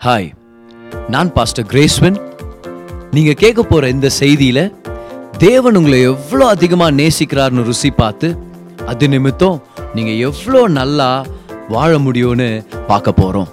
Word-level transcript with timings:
Hi 0.00 0.28
நான் 1.14 1.30
pastor 1.36 1.66
கிரேஸ்வன் 1.70 2.14
நீங்கள் 3.16 3.38
கேட்க 3.40 3.60
போகிற 3.62 3.88
இந்த 3.94 4.08
செய்தியில் 4.18 4.60
தேவன் 5.44 5.76
உங்களை 5.80 5.98
எவ்வளோ 6.12 6.44
அதிகமாக 6.54 6.96
நேசிக்கிறார்னு 7.00 7.64
ருசி 7.66 7.90
பார்த்து 7.98 8.28
அது 8.92 9.08
நிமித்தம் 9.14 9.58
நீங்கள் 9.96 10.20
எவ்வளோ 10.28 10.62
நல்லா 10.78 11.08
வாழ 11.74 11.90
முடியும்னு 12.06 12.48
பார்க்க 12.90 13.12
போகிறோம் 13.20 13.50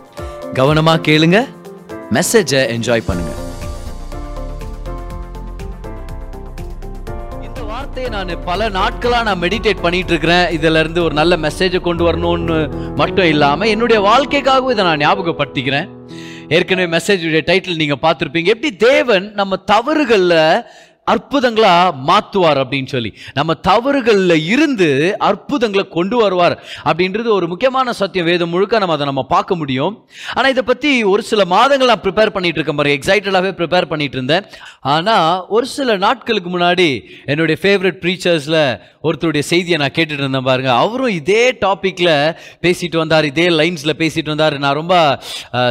கவனமாக 0.59 1.03
கேளுங்க 1.07 1.41
மெசேஜை 2.17 2.61
என்ஜாய் 2.75 3.05
பண்ணுங்க. 3.09 3.33
இந்த 7.47 7.59
வார்த்தையை 7.73 8.09
நான் 8.15 8.33
பல 8.51 8.69
நாட்களாக 8.79 9.27
நான் 9.29 9.43
மெடிடேட் 9.45 9.85
பண்ணிட்டு 9.87 10.13
இருக்கிறேன் 10.13 10.47
இதிலிருந்து 10.59 11.03
ஒரு 11.07 11.15
நல்ல 11.21 11.41
மெசேஜை 11.47 11.81
கொண்டு 11.89 12.05
வரணும்னு 12.09 12.61
மட்டும் 13.03 13.31
இல்லாமல் 13.35 13.73
என்னுடைய 13.75 14.01
வாழ்க்கைக்காகவும் 14.09 14.75
இதை 14.77 14.85
நான் 14.91 15.05
ஞாபகப்படுத்திக்கிறேன். 15.05 15.87
ஏற்கனவே 16.49 16.97
மெசேஜுடைய 16.97 17.41
டைட்டில் 17.49 17.75
நீங்க 17.75 17.95
பார்த்துருப்பீங்க. 18.01 18.45
எப்படி 18.45 18.75
தேவன் 18.75 19.31
நம்ம 19.33 19.55
தவறுகள்ல 19.71 20.65
அற்புதங்களா 21.13 21.73
மாத்துவார் 22.09 22.59
அப்படின்னு 22.63 22.89
சொல்லி. 22.95 23.11
நம்ம 23.37 23.51
தவறுகளில் 23.69 24.35
இருந்து 24.53 24.89
அற்புதங்களை 25.29 25.85
கொண்டு 25.97 26.15
வருவார் 26.23 26.55
அப்படின்றது 26.89 27.29
ஒரு 27.37 27.47
முக்கியமான 27.51 27.93
சத்தியம். 28.01 28.27
வேதம் 28.31 28.51
முழுக்க 28.53 28.81
நம்ம 28.83 28.95
அதை 28.97 29.07
நம்ம 29.11 29.23
பார்க்க 29.35 29.59
முடியும். 29.61 29.93
ஆனால் 30.37 30.51
இதை 30.55 30.63
பற்றி 30.71 30.91
ஒரு 31.13 31.23
சில 31.31 31.41
மாதங்கள் 31.55 31.91
நான் 31.91 32.03
ப்ரிப்பேர் 32.05 32.35
பண்ணிட்டு 32.37 32.59
இருக்கேன் 32.59 32.79
பாருங்க. 32.79 32.97
எக்ஸைட்டடாகவே 32.99 33.51
ப்ரிப்பேர் 33.61 33.89
பண்ணிட்டு 33.93 34.17
இருந்தேன். 34.19 34.45
ஆனால் 34.95 35.31
ஒரு 35.57 35.67
சில 35.77 35.97
நாட்களுக்கு 36.05 36.51
முன்னாடி 36.55 36.89
என்னுடைய 37.31 37.57
ஃபேவரட் 37.63 37.99
ப்ரீச்சர்ஸில் 38.03 38.61
ஒருத்தருடைய 39.07 39.43
செய்தியை 39.51 39.77
நான் 39.81 39.95
கேட்டுட்டு 39.97 40.23
இருந்தேன் 40.25 40.47
பாருங்க. 40.49 40.71
அவரும் 40.83 41.15
இதே 41.19 41.43
டாப்பிக்கில் 41.65 42.13
பேசிட்டு 42.65 42.97
வந்தார். 43.01 43.25
இதே 43.31 43.45
லைன்ஸில் 43.59 43.97
பேசிட்டு 44.01 44.31
வந்தார். 44.33 44.55
நான் 44.65 44.77
ரொம்ப 44.81 44.95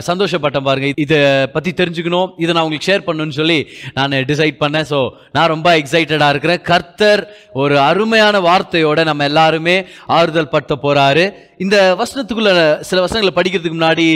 சந்தோஷப்பட்டேன் 0.08 0.66
பாருங்க. 0.68 0.88
இதை 1.04 1.20
பற்றி 1.54 1.70
தெரிஞ்சுக்கணும். 1.80 2.30
இதை 2.42 2.50
நான் 2.54 2.64
உங்களுக்கு 2.66 2.88
ஷேர் 2.90 3.06
பண்ணணும்னு 3.08 3.38
சொல்லி 3.40 3.58
நான் 3.98 4.16
டிசைட் 4.32 4.58
பண்ணேன். 4.62 4.88
ஸோ 4.92 5.00
நான் 5.34 5.52
ரொம்ப 5.54 5.68
எக்ஸைட்டடாக 5.78 6.32
இருக்கிறேன். 6.34 6.62
கர்த்தர் 6.70 7.22
ஒரு 7.62 7.76
அருமையான 7.88 8.40
வார்த்தையோட 8.48 9.04
நம்ம 9.10 9.24
எல்லாருமே 9.30 9.76
ஆறுதல் 10.18 10.52
பட்ட 10.54 10.74
போகிறாரு 10.84 11.24
இந்த 11.64 11.78
வசனத்துக்குள்ள 12.02 12.52
சில 12.90 13.00
வசனங்களை 13.06 13.34
படிக்கிறதுக்கு 13.38 13.78
முன்னாடி 13.80 14.08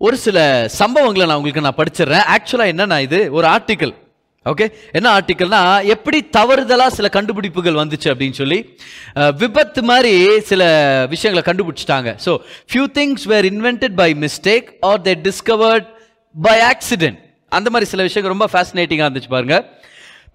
ஒரு 0.00 0.16
சில 0.26 0.38
சம்பவங்களை 0.80 1.24
நான் 1.28 1.38
உங்களுக்கு 1.40 1.66
நான் 1.66 1.80
படிச்சிடுறேன். 1.80 2.28
ஆக்சுவலாக 2.36 2.72
என்னன்னா 2.74 2.98
இது? 3.08 3.20
ஒரு 3.38 3.46
ஆர்டிக்கல் 3.56 3.94
ஓகே 4.46 4.66
என்ன 4.98 5.08
ஆர்டிக்கல்னா 5.16 5.58
எப்படி 5.94 6.18
தவறுதலாக 6.36 6.94
சில 6.98 7.06
கண்டுபிடிப்புகள் 7.16 7.80
வந்துச்சு 7.80 8.08
அப்படின்னு 8.12 8.36
சொல்லி 8.38 8.58
விபத்து 9.42 9.80
மாதிரி 9.90 10.12
சில 10.50 10.62
விஷயங்களை 11.14 11.42
கண்டுபிடிச்சிட்டாங்க. 11.48 12.10
So 12.24 12.32
few 12.70 12.84
things 12.98 13.26
were 13.32 13.48
invented 13.52 13.96
by 14.02 14.08
mistake 14.24 14.68
or 14.90 15.02
they 15.08 15.14
discovered 15.26 15.90
by 16.34 16.56
accident 16.70 17.20
அந்த 17.58 17.68
மாதிரி 17.74 17.88
சில 17.92 18.02
விஷயங்கள் 18.08 18.34
ரொம்ப 18.36 18.48
ஃபேசினேட்டிங்காக 18.54 19.08
இருந்துச்சு 19.08 19.32
பாருங்கள் 19.36 19.62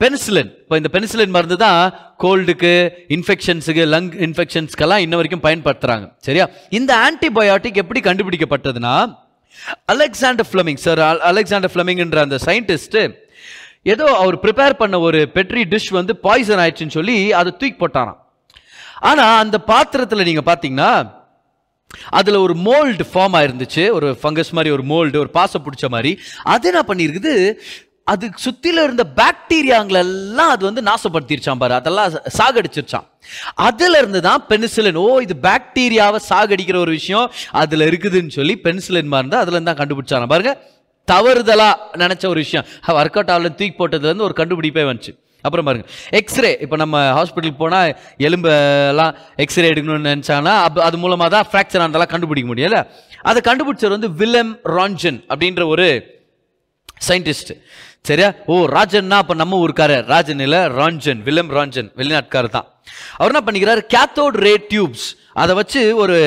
பெனிசிலின். 0.01 0.49
இப்போ 0.63 0.75
இந்த 0.79 0.89
பெனிசிலின் 0.95 1.33
மருந்து 1.35 1.57
தான் 1.65 1.81
கோல்டுக்கு 2.23 2.71
இன்ஃபெக்ஷன்ஸுக்கு 3.15 3.83
லங் 3.93 4.09
இன்ஃபெக்ஷன்ஸ்க்கெல்லாம் 4.27 5.03
இன்ன 5.05 5.19
வரைக்கும் 5.19 5.45
பயன்படுத்துகிறாங்க 5.45 6.05
சரியா? 6.27 6.45
இந்த 6.79 6.91
ஆன்டிபயோட்டிக் 7.07 7.79
எப்படி 7.83 8.01
கண்டுபிடிக்கப்பட்டதுன்னா 8.09 8.95
அலெக்சாண்டர் 9.93 10.47
ஃப்ளமிங். 10.49 10.81
சார் 10.85 11.01
அலெக்சாண்டர் 11.31 11.71
ஃப்ளமிங்ன்ற 11.73 12.19
அந்த 12.27 12.39
சயின்டிஸ்ட்டு 12.47 13.03
ஏதோ 13.93 14.05
அவர் 14.21 14.37
ப்ரிப்பேர் 14.43 14.79
பண்ண 14.81 14.95
ஒரு 15.07 15.19
பெட்ரி 15.35 15.63
டிஷ் 15.73 15.91
வந்து 15.99 16.13
பாய்சன் 16.27 16.61
ஆயிடுச்சுன்னு 16.63 16.97
சொல்லி 16.99 17.17
அதை 17.39 17.49
தூக்கி 17.61 17.77
போட்டாராம். 17.81 18.19
ஆனால் 19.09 19.39
அந்த 19.43 19.57
பாத்திரத்தில் 19.71 20.27
நீங்கள் 20.29 20.47
பார்த்தீங்கன்னா 20.49 20.91
அதுல 22.19 22.37
ஒரு 22.45 22.53
மோல்டு 22.67 23.03
ஃபார்ம் 23.11 23.35
ஆயிருந்துச்சு. 23.39 23.83
ஒரு 23.97 24.07
ஃபங்கஸ் 24.21 24.55
மாதிரி 24.57 24.69
ஒரு 24.77 24.83
மோல்டு 24.91 25.17
ஒரு 25.23 25.31
பாசம் 25.37 25.65
பிடிச்ச 25.65 25.85
மாதிரி. 25.95 26.11
அது 26.53 26.67
என்ன 26.71 26.81
பண்ணியிருக்குது 26.89 27.33
அது 28.07 28.25
சுத்தில 28.43 28.83
இருந்த 28.83 29.03
பாக்டீரியாங்களெல்லாம் 29.19 30.51
அது 30.55 30.63
வந்து 30.65 30.81
நாசப்படுத்திருச்சான் 30.87 31.61
பாரு. 31.61 31.73
அதெல்லாம் 31.73 32.09
சாகடிச்சிருச்சான் 32.37 33.05
அதுல 33.67 33.97
இருந்து 33.97 34.19
தான் 34.27 34.41
பெனிசிலின் 34.49 34.99
ஓ 35.03 35.07
இது 35.25 35.35
பாக்டீரியாவை 35.45 36.19
சாகடிக்கிற 36.29 36.77
ஒரு 36.83 36.91
விஷயம் 36.91 37.27
அதுல 37.61 37.85
இருக்குதுன்னு 37.91 38.35
சொல்லி 38.37 38.55
பெனிசிலின் 38.65 39.11
மாதிரி 39.13 39.37
அதுல 39.41 39.55
இருந்தா 39.55 39.71
தான் 39.71 39.81
கண்டுபிடிச்சாங்க 39.81 40.27
பாருங்க 40.33 40.53
தவறுதலா 41.07 41.69
நினைச்ச 42.01 42.23
ஒரு 42.31 42.39
விஷயம். 42.43 42.65
ஒர்க் 42.99 43.17
அவுட் 43.17 43.31
ஆகல 43.33 43.49
தூக்கி 43.57 43.75
போட்டதுல 43.79 44.09
இருந்து 44.09 44.27
ஒரு 44.27 44.35
கண்டுபிடிப்பே 44.39 44.83
வந்துச்சு. 44.89 45.11
அப்புறம் 45.43 45.65
பாருங்க 45.67 45.85
எக்ஸ்ரே 46.19 46.51
இப்போ 46.65 46.77
நம்ம 46.81 47.01
ஹாஸ்பிட்டலுக்கு 47.17 47.59
போனால் 47.59 47.89
எலும்பெல்லாம் 48.27 49.11
எக்ஸ்ரே 49.43 49.67
எடுக்கணும்னு 49.71 50.13
நினச்சாங்கன்னா 50.13 50.55
அப்ப 50.67 50.83
அது 50.87 50.97
மூலமாக 51.03 51.29
தான் 51.35 51.47
ஃப்ராக்சர் 51.49 51.83
ஆனதெல்லாம் 51.83 52.13
கண்டுபிடிக்க 52.13 52.49
முடியல 52.51 52.79
அதை 53.23 53.41
கண்டுபிடிச்சவர் 53.49 53.95
வந்து 53.97 54.11
வில்லம் 54.21 54.53
ரான்ஜன் 54.77 55.19
அப்படின்ற 55.29 55.65
ஒரு 55.73 55.87
சயின்டிஸ்ட் 57.09 57.51
சரியா? 58.09 58.29
ஓ 58.51 58.55
ராஜன்னா 58.77 59.17
அப்போ 59.21 59.33
நம்ம 59.41 59.59
ஊருக்காரர். 59.63 60.05
ராஜன் 60.13 60.43
இல்லை 60.45 60.61
ராஞ்சன். 60.79 61.21
வில்லம் 61.27 61.51
ராஞ்சன். 61.57 61.89
வெளிநாட்டுக்காரர் 61.99 62.55
தான். 62.57 62.67
அவர் 63.17 63.31
என்ன 63.31 63.41
பண்ணிக்கிறாரு? 63.47 63.81
கேத்தோட் 63.95 64.37
ரே 64.47 64.53
டியூப்ஸ் 64.71 65.07
அதை 65.41 65.53
வச்சு 65.61 65.81
ஒரு 66.03 66.17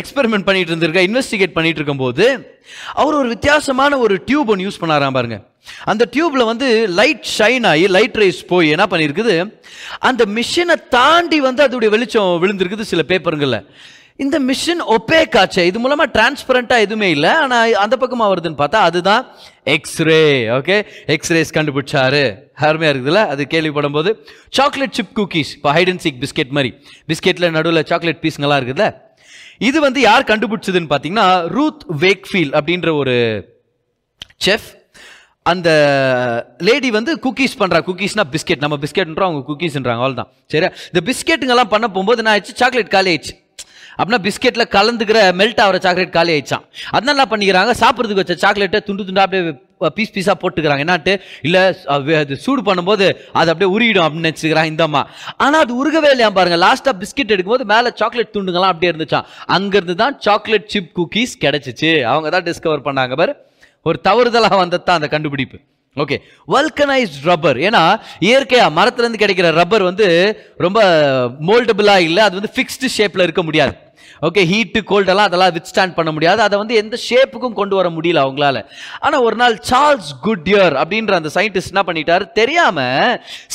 எக்ஸ்பெரிமெண்ட் 0.00 0.46
பண்ணிட்டு 0.46 0.70
இருந்திருக்க 0.72 1.02
இன்வெஸ்டிகேட் 1.08 1.56
பண்ணிட்டு 1.56 1.80
இருக்கும்போது 1.80 2.24
அவர் 3.00 3.18
ஒரு 3.20 3.28
வித்தியாசமான 3.34 3.98
ஒரு 4.04 4.14
டியூப் 4.28 4.50
ஒன்று 4.52 4.66
யூஸ் 4.66 4.80
பண்ணாராம் 4.82 5.16
பாருங்க. 5.18 5.36
அந்த 5.90 6.02
டியூப்ல 6.14 6.42
வந்து 6.52 6.68
லைட் 7.00 7.26
ஷைன் 7.38 7.66
ஆகி 7.72 7.84
லைட் 7.96 8.16
ரேஸ் 8.22 8.40
போய் 8.52 8.72
என்ன 8.76 8.86
பண்ணியிருக்குது 8.92 9.34
அந்த 10.08 10.22
மிஷினை 10.36 10.76
தாண்டி 10.96 11.38
வந்து 11.48 11.62
அதோடைய 11.66 11.90
வெளிச்சம் 11.94 12.32
விழுந்திருக்குது 12.44 12.90
சில 12.92 13.02
பேப்பருங்களில் 13.10 13.60
இந்த 14.22 14.36
மிஷின் 14.48 14.82
ஒப்பேக் 14.96 15.36
ஆச்சே. 15.40 15.62
இது 15.70 15.78
மூலமா 15.84 16.04
டிரான்ஸ்பரண்டா 16.16 16.76
எதுவுமே 16.84 17.10
இல்லை. 17.10 17.30
ஆனால் 17.30 17.74
அந்த 17.84 17.96
பக்கமாக 18.02 18.28
வருதுன்னு 18.32 18.60
பார்த்தா 18.60 18.80
அதுதான் 18.88 19.22
எக்ஸ்ரே 19.64 20.20
ஓகே 20.58 20.76
எக்ஸ்ரேஸ் 21.14 21.50
கண்டுபிடிச்சாரு. 21.56 22.22
அருமையாக 22.66 22.92
இருக்குதுல்ல? 22.94 23.22
அது 23.32 23.46
கேள்விப்படும் 23.54 23.96
போது 23.96 24.10
சாக்லேட் 24.58 24.94
சிப் 24.98 25.18
குக்கீஸ் 25.18 25.50
இப்போ 25.56 25.72
ஹைட் 25.72 25.92
அண்ட் 25.92 26.04
சீக் 26.04 26.22
பிஸ்கெட் 26.24 26.54
மாதிரி. 26.58 26.70
பிஸ்கெட்ல 27.08 27.50
நடுவில் 27.50 27.82
சாக்லேட் 27.84 28.22
பீஸ்ங்கெல்லாம் 28.22 28.60
இருக்குதுல்ல? 28.60 28.88
இது 29.58 29.80
வந்து 29.80 30.00
யார் 30.00 30.30
கண்டுபிடிச்சதுன்னு 30.30 30.92
பார்த்தீங்கன்னா 30.94 31.26
ரூத் 31.56 31.84
வேக்ஃபீல் 32.06 32.52
அப்படின்ற 32.58 32.96
ஒரு 33.02 33.16
செஃப் 34.46 34.68
அந்த 35.42 35.70
லேடி 36.58 36.90
வந்து 36.90 37.14
குக்கீஸ் 37.24 37.60
பண்ணுறா 37.60 37.80
குக்கீஸ்னா 37.88 38.24
பிஸ்கெட் 38.34 38.62
நம்ம 38.64 38.76
பிஸ்கெட்ன்றோம் 38.84 39.30
அவங்க 39.30 39.52
குக்கீஸ்ன்றாங்க 39.52 40.02
அவ்வளவுதான். 40.02 40.30
சரியா? 40.52 40.70
இந்த 40.92 41.00
பிஸ்கெட்டுங்கெல்லாம் 41.08 41.72
பண்ண 41.74 41.88
போகும்போது 41.88 42.22
நான் 42.22 42.36
ஆயிடுச்சு? 42.36 42.60
சாக்லேட் 42.62 42.94
காலி 42.96 43.10
ஆயிடுச்சு 43.14 43.34
அப்படின்னா 43.98 44.22
பிஸ்கெட்டில் 44.26 44.72
கலந்துக்கிற 44.76 45.18
மெல்ட் 45.40 45.62
ஆகிற 45.64 45.78
சாக்லேட் 45.86 46.16
காலி 46.18 46.32
ஆயிடுச்சான் 46.36 46.64
அதனால 46.94 47.14
என்ன 47.16 47.26
பண்ணிக்கிறாங்க? 47.32 47.74
சாப்பிட்றதுக்கு 47.82 48.22
வச்ச 48.22 48.36
சாக்லேட்டை 48.44 48.80
துண்டு 48.88 49.06
துண்டா 49.08 49.24
அப்படியே 49.26 49.54
பீஸ் 49.96 50.12
பீஸாக 50.16 50.36
போட்டுக்கிறாங்க. 50.42 50.82
என்னாட்டு? 50.84 51.12
இல்லை 51.46 51.62
அது 52.20 52.36
சூடு 52.44 52.62
பண்ணும்போது 52.68 53.06
அது 53.40 53.50
அப்படியே 53.52 53.70
உருகிடும் 53.76 54.04
அப்படின்னு 54.06 54.28
நினச்சிக்கிறான் 54.28 54.70
இந்த 54.72 54.82
அம்மா. 54.88 55.02
ஆனால் 55.44 55.62
அது 55.64 55.72
உருகவே 55.80 56.10
இல்லையா 56.14 56.30
பாருங்க. 56.38 56.58
லாஸ்ட்டாக 56.64 56.94
பிஸ்கெட் 57.02 57.34
எடுக்கும்போது 57.34 57.66
மேலே 57.72 57.90
சாக்லேட் 58.00 58.32
துண்டுங்கலாம் 58.36 58.72
அப்படியே 58.72 58.92
இருந்துச்சான் 58.92 59.28
அங்கேருந்து 59.56 59.96
தான் 60.02 60.16
சாக்லேட் 60.26 60.70
சிப் 60.74 60.90
குக்கீஸ் 61.00 61.34
கிடச்சிச்சு. 61.44 61.92
அவங்க 62.12 62.30
தான் 62.36 62.46
டிஸ்கவர் 62.48 62.86
பண்ணாங்க 62.88 63.20
பாரு. 63.22 63.34
ஒரு 63.90 63.98
தவறுதலாக 64.08 64.58
வந்தது 64.64 64.84
தான் 64.88 65.00
அந்த 65.00 65.10
கண்டுபிடிப்பு. 65.14 65.58
ஓகே 66.02 66.16
வல்கனைஸ்ட் 66.52 67.26
ரப்பர் 67.30 67.58
ஏன்னா 67.66 67.82
இயற்கையாக 68.28 68.74
மரத்துலேருந்து 68.78 69.20
கிடைக்கிற 69.22 69.48
ரப்பர் 69.60 69.88
வந்து 69.88 70.06
ரொம்ப 70.64 70.80
மோல்டபுளாக 71.48 72.06
இல்லை 72.08 72.22
அது 72.28 72.38
வந்து 72.38 72.54
ஃபிக்ஸ்டு 72.56 72.94
ஷேப்பில் 72.96 73.26
இருக்க 73.26 73.42
முடியாது. 73.48 73.74
ஓகே 74.22 74.42
ஹீட்டு 74.52 74.80
கோல்டெல்லாம் 74.90 75.28
அதெல்லாம் 75.30 75.52
வித் 75.52 75.70
ஸ்டாண்ட் 75.74 75.94
பண்ண 75.94 76.12
முடியாது. 76.12 76.42
அதை 76.42 76.58
வந்து 76.58 76.74
எந்த 76.74 76.98
ஷேப்புக்கும் 77.08 77.52
கொண்டு 77.52 77.76
வர 77.76 77.88
முடியல 77.88 78.22
அவங்களால. 78.24 78.64
ஆனால் 79.00 79.20
ஒரு 79.20 79.36
நாள் 79.36 79.56
சார்ல்ஸ் 79.70 80.12
குட்யர் 80.24 80.76
அப்படின்ற 80.82 81.12
அந்த 81.12 81.30
சயின்டிஸ்ட் 81.34 81.72
என்ன 81.74 81.82
பண்ணிட்டாரு? 81.86 82.32
தெரியாம 82.32 82.80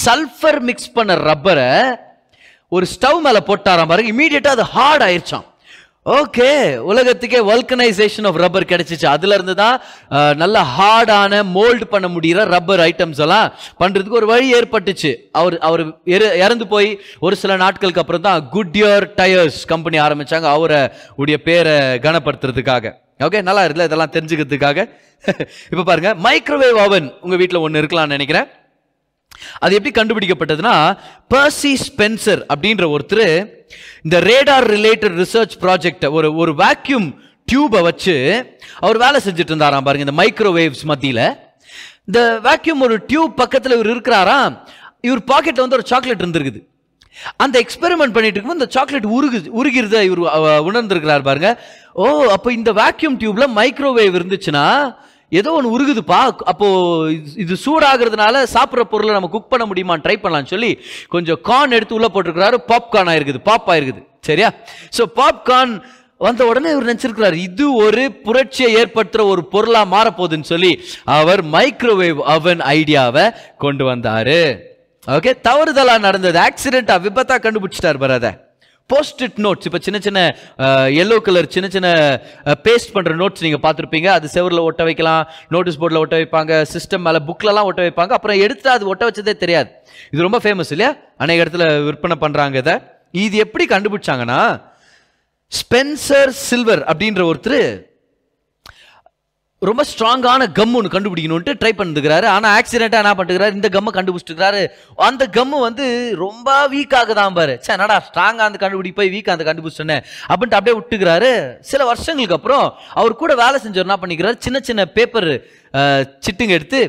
சல்ஃபர் 0.06 0.59
மிக்ஸ் 0.59 0.92
பண்ண 0.92 1.16
ரப்பரை 1.16 1.96
ஒரு 2.68 2.86
ஸ்டவ் 2.96 3.20
மேலே 3.20 3.38
போட்டாராம் 3.38 3.88
பாருங்க. 3.88 4.12
இமீடியட்டாக 4.14 4.47
அது 4.47 4.64
ஹார்ட் 4.64 5.02
ஆயிருச்சாம். 5.02 5.46
ஓகே 6.18 6.50
உலகத்துக்கே 6.90 7.40
வல்கனைசேஷன் 7.50 8.28
ஆஃப் 8.30 8.38
ரப்பர் 8.44 8.68
கிடைச்சிச்சு. 8.72 9.06
அதுல 9.16 9.36
இருந்து 9.38 9.56
தான் 9.62 9.75
நல்ல 10.41 10.58
ஹார்டான 10.76 11.41
மோல்டு 11.56 11.85
பண்ண 11.94 12.08
முடியிற 12.16 12.46
ரப்பர் 12.53 12.84
ஐட்டம்ஸ் 12.88 13.22
எல்லாம் 13.26 13.47
பண்றதுக்கு 13.82 14.20
ஒரு 14.20 14.28
வழி 14.32 14.47
ஏற்பட்டுச்சு. 14.59 15.11
அவர் 15.40 15.58
அவர் 15.70 15.84
இறந்து 16.46 16.67
போய் 16.73 16.90
ஒரு 17.28 17.38
சில 17.41 17.58
நாட்களுக்கு 17.64 18.02
அப்புறம் 18.03 18.26
தான் 18.29 18.47
குட்யர் 18.56 19.08
டயர்ஸ் 19.20 19.59
கம்பெனி 19.73 20.00
ஆரம்பிச்சாங்க. 20.06 20.47
அவரை 20.58 20.82
உடைய 21.23 21.40
பேரை 21.50 21.76
கனப்படுத்துறதுக்காக. 22.08 22.96
ஓகே 23.28 23.41
நல்லா 23.50 23.64
இருக்குல்ல? 23.66 23.90
இதெல்லாம் 23.90 24.16
தெரிஞ்சுக்கிறதுக்காக. 24.17 24.79
இப்போ 25.72 25.84
பாருங்க 25.88 26.09
மைக்ரோவேவ் 26.26 26.78
ஓவன் 26.84 27.08
உங்க 27.26 27.35
வீட்டில் 27.41 27.64
ஒன்று 27.66 27.82
இருக்கலாம்னு 27.82 28.16
நினைக்கிறேன். 28.17 28.46
அது 29.59 29.78
எப்படி 29.78 29.93
கண்டுபிடிக்கப்பட்டதுன்னா 29.99 30.76
பர்சி 31.34 31.72
ஸ்பென்சர் 31.85 32.41
அப்படின்ற 32.53 32.85
ஒருத்தர் 32.96 33.28
இந்த 34.03 34.20
ரேடார் 34.20 34.67
ரிலேட்டட் 34.76 35.17
ரிசர்ச் 35.22 35.55
ப்ராஜெக்ட் 35.61 36.05
ஒரு 36.11 36.35
ஒரு 36.35 36.52
வேக்யூம் 36.64 37.08
டியூபை 37.52 37.81
வச்சு 37.81 38.16
அவர் 38.79 38.97
வேலை 38.97 39.20
செஞ்சுட்டு 39.26 39.53
இருந்தாராம் 39.53 39.85
பாருங்க 39.87 40.05
இந்த 40.08 40.16
மைக்ரோவேவ்ஸ் 40.22 40.84
மத்தியில். 40.84 41.26
இந்த 42.05 42.20
வேக்யூம் 42.43 42.84
ஒரு 42.87 42.96
டியூப் 43.08 43.35
பக்கத்தில் 43.35 43.76
இவர் 43.78 43.91
இருக்கிறாராம் 43.93 44.53
இவர் 45.08 45.23
பாக்கெட்டில் 45.31 45.64
வந்து 45.66 45.78
ஒரு 45.79 45.87
சாக்லேட் 45.91 46.23
இருந்திருக்குது. 46.23 46.61
அந்த 47.43 47.55
எக்ஸ்பெரிமெண்ட் 47.64 48.16
பண்ணிட்டு 48.16 48.37
இருக்கும்போது 48.37 48.59
இந்த 48.59 48.72
சாக்லேட் 48.76 49.08
உருகு 49.17 49.40
உருகிறத 49.59 50.02
இவர் 50.09 50.22
உணர்ந்திருக்கிறார் 50.70 51.28
பாருங்க. 51.29 51.49
ஓ 51.93 52.05
அப்போ 52.35 52.49
இந்த 52.53 52.73
வேக்யூம் 52.73 53.17
டியூப்ல 53.22 53.47
மைக்ரோவேவ் 53.59 54.17
இருந்துச்சுன்னா 54.20 54.66
ஏதோ 55.29 55.52
ஒன்று 55.52 55.79
உருகுதுப்பா. 55.79 56.35
அப்போது 56.43 57.11
இது- 57.11 57.40
இது 57.40 57.55
சூடாகிறதுனால 57.66 58.46
சாப்பிட்ற 58.53 58.81
பொருளை 58.81 59.14
நம்ம 59.14 59.28
குக் 59.28 59.49
பண்ண 59.49 59.66
முடியுமான்னு 59.66 59.99
ட்ரை 59.99 60.16
பண்ணலாம்னு 60.23 60.46
சொல்லி 60.46 60.79
கொஞ்சம் 61.08 61.40
கார்ன் 61.43 61.72
எடுத்து 61.72 61.96
உள்ளே 61.96 62.08
போட்டிருக்கிறாரு. 62.14 62.58
பாப்கார்ன் 62.67 63.09
ஆயிருக்குது 63.09 63.37
பாப் 63.43 63.70
ஆயிருக்குது. 63.70 64.08
சரியா? 64.22 64.53
ஸோ 64.97 65.03
பாப்கார்ன் 65.16 65.81
வந்த 66.17 66.46
உடனே 66.46 66.72
இவர் 66.72 66.96
நினச்சிருக்கிறார் 66.96 67.34
இது 67.34 67.76
ஒரு 67.76 68.11
புரட்சியை 68.11 68.76
ஏற்படுத்துகிற 68.76 69.23
ஒரு 69.23 69.46
பொருளாக 69.46 69.96
மாறப்போகுதுன்னு 69.96 70.41
சொல்லி 70.41 70.84
அவர் 71.03 71.46
மைக்ரோவேவ் 71.46 72.17
அவன் 72.17 72.59
ஐடியாவை 72.59 73.34
கொண்டு 73.58 73.85
வந்தார். 73.85 74.28
ஓகே 75.08 75.34
தவறுதலாக 75.49 75.99
நடந்தது. 75.99 76.40
ஆக்சிடென்ட்டாக 76.40 77.02
விபத்தாக 77.02 77.41
கண்டுபிடிச்சிட்டார் 77.41 77.97
பாரு 77.97 78.14
அதை. 78.14 78.48
போஸ்ட் 78.94 79.22
இட் 79.28 79.40
நோட்ஸ் 79.46 79.68
இப்போ 79.70 79.80
சின்ன 79.86 79.97
சின்ன 80.08 80.20
எல்லோ 81.02 81.18
கலர் 81.28 81.50
சின்ன 81.56 81.68
சின்ன 81.76 81.90
பேஸ்ட் 82.68 82.94
பண்ணுற 82.96 83.14
நோட்ஸ் 83.22 83.44
நீங்கள் 83.46 83.64
பார்த்துருப்பீங்க. 83.66 84.08
அது 84.18 84.30
செவரில் 84.36 84.66
ஒட்ட 84.68 84.84
வைக்கலாம் 84.90 85.24
நோட்டீஸ் 85.56 85.80
போர்டில் 85.82 86.02
ஒட்ட 86.03 86.16
வைப்பாங்க 86.22 86.62
சிஸ்டம் 86.74 87.06
மேலே 87.08 87.22
புக்லலாம் 87.30 87.70
ஒட்ட 87.72 87.82
வைப்பாங்க. 87.88 88.14
அப்புறம் 88.20 88.41
எடுத்து 88.46 88.70
அது 88.76 88.91
ஒட்ட 88.94 89.09
வச்சதே 89.09 89.36
தெரியாது. 89.44 89.70
இது 90.14 90.26
ரொம்ப 90.28 90.40
ஃபேமஸ் 90.46 90.74
இல்லையா? 90.76 90.91
அநேக 91.26 91.44
இடத்துல 91.46 91.66
விற்பனை 91.90 92.18
பண்ணுறாங்க 92.26 92.58
இதை. 92.64 92.76
இது 93.26 93.38
எப்படி 93.46 93.66
கண்டுபிடிச்சாங்கன்னா 93.76 94.41
ஸ்பென்சர் 95.52 96.32
சில்வர் 96.47 96.84
அப்படின்ற 96.90 97.22
ஒருத்தர் 97.30 97.64
ரொம்ப 99.67 99.82
ஸ்ட்ராங்கான 99.88 100.44
கம் 100.58 100.76
ஒன்று 100.79 100.91
கண்டுபிடிக்கணும்ட்டு 100.91 101.53
ட்ரை 101.61 101.72
பண்ணிருக்கிறாரு. 101.79 102.28
ஆனால் 102.34 102.53
ஆக்சிடென்ட்டாக 102.58 103.03
என்ன 103.03 103.11
பண்ணுறாரு 103.20 103.58
இந்த 103.58 103.70
கம்மை 103.73 103.91
கண்டுபிடிச்சிருக்காரு 103.97 104.61
அந்த 105.08 105.23
கம்மு 105.38 105.58
வந்து 105.66 105.85
ரொம்ப 106.22 106.47
வீக்காக 106.73 107.14
தான் 107.20 107.35
பாரு. 107.40 107.56
சே 107.66 107.72
என்னடா 107.76 107.97
ஸ்ட்ராங்காக 108.08 108.47
அந்த 108.50 108.59
கண்டுபிடி 108.61 108.91
போய் 109.00 109.11
வீக்காக 109.16 109.35
அந்த 109.38 109.47
கண்டுபிடிச்சோன்னே 109.50 109.97
அப்படின்ட்டு 110.29 110.59
அப்படியே 110.59 110.78
விட்டுக்கிறாரு. 110.79 111.32
சில 111.72 111.82
வருஷங்களுக்கு 111.91 112.38
அப்புறம் 112.40 112.66
அவர் 113.02 113.22
கூட 113.23 113.35
வேலை 113.44 113.59
செஞ்சவர் 113.66 113.90
என்ன 113.90 114.00
பண்ணிக்கிறாரு? 114.03 114.40
சின்ன 114.47 114.61
சின்ன 114.70 114.88
பேப்பர் 114.97 115.29
சிட்டுங்க 116.26 116.58
எடுத்து 116.59 116.82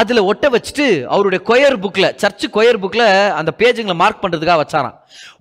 அதில் 0.00 0.26
ஒட்ட 0.30 0.46
வச்சுட்டு 0.54 0.86
அவருடைய 1.14 1.40
கொயர் 1.50 1.76
புக்கில் 1.82 2.08
சர்ச்சு 2.22 2.46
கொயர் 2.56 2.80
புக்கில் 2.82 3.06
அந்த 3.38 3.50
பேஜுங்களை 3.60 3.96
மார்க் 4.02 4.22
பண்ணுறதுக்காக 4.22 4.58
வச்சாராம். 4.62 4.96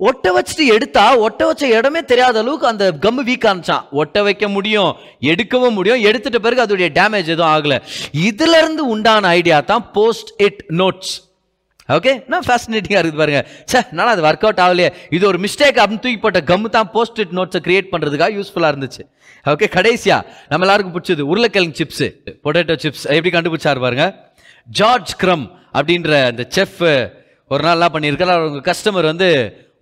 ஒட்ட 0.07 0.25
வச்சுட்டு 0.35 0.65
எடுத்தா 0.75 1.05
ஒட்ட 1.25 1.41
வச்ச 1.49 1.63
இடமே 1.77 2.01
தெரியாத 2.11 2.37
அளவுக்கு 2.43 2.71
அந்த 2.71 2.85
கம்மு 3.05 3.23
வீக் 3.29 3.47
ஆனிச்சான் 3.51 3.85
ஒட்ட 4.01 4.23
வைக்க 4.27 4.47
முடியும் 4.55 4.91
எடுக்கவும் 5.33 5.77
முடியும் 5.79 6.03
எடுத்துட்ட 6.09 6.41
பிறகு 6.45 6.63
அதோடைய 6.65 6.89
டேமேஜ் 6.99 7.33
எதுவும் 7.35 7.51
ஆகல. 7.55 7.77
இதுலேருந்து 8.29 8.85
உண்டான 8.95 9.31
ஐடியா 9.41 9.59
தான் 9.73 9.85
போஸ்ட் 9.99 10.33
இட் 10.47 10.63
நோட்ஸ் 10.81 11.13
ஓகே 11.95 12.11
நான் 12.31 12.45
ஃபேசினேட்டிங்காக 12.47 12.99
இருக்குது 13.01 13.21
பாருங்க. 13.21 13.39
சே 13.71 13.79
நான் 13.97 14.11
அது 14.11 14.21
ஒர்க் 14.27 14.45
அவுட் 14.47 14.61
ஆகலையே. 14.65 14.89
இது 15.15 15.23
ஒரு 15.29 15.39
மிஸ்டேக் 15.45 15.79
அப்படின்னு 15.81 16.03
தூக்கிப்பட்ட 16.03 16.39
கம்மு 16.51 16.69
தான் 16.75 16.89
போஸ்ட் 16.93 17.19
இட் 17.23 17.33
நோட்ஸை 17.39 17.61
கிரியேட் 17.65 17.89
பண்ணுறதுக்காக 17.93 18.31
யூஸ்ஃபுல்லாக 18.37 18.73
இருந்துச்சு. 18.73 19.03
ஓகே 19.53 19.67
கடைசியா 19.75 20.17
நம்ம 20.51 20.65
எல்லாருக்கும் 20.65 20.95
பிடிச்சது 20.95 21.23
உருளைக்கிழங்கு 21.31 21.79
சிப்ஸ் 21.81 22.05
பொட்டேட்டோ 22.45 22.77
சிப்ஸ் 22.83 23.03
எப்படி 23.15 23.33
கண்டுபிடிச்சாரு 23.35 23.81
பாருங்க. 23.85 24.05
ஜார்ஜ் 24.67 25.13
கிரம் 25.21 25.45
அப்படின்ற 25.77 26.11
அந்த 26.31 26.43
செஃப் 26.55 26.81
ஒரு 27.51 27.61
நாள் 27.65 27.77
என்ன 27.79 27.89
பண்ணியிருக்காரு 27.93 28.33
அவங்க 28.35 28.61
கஸ்டமர் 28.71 29.11
வந்து 29.11 29.29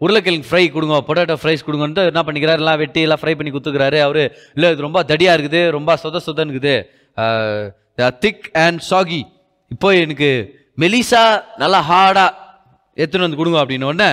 உருளைக்கிழங்கு 0.05 0.49
ஃப்ரை 0.49 0.63
கொடுங்க 0.75 0.95
பொட்டேட்டோ 1.07 1.35
ஃப்ரைஸ் 1.41 1.65
கொடுங்கன்ட்டு 1.67 2.03
என்ன 2.11 2.21
பண்ணிக்கிறாரு? 2.27 2.61
எல்லாம் 2.63 2.79
வெட்டி 2.83 3.01
எல்லாம் 3.07 3.21
ஃப்ரை 3.21 3.33
பண்ணி 3.39 3.51
கொடுத்துக்கிறாரு 3.51 3.99
அவர் 4.07 4.23
இல்லை 4.55 4.69
இது 4.73 4.87
ரொம்ப 4.87 5.01
தடியாக 5.11 5.37
இருக்குது 5.37 5.61
ரொம்ப 5.77 5.97
சொத 6.03 6.21
சொதன்னு 6.27 6.53
இருக்குது 6.55 6.75
திக் 8.23 8.45
அண்ட் 8.63 8.81
சாகி. 8.89 9.21
இப்போ 9.75 9.89
எனக்கு 10.03 10.29
மெலிசா 10.83 11.23
நல்லா 11.63 11.79
ஹார்டாக 11.89 12.37
எடுத்துன்னு 12.97 13.27
வந்து 13.27 13.41
கொடுங்க 13.41 13.59
அப்படின்னு 13.63 13.89
உடனே 13.91 14.09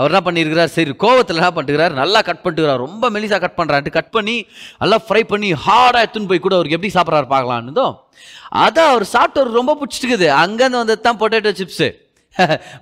அவர் 0.00 0.10
என்ன 0.12 0.20
பண்ணியிருக்கிறார் 0.26 0.74
சரி 0.76 0.92
கோவத்தில் 1.04 1.40
என்ன 1.40 1.50
பண்ணிருக்கிறார்? 1.56 1.94
நல்லா 2.02 2.20
கட் 2.28 2.42
பண்ணிட்டுக்கிறார் 2.42 2.84
ரொம்ப 2.86 3.10
மெலிசாக 3.16 3.40
கட் 3.44 3.58
பண்ணுறாரு 3.60 3.94
கட் 3.98 4.12
பண்ணி 4.16 4.36
நல்லா 4.82 4.98
ஃப்ரை 5.06 5.22
பண்ணி 5.32 5.50
ஹார்டாக 5.64 6.02
எடுத்துன்னு 6.04 6.30
போய் 6.32 6.44
கூட 6.44 6.54
அவருக்கு 6.58 6.78
எப்படி 6.78 6.92
சாப்பிட்றாரு 6.98 7.28
பார்க்கலான்னு 7.34 7.86
அதை 8.66 8.84
அவர் 8.92 9.04
சாப்பிட்டு 9.14 9.40
அவருக்கு 9.40 9.60
ரொம்ப 9.62 9.74
பிடிச்சிட்டுக்குது 9.80 10.28
அங்கேருந்து 10.44 10.82
வந்தது 10.82 11.04
தான் 11.08 11.20
பொட்டேட்டோ 11.22 11.52
சிப்ஸு 11.60 11.88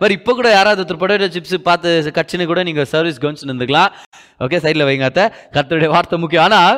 மாதிரி 0.00 0.14
இப்போ 0.18 0.32
கூட 0.38 0.48
யாராவது 0.56 0.80
ஒருத்தர் 0.82 1.00
பொட்டேட்டோ 1.02 1.28
சிப்ஸ் 1.34 1.54
பார்த்து 1.68 2.12
கட்சின்னு 2.18 2.48
கூட 2.50 2.62
நீங்கள் 2.68 2.88
சர்வீஸ் 2.92 3.20
கவனிச்சு 3.22 3.48
நின்றுக்கலாம் 3.50 3.90
ஓகே 4.44 4.58
சைடில் 4.64 4.86
வைங்க 4.88 5.06
அத்தை. 5.10 5.24
வார்த்தை 5.94 6.18
முக்கியம். 6.22 6.44
ஆனால் 6.46 6.76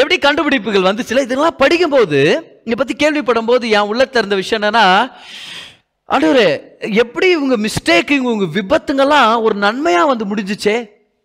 எப்படி 0.00 0.16
கண்டுபிடிப்புகள் 0.26 0.86
வந்துச்சுல? 0.88 1.22
இதெல்லாம் 1.26 1.58
படிக்கும்போது 1.62 2.20
இதை 2.68 2.76
பற்றி 2.80 2.94
கேள்விப்படும் 3.02 3.48
போது 3.50 3.64
என் 3.76 3.90
உள்ள 3.92 4.02
திறந்த 4.16 4.36
விஷயம் 4.40 4.60
என்னன்னா 4.60 4.86
ஆண்டவரே 6.08 6.46
எப்படி 7.02 7.30
இவங்க 7.30 7.56
மிஸ்டேக் 7.56 8.10
இவங்க 8.10 8.44
விபத்துங்கெல்லாம் 8.58 9.42
ஒரு 9.42 9.54
நன்மையாக 9.54 10.06
வந்து 10.06 10.24
முடிஞ்சிச்சே? 10.24 10.76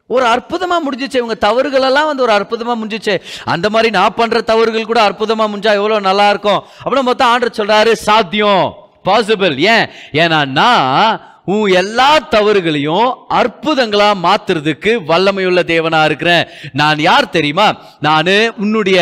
ஒரு 0.07 0.25
அற்புதமாக 0.25 0.83
முடிஞ்சிச்சு? 0.85 1.18
இவங்க 1.21 1.38
தவறுகளெல்லாம் 1.47 2.06
வந்து 2.06 2.24
ஒரு 2.24 2.31
அற்புதமாக 2.31 2.77
முடிஞ்சிச்சே? 2.81 3.15
அந்த 3.45 3.69
மாதிரி 3.69 3.89
நான் 3.97 4.18
பண்ணுற 4.18 4.41
தவறுகள் 4.41 4.85
கூட 4.85 5.01
அற்புதமாக 5.01 5.51
முடிஞ்சா 5.51 5.74
எவ்வளோ 5.80 6.00
நல்லா 6.00 6.30
இருக்கும்? 6.30 6.63
அப்படின்னு 6.83 7.09
மொத்தம் 7.09 7.31
ஆண்டர் 7.33 7.57
சொல்கிறாரு 7.57 7.91
சாத்தியம் 8.07 8.65
பாசிபிள் 9.06 9.56
ஏன்? 9.57 9.85
ஏன்னா 10.12 10.39
நான் 10.45 11.21
உன் 11.45 11.72
எல்லா 11.72 12.12
தவறுகளையும் 12.31 13.07
அற்புதங்களா 13.40 14.10
மாத்துறதுக்கு 14.25 14.92
வல்லமையுள்ள 15.07 15.62
தேவனா 15.72 16.06
இருக்கிறேன். 16.06 16.48
நான் 16.74 17.00
யார் 17.00 17.30
தெரியுமா? 17.30 17.66
நான் 18.00 18.30
உன்னுடைய 18.57 19.00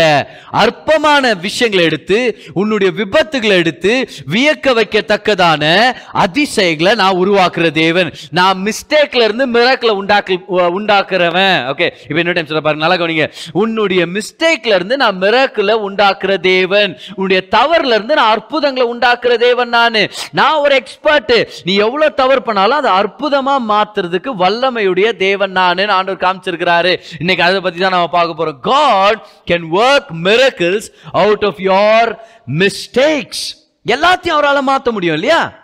அற்பமான 0.51 1.33
விஷயங்களை 1.33 1.85
எடுத்து 1.85 2.17
உன்னுடைய 2.53 2.93
விபத்துகளை 2.99 3.57
எடுத்து 3.63 4.09
வியக்க 4.33 4.73
வைக்கத்தக்கதான 4.79 5.93
அதிசயங்களை 6.23 6.95
நான் 6.95 7.19
உருவாக்குற 7.23 7.71
தேவன். 7.71 8.09
நான் 8.31 8.57
மிஸ்டேக்ல 8.67 9.27
இருந்து 9.27 9.47
மிராக்கில் 9.47 9.97
உண்டாக்கி 10.01 10.37
உண்டாக்குறவன். 10.79 11.59
ஓகே 11.73 11.89
இப்போ 12.07 12.19
என்ன 12.23 12.31
டைம் 12.31 12.45
சொல்ல 12.45 12.61
பாருங்க 12.61 12.87
நல்லா 12.87 12.99
கவனிங்க. 13.03 13.29
உன்னுடைய 13.51 14.05
மிஸ்டேக்ல 14.15 14.75
இருந்து 14.79 14.97
நான் 14.97 15.21
மிராக்கில் 15.21 15.75
உண்டாக்குற 15.89 16.39
தேவன். 16.39 16.97
உன்னுடைய 17.15 17.43
தவறுல 17.57 17.95
இருந்து 17.99 18.15
நான் 18.15 18.33
அற்புதங்களை 18.37 18.87
உண்டாக்குற 18.95 19.37
தேவன் 19.47 19.69
நான். 19.69 20.01
நான் 20.31 20.59
ஒரு 20.65 20.75
எக்ஸ்பர்ட் 20.75 21.33
நீ 21.63 21.75
எவ்வளவு 21.75 22.13
தவறு 22.13 22.29
பண்ணாலும் 22.39 22.77
அதை 22.77 22.91
அற்புதமா 22.91 23.55
மாத்துறதுக்கு 23.71 24.29
வல்லமையுடைய 24.39 25.15
தேவன் 25.15 25.51
நானு 25.51 25.89
ஆண்டவர் 25.89 26.23
காமிச்சிருக்கிறாரு. 26.23 26.99
இன்னைக்கு 27.19 27.43
அதை 27.43 27.59
பத்தி 27.59 27.79
தான் 27.79 27.91
நம்ம 27.91 28.07
பார்க்க 28.07 28.45
போறோம். 28.45 28.59
God 28.59 29.27
can 29.51 29.65
work 29.71 30.11
miracles 30.23 30.89
out 31.11 31.45
of 31.45 31.59
your 31.59 32.15
mistakes 32.47 33.59
எல்லாத்தையும் 33.85 34.37
அவரால் 34.37 34.67
மாத்த 34.67 34.91
முடியும் 34.91 35.13
இல்லையா? 35.13 35.59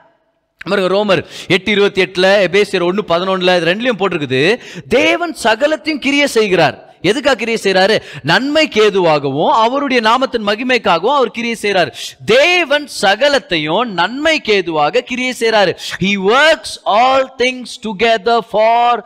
பாருங்க 0.70 0.96
ரோமர் 0.96 1.26
எட்டு 1.48 1.72
இருபத்தி 1.72 2.02
எட்டுல 2.02 2.48
எபேசியர் 2.48 2.84
ஒன்று 2.84 3.04
பதினொன்னுல 3.08 3.56
இது 3.58 3.74
ரெண்டுலயும் 3.74 4.00
போட்டிருக்குது. 4.00 4.60
தேவன் 4.88 5.36
சகலத்தையும் 5.44 6.04
கிரிய 6.06 6.24
செய்கிறார். 6.24 6.87
எதுக்காக 7.02 7.36
கிரியை 7.36 7.60
செய்கிறாரு 7.64 7.98
நன்மைக்கு 8.24 8.82
ஏதுவாகவும் 8.84 9.54
அவருடைய 9.64 10.02
நாமத்தின் 10.10 10.48
மகிமைக்காகவும் 10.50 11.18
அவர் 11.20 11.32
கிரியை 11.32 11.58
செய்றாரு. 11.62 11.92
தேவன் 12.26 12.88
சகலத்தையும் 13.02 13.86
நன்மைக்கு 13.86 14.54
ஏதுவாக 14.54 15.02
கிரியை 15.02 15.34
செய்கிறாரு 15.40 15.74
he 16.04 16.14
works 16.38 16.78
all 16.84 17.30
things 17.44 17.76
together 17.86 18.46
for 18.52 19.02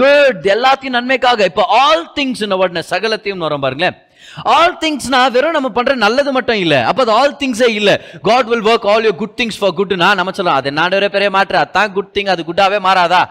good 0.00 0.46
எல்லாத்தையும் 0.56 0.98
நன்மைக்காக. 0.98 1.44
இப்போ 1.44 1.64
ஆல் 1.84 2.10
திங்ஸ் 2.18 2.42
உடனே 2.62 2.82
சகலத்தையும் 2.90 3.44
வரும் 3.46 3.60
பாருங்களேன். 3.60 3.96
ஆல் 4.44 4.76
திங்ஸ்னா 4.80 5.30
வெறும் 5.34 5.54
நம்ம 5.56 5.68
பண்ற 5.68 5.94
நல்லது 5.94 6.32
மட்டும் 6.32 6.56
இல்ல. 6.62 6.84
அப்ப 6.84 7.02
அது 7.02 7.12
ஆல் 7.12 7.36
திங்ஸே 7.40 7.68
இல்ல. 7.80 7.90
God 8.22 8.48
will 8.50 8.66
work 8.70 8.88
all 8.92 9.04
your 9.04 9.20
good 9.20 9.36
things 9.40 9.58
for 9.60 9.76
குட்னா 9.78 10.08
நம்ம 10.14 10.32
சொல்லலாம் 10.32 10.60
அது 10.60 10.72
நாடே 10.72 11.08
பெரிய 11.08 11.30
மாற்று 11.36 11.58
அதான் 11.58 11.92
குட் 11.92 12.10
திங் 12.16 12.30
அது 12.34 12.44
குட்டாவே 12.48 12.78
மாறாதா? 12.88 13.22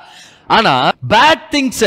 ஆனா 0.50 0.74
பேட் 1.12 1.46
திங்ஸ 1.54 1.84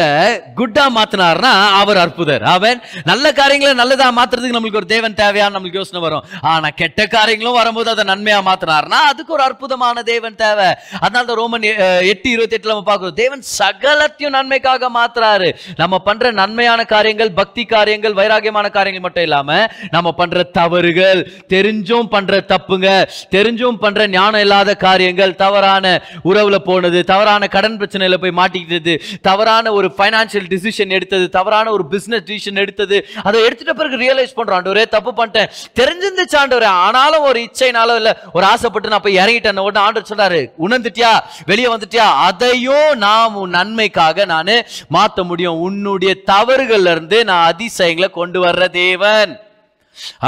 குட்டா 0.59 0.85
மாத்தினார்னா 0.97 1.51
அவர் 1.81 1.99
அற்புதர். 2.03 2.45
அவன் 2.55 2.79
நல்ல 3.11 3.33
காரியங்களை 3.39 3.73
நல்லதா 3.81 4.09
மாத்துறதுக்கு 4.19 4.57
நம்மளுக்கு 4.57 4.81
ஒரு 4.81 4.89
தேவன் 4.95 5.19
தேவையான 5.21 5.55
நம்மளுக்கு 5.55 5.81
யோசனை 5.81 6.01
வரும். 6.05 6.25
ஆனா 6.53 6.69
கெட்ட 6.81 7.07
காரியங்களும் 7.17 7.59
வரும்போது 7.59 7.91
அதை 7.95 8.05
நன்மையா 8.13 8.39
மாத்தினார்னா 8.49 8.99
அதுக்கு 9.11 9.35
ஒரு 9.37 9.45
அற்புதமான 9.49 10.03
தேவன் 10.11 10.39
தேவை. 10.45 10.69
அதனால 11.05 11.25
தான் 11.29 11.39
ரோமன் 11.43 11.67
எட்டு 12.13 12.29
இருபத்தி 12.35 12.57
எட்டுல 12.59 12.75
நம்ம 12.75 12.87
பார்க்கிறோம். 12.91 13.19
தேவன் 13.23 13.45
சகலத்தையும் 13.59 14.37
நன்மைக்காக 14.39 14.91
மாத்துறாரு. 14.99 15.49
நம்ம 15.83 16.01
பண்ற 16.09 16.33
நன்மையான 16.41 16.81
காரியங்கள் 16.95 17.33
பக்தி 17.41 17.65
காரியங்கள் 17.75 18.19
வைராகியமான 18.21 18.67
காரியங்கள் 18.79 19.07
மட்டும் 19.07 19.27
இல்லாம 19.29 19.61
நம்ம 19.97 20.15
பண்ற 20.21 20.43
தவறுகள் 20.59 21.23
தெரிஞ்சும் 21.55 22.11
பண்ற 22.17 22.43
தப்புங்க 22.53 22.89
தெரிஞ்சும் 23.37 23.81
பண்ற 23.85 24.09
ஞானம் 24.19 24.45
இல்லாத 24.47 24.77
காரியங்கள் 24.87 25.39
தவறான 25.45 25.87
உறவுல 26.31 26.57
போனது 26.69 26.99
தவறான 27.13 27.47
கடன் 27.57 27.81
பிரச்சனையில 27.81 28.17
போய் 28.23 28.39
மாட்டிக்கிட்டது. 28.49 29.01
தவறான 29.23 29.73
ஒரு 29.73 29.93
ஃபைனான்சியல் 29.99 30.49
டிசிஷன் 30.49 30.89
எடுத்தது. 30.89 31.29
தவறான 31.29 31.71
ஒரு 31.71 31.85
பிஸ்னஸ் 31.91 32.25
டிசிஷன் 32.31 32.55
எடுத்தது. 32.55 33.09
அதை 33.23 33.41
எடுத்துட்ட 33.41 33.71
பிறகு 33.71 33.97
ரியலைஸ் 33.97 34.39
பண்ணுறான் 34.39 34.57
ஆண்டவரே 34.59 34.89
தப்பு 34.89 35.27
பண்ணிட்டேன். 35.27 35.49
தெரிஞ்சிருந்துச்சு 35.81 36.37
ஆண்டவரே. 36.37 36.65
ஆனாலும் 36.65 37.23
ஒரு 37.23 37.41
இச்சைனாலும் 37.41 37.97
இல்லை 37.97 38.13
ஒரு 38.33 38.45
ஆசைப்பட்டு 38.45 38.89
நான் 38.89 39.01
போய் 39.03 39.17
இறங்கிட்டேன் 39.17 39.59
உடனே 39.59 39.87
ஆண்டவர் 39.87 40.09
சொல்றாரு 40.17 40.51
உணர்ந்துட்டியா? 40.69 41.21
வெளியே 41.47 41.75
வந்துட்டியா? 41.75 41.97
அதையும் 41.97 42.99
நாம் 42.99 43.35
உன் 43.35 43.51
நன்மைக்காக 43.51 44.25
நான் 44.25 44.47
மாற்ற 44.89 45.23
முடியும். 45.23 45.61
உன்னுடைய 45.61 46.17
தவறுகள்ல 46.27 46.91
இருந்து 46.91 47.25
நான் 47.25 47.47
அதிசயங்களை 47.47 48.11
கொண்டு 48.11 48.45
வர்ற 48.45 48.69
தேவன். 48.69 49.41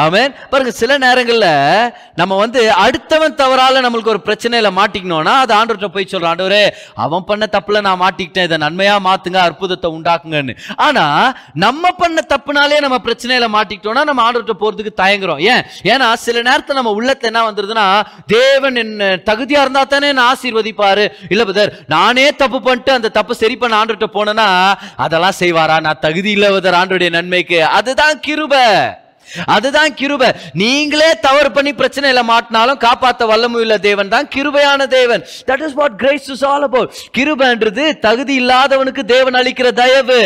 ஆமேன். 0.04 0.34
பாருங்க 0.50 0.70
சில 0.70 0.98
நேரங்களில் 0.98 1.48
நம்ம 2.14 2.36
வந்து 2.36 2.60
அடுத்தவன் 2.84 3.38
தவறால 3.42 3.80
நம்மளுக்கு 3.86 4.12
ஒரு 4.14 4.22
பிரச்சனையில 4.26 4.68
மாட்டிக்கணும்னா 4.78 5.34
அது 5.44 5.54
ஆண்டவர்கிட்ட 5.58 5.86
போய் 5.86 6.08
சொல்றான் 6.10 6.28
ஆண்டவரே 6.30 6.64
அவன் 6.94 7.24
பண்ண 7.24 7.46
தப்புல 7.52 7.80
நான் 7.80 8.02
மாட்டிக்கிட்டேன். 8.02 8.46
இதை 8.48 8.58
நன்மையா 8.58 8.96
மாத்துங்க 9.08 9.36
அற்புதத்தை 9.36 9.90
உண்டாக்குங்கன்னு. 9.90 10.54
ஆனா 10.76 11.04
நம்ம 11.54 11.90
பண்ண 11.90 12.20
தப்புனாலே 12.34 12.80
நம்ம 12.80 12.98
பிரச்சனையில 13.04 13.48
மாட்டிக்கிட்டோம்னா 13.56 14.04
நம்ம 14.04 14.22
ஆண்டவர்கிட்ட 14.26 14.56
போறதுக்கு 14.62 14.92
தயங்குறோம். 15.02 15.40
ஏன்? 15.52 15.62
ஏன்னா 15.82 16.12
சில 16.12 16.42
நேரத்தில் 16.42 16.78
நம்ம 16.80 16.90
உள்ளத்தை 16.90 17.30
என்ன 17.30 17.50
வந்துருதுன்னா 17.50 17.86
தேவன் 18.26 18.76
என்ன 18.76 19.10
தகுதியா 19.30 19.60
இருந்தா 19.60 19.84
தானே 19.84 20.08
என்ன 20.08 20.32
ஆசீர்வதிப்பாரு. 20.32 21.08
இல்ல 21.28 21.44
பதர் 21.44 21.74
நானே 21.86 22.32
தப்பு 22.32 22.62
பண்ணிட்டு 22.62 22.92
அந்த 22.92 23.08
தப்பு 23.08 23.34
சரி 23.34 23.56
பண்ண 23.56 23.84
ஆண்டவர்கிட்ட 23.84 24.10
போனேன்னா 24.14 24.48
அதெல்லாம் 24.96 25.38
செய்வாரா? 25.38 25.80
நான் 25.80 25.98
தகுதி 26.00 26.30
இல்ல 26.30 26.50
பதர் 26.50 26.78
ஆண்டோடைய 26.80 27.10
நன்மைக்கு. 27.10 27.64
அதுதான் 27.64 28.20
கிருபை. 28.20 28.66
அதுதான் 29.56 29.90
கிருபை. 30.00 30.28
நீங்களே 30.62 31.10
தவறு 31.26 31.50
பண்ணி 31.56 31.72
பிரச்சனையில 31.80 32.22
மாட்டினாலும் 32.32 32.80
காப்பாத்த 32.86 33.28
வல்லமுள்ள 33.32 33.76
தேவன் 33.88 34.12
தான் 34.14 34.28
கிருபையான 34.34 34.86
தேவன். 34.96 35.22
That 35.50 35.64
is 35.66 35.76
what 35.80 35.96
grace 36.02 36.28
is 36.34 36.44
all 36.52 36.66
about 36.68 36.92
கிருபைன்றது 37.18 37.86
தகுதி 38.06 38.34
இல்லாதவனுக்கு 38.42 39.04
தேவன் 39.14 39.38
அளிக்கிற 39.42 39.68
தயவு. 39.82 40.20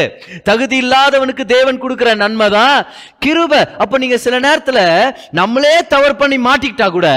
தகுதி 0.50 0.78
இல்லாதவனுக்கு 0.84 1.44
தேவன் 1.56 1.82
கொடுக்கிற 1.84 2.14
நன்மை 2.24 2.48
தான் 2.58 2.78
கிருபை. 3.24 3.62
அப்ப 3.78 3.98
நீங்க 3.98 4.16
சில 4.16 4.40
நேரத்துல 4.40 4.78
நம்மளே 5.30 5.74
தவறு 5.88 6.16
பண்ணி 6.16 6.38
மாட்டிக்கிட்டா 6.38 6.88
கூட 6.90 7.08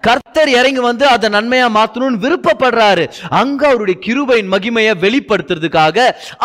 கர்த்தர் 0.00 0.48
இறங்கி 0.48 0.80
வந்து 0.80 1.06
அதை 1.06 1.28
நன்மையா 1.30 1.68
மாத்தணும்னு 1.76 2.20
விருப்பப்படுறாரு. 2.24 3.04
அங்க 3.30 3.68
அவருடைய 3.68 4.00
கிருபையின் 4.06 4.52
மகிமையை 4.54 4.94
வெளிப்படுத்துறதுக்காக 5.04 5.98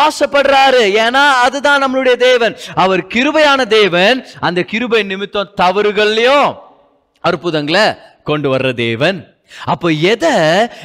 ஆசைப்படுறாரு. 0.06 0.84
ஏன்னா 1.01 1.25
அதுதான் 1.48 1.82
நம்மளுடைய 1.84 2.16
தேவன். 2.16 2.58
அவர் 2.75 3.06
கிருபையான 3.06 3.68
தேவன். 3.68 4.25
அந்த 4.39 4.62
கிருபை 4.63 5.04
நிமித்தம் 5.04 5.54
தவறுகள்லயும் 5.62 6.56
அற்புதங்களை 7.22 7.86
கொண்டு 8.24 8.58
வர்ற 8.58 8.74
தேவன். 8.74 9.20
அப்போ 9.65 9.89
எதை 9.91 10.34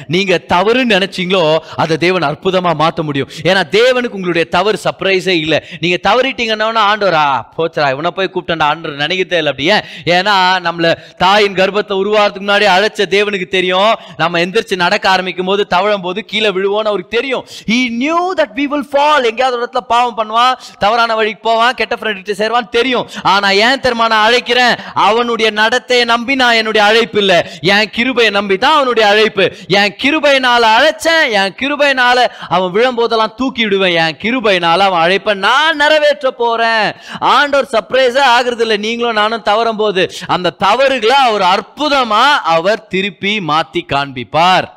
நீங்க 0.07 0.41
தவறுன்னு 0.53 0.95
நினைச்சீங்களோ 0.97 1.57
அதை 1.75 1.97
தேவன் 1.97 2.27
அற்புதமா 2.29 2.71
மாத்த 2.81 3.03
முடியும். 3.03 3.29
ஏன்னா 3.43 3.61
தேவனுக்கு 3.77 4.17
உங்களுடைய 4.19 4.45
தவறு 4.49 4.79
சர்ப்ரைஸே 4.83 5.35
இல்லை. 5.43 5.59
நீங்க 5.79 5.97
தவறிட்டீங்கன்னா 6.09 6.83
ஆண்டவரா 6.91 7.25
போச்சரா 7.57 7.89
இவனை 7.91 8.11
போய் 8.11 8.31
கூப்பிட்டா 8.33 8.63
ஆண்டவர் 8.69 9.01
நினைக்கதே 9.03 9.39
இல்லை 9.41 9.51
அப்படியே. 9.53 9.77
ஏன்னா 10.17 10.35
நம்மள 10.67 10.93
தாயின் 11.17 11.57
கர்ப்பத்தை 11.59 11.95
உருவாகிறதுக்கு 12.03 12.45
முன்னாடி 12.47 12.67
அழைச்ச 12.75 13.07
தேவனுக்கு 13.15 13.47
தெரியும். 13.47 13.93
நம்ம 14.17 14.39
எந்திரிச்சு 14.39 14.75
நடக்க 14.75 15.09
ஆரம்பிக்கும் 15.09 15.45
போது 15.45 15.67
தவழும் 15.67 16.05
போது 16.07 16.25
கீழே 16.25 16.49
விழுவோம்னு 16.49 16.91
அவருக்கு 16.91 17.17
தெரியும். 17.17 17.45
He 17.71 17.79
knew 17.89 18.33
that 18.39 18.55
we 18.59 18.65
will 18.73 18.87
fall 18.91 19.27
எங்கேயாவது 19.29 19.57
ஒரு 19.57 19.65
இடத்துல 19.65 19.83
பாவம் 19.93 20.17
பண்ணுவான் 20.19 20.53
தவறான 20.79 21.15
வழிக்கு 21.15 21.41
போவான் 21.49 21.73
கெட்ட 21.73 21.95
ஃப்ரெண்ட் 22.01 22.31
சேருவான் 22.41 22.69
தெரியும். 22.69 23.07
ஆனா 23.33 23.49
ஏன் 23.49 23.81
தெரியுமா 23.85 24.07
நான் 24.07 24.25
அழைக்கிறேன்? 24.29 24.75
அவனுடைய 24.93 25.51
நடத்தையை 25.61 26.05
நம்பி 26.13 26.35
நான் 26.35 26.59
என்னுடைய 26.61 26.87
அழைப்பு 26.87 27.19
இல்லை. 27.19 27.39
என் 27.61 27.89
கிருபையை 27.97 28.31
நம்பி 28.37 28.54
தான் 28.57 28.75
அவனுடைய 28.77 29.05
அழைப்பு. 29.09 29.45
என் 29.79 29.95
கிருபையினால 30.03 30.63
அழைச்சேன் 30.77 31.25
என் 31.39 31.55
கிருபையினால 31.61 32.17
அவன் 32.49 32.73
விழும்போதெல்லாம் 32.75 33.35
தூக்கி 33.35 33.63
விடுவேன் 33.63 33.95
என் 34.03 34.19
கிருபையினால 34.23 34.85
அவன் 34.89 35.03
அழைப்பை 35.05 35.33
நான் 35.47 35.79
நிறைவேற்ற 35.83 36.31
போறேன். 36.43 36.87
ஆண்டோர் 37.35 37.71
சர்ப்ரைஸா 37.75 38.23
ஆகுறது 38.37 38.65
இல்லை 38.67 38.77
நீங்களும் 38.77 39.19
நானும் 39.21 39.47
தவறும் 39.51 39.81
போது 39.83 40.03
அந்த 40.27 40.55
தவறுகளை 40.67 41.17
அவர் 41.27 41.45
அற்புதமா 41.55 42.25
அவர் 42.55 42.87
திருப்பி 42.87 43.35
மாத்தி 43.51 43.83
காண்பிப்பார். 43.93 44.67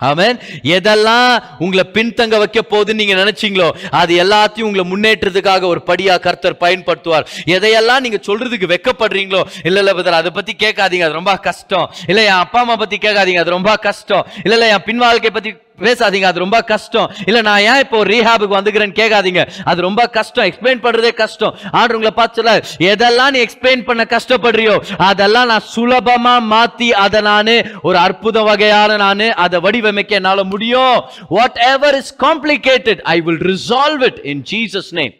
ஆமன். 0.00 0.38
எதெல்லாம் 0.62 1.42
உங்களை 1.58 1.84
பின்தங்க 1.92 2.38
வைக்க 2.38 2.60
போகுதுன்னு 2.70 3.00
நீங்க 3.02 3.14
நினைச்சீங்களோ 3.14 3.68
அது 3.90 4.12
எல்லாத்தையும் 4.24 4.68
உங்களை 4.68 4.84
முன்னேற்றத்துக்காக 4.92 5.66
ஒரு 5.66 5.82
படியா 5.86 6.20
கர்த்தர் 6.20 6.60
பயன்படுத்துவார். 6.64 7.26
எதையெல்லாம் 7.56 8.00
நீங்க 8.00 8.20
சொல்றதுக்கு 8.28 8.72
வெக்கப்படுறீங்களோ 8.74 9.42
இல்ல 9.64 9.78
இல்ல 9.78 9.94
பதர் 9.94 10.20
அதை 10.20 10.30
பத்தி 10.30 10.54
கேட்காதீங்க 10.58 11.06
அது 11.08 11.20
ரொம்ப 11.20 11.36
கஷ்டம். 11.36 11.86
இல்ல 12.06 12.22
என் 12.22 12.42
அப்பா 12.44 12.60
அம்மா 12.60 12.76
பத்தி 12.76 12.96
கேட்காதீங்க 12.96 13.38
அது 13.38 13.56
ரொம்ப 13.58 13.76
கஷ்டம். 13.76 14.26
இல்ல 14.44 14.56
இல்ல 14.58 14.68
என் 14.74 14.84
பின் 14.84 15.04
வாழ்க்கை 15.06 15.30
பத்தி 15.30 15.52
பேசாதீங்க 15.82 16.26
அது 16.30 16.42
ரொம்ப 16.44 16.58
கஷ்டம். 16.72 17.08
இல்ல 17.26 17.40
நான் 17.48 17.64
ஏன் 17.70 17.80
இப்போ 17.84 17.98
ரீஹாபுக்கு 18.12 18.58
வந்துக்கிறேன்னு 18.58 18.96
கேட்காதீங்க. 19.00 19.42
அது 19.70 19.80
ரொம்ப 19.88 20.02
கஷ்டம். 20.16 20.46
எக்ஸ்பிளைன் 20.50 20.82
பண்றதே 20.86 21.12
கஷ்டம். 21.22 21.54
ஆண்டு 21.78 21.96
உங்களை 21.98 22.12
பார்த்துல 22.20 22.54
எதெல்லாம் 22.90 23.32
நீ 23.36 23.40
எக்ஸ்பிளைன் 23.46 23.84
பண்ண 23.88 24.06
கஷ்டப்படுறியோ 24.14 24.76
அதெல்லாம் 25.10 25.50
நான் 25.52 25.68
சுலபமா 25.74 26.34
மாத்தி 26.52 26.88
அதை 27.04 27.20
நானு 27.20 27.56
ஒரு 27.82 27.98
அற்புத 28.06 28.42
வகையான 28.42 28.96
நானு 29.04 29.28
அதை 29.44 29.60
வடிவமைக்க 29.66 30.20
என்னால 30.20 30.44
முடியும். 30.52 30.96
Whatever 31.72 31.98
is 32.00 32.14
complicated 32.26 33.00
I 33.16 33.16
will 33.28 33.44
resolve 33.52 34.04
it 34.10 34.20
in 34.32 34.42
Jesus 34.52 34.90
name 35.00 35.14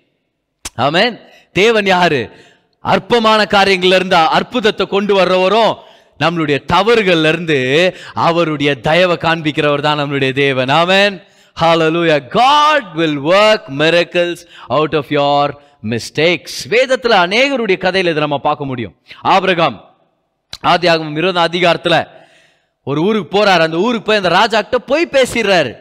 amen 0.86 1.14
தேவன் 1.52 1.86
யாரு? 1.86 2.22
அற்பமான 2.84 3.40
காரியங்கள்ல 3.52 3.98
இருந்தா 4.00 4.20
அற்புதத்தை 4.38 4.84
கொண்டு 4.86 5.12
வர்றவரும் 5.18 5.72
நம்மளுடைய 6.20 6.58
தவறுகள்ல 6.73 7.28
இருந்து 7.28 7.96
அவருடைய 8.14 8.75
தயவை 8.75 9.16
காண்பிக்கிறவர் 9.16 9.80
தான் 9.80 9.99
நம்மளுடைய 9.99 10.32
தேவன். 10.32 10.68
அவன் 10.68 11.23
hallelujah. 11.61 12.20
God 12.30 12.82
will 12.96 13.16
work 13.23 13.62
miracles 13.78 14.37
out 14.68 14.94
of 14.96 15.04
your 15.08 15.56
mistakes. 15.82 16.49
வேதத்துல 16.68 17.12
அநேகருடைய 17.12 17.76
கதையில 17.76 17.94
இதை 17.94 18.12
நம்ம 18.12 18.38
பார்க்க 18.38 18.64
முடியும். 18.64 18.96
ஆபிரகாம் 19.20 19.94
ஆதியாகமம் 20.62 21.16
இருபதாம் 21.16 21.49
அதிகாரத்துல 21.49 22.06
ஒரு 22.85 23.02
ஊருக்கு 23.02 23.38
போறாரு. 23.38 23.61
அந்த 23.61 23.76
ஊருக்கு 23.76 24.02
போய் 24.02 24.20
அந்த 24.23 24.28
ராஜாக்கிட்ட 24.28 24.76
போய் 24.76 25.08
பேசிடுறாரு. 25.12 25.75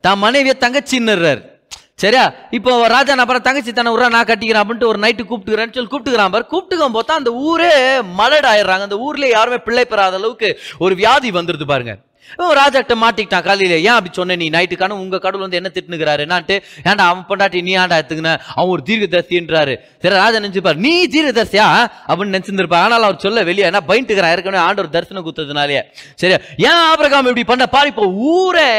தன் 0.00 0.18
மனைவியை 0.18 0.56
தங்கச்சின்னுறாரு. 0.60 1.55
சரியா? 2.02 2.24
இப்போ 2.56 2.70
ராஜா 2.92 3.12
நான் 3.12 3.22
அப்புறம் 3.24 3.44
தங்கச்சி 3.44 3.72
தானே 3.76 3.92
உரா 3.96 4.06
நான் 4.14 4.26
கட்டிக்கிறேன் 4.30 4.62
அப்படின்ட்டு 4.62 4.88
ஒரு 4.88 4.98
நைட்டு 5.04 5.22
கூப்பிட்டுக்கிறேன்னு 5.28 5.74
சொல்லி 5.76 5.90
கூப்பிட்டுக்கிறான் 5.92 6.32
பாரு. 6.34 6.44
கூப்பிட்டுக்கும் 6.50 6.96
போது 6.96 7.12
அந்த 7.20 7.30
ஊரே 7.50 7.70
மலட் 8.18 8.48
ஆயிடுறாங்க 8.50 8.86
அந்த 8.88 8.98
ஊர்ல 9.06 9.30
யாருமே 9.36 9.58
பிள்ளை 9.68 9.84
பெறாத 9.92 10.18
அளவுக்கு 10.20 10.48
ஒரு 10.86 10.94
வியாதி 11.00 11.30
வந்துருது 11.38 11.66
பாருங்க. 11.72 11.94
இவன் 12.36 12.58
ராஜாக்கிட்ட 12.60 12.94
மாட்டிக்கிட்டான் 13.04 13.46
காலையில. 13.48 13.74
ஏன் 13.86 13.96
அப்படி 13.96 14.12
சொன்ன 14.18 14.36
நீ 14.42 14.46
நைட்டுக்கான 14.56 14.98
உங்க 15.04 15.22
கடவுள் 15.24 15.44
வந்து 15.46 15.58
என்ன 15.60 15.70
திட்டுனுக்கிறாரு? 15.74 16.22
என்னான்ட்டு? 16.26 16.56
ஏன்டா 16.88 17.04
அவன் 17.10 17.26
பொண்டாட்டி 17.28 17.64
நீ 17.68 17.72
ஏன்டா 17.82 17.98
எடுத்துக்கின? 18.00 18.36
அவன் 18.56 18.72
ஒரு 18.76 18.82
தீர்க்கதர்சின்றாரு. 18.88 19.74
சரி 20.04 20.14
ராஜா 20.22 20.38
நினைச்சுப்பாரு 20.44 20.84
நீ 20.86 20.94
தீர்க்கதர்சியா? 21.16 21.66
அப்படின்னு 22.08 22.34
நினைச்சிருந்திருப்பா 22.34 22.80
ஆனால் 22.86 23.08
அவர் 23.08 23.24
சொல்ல 23.26 23.48
வெளியே 23.50 23.68
ஏன்னா 23.72 23.84
பயின்ட்டுக்கிறான் 23.90 24.34
ஏற்கனவே 24.36 24.64
ஆண்டவர் 24.68 24.94
தரிசனம் 24.96 25.28
குத்துறதுனாலே 25.28 25.82
சரியா? 26.22 26.40
ஏன் 26.68 26.82
ஆபரகாம் 26.90 27.30
இப்படி 27.32 27.46
பண்ண? 27.52 27.66
பாரு 27.76 27.94
இப்போ 27.94 28.06
ஊரே 28.34 28.70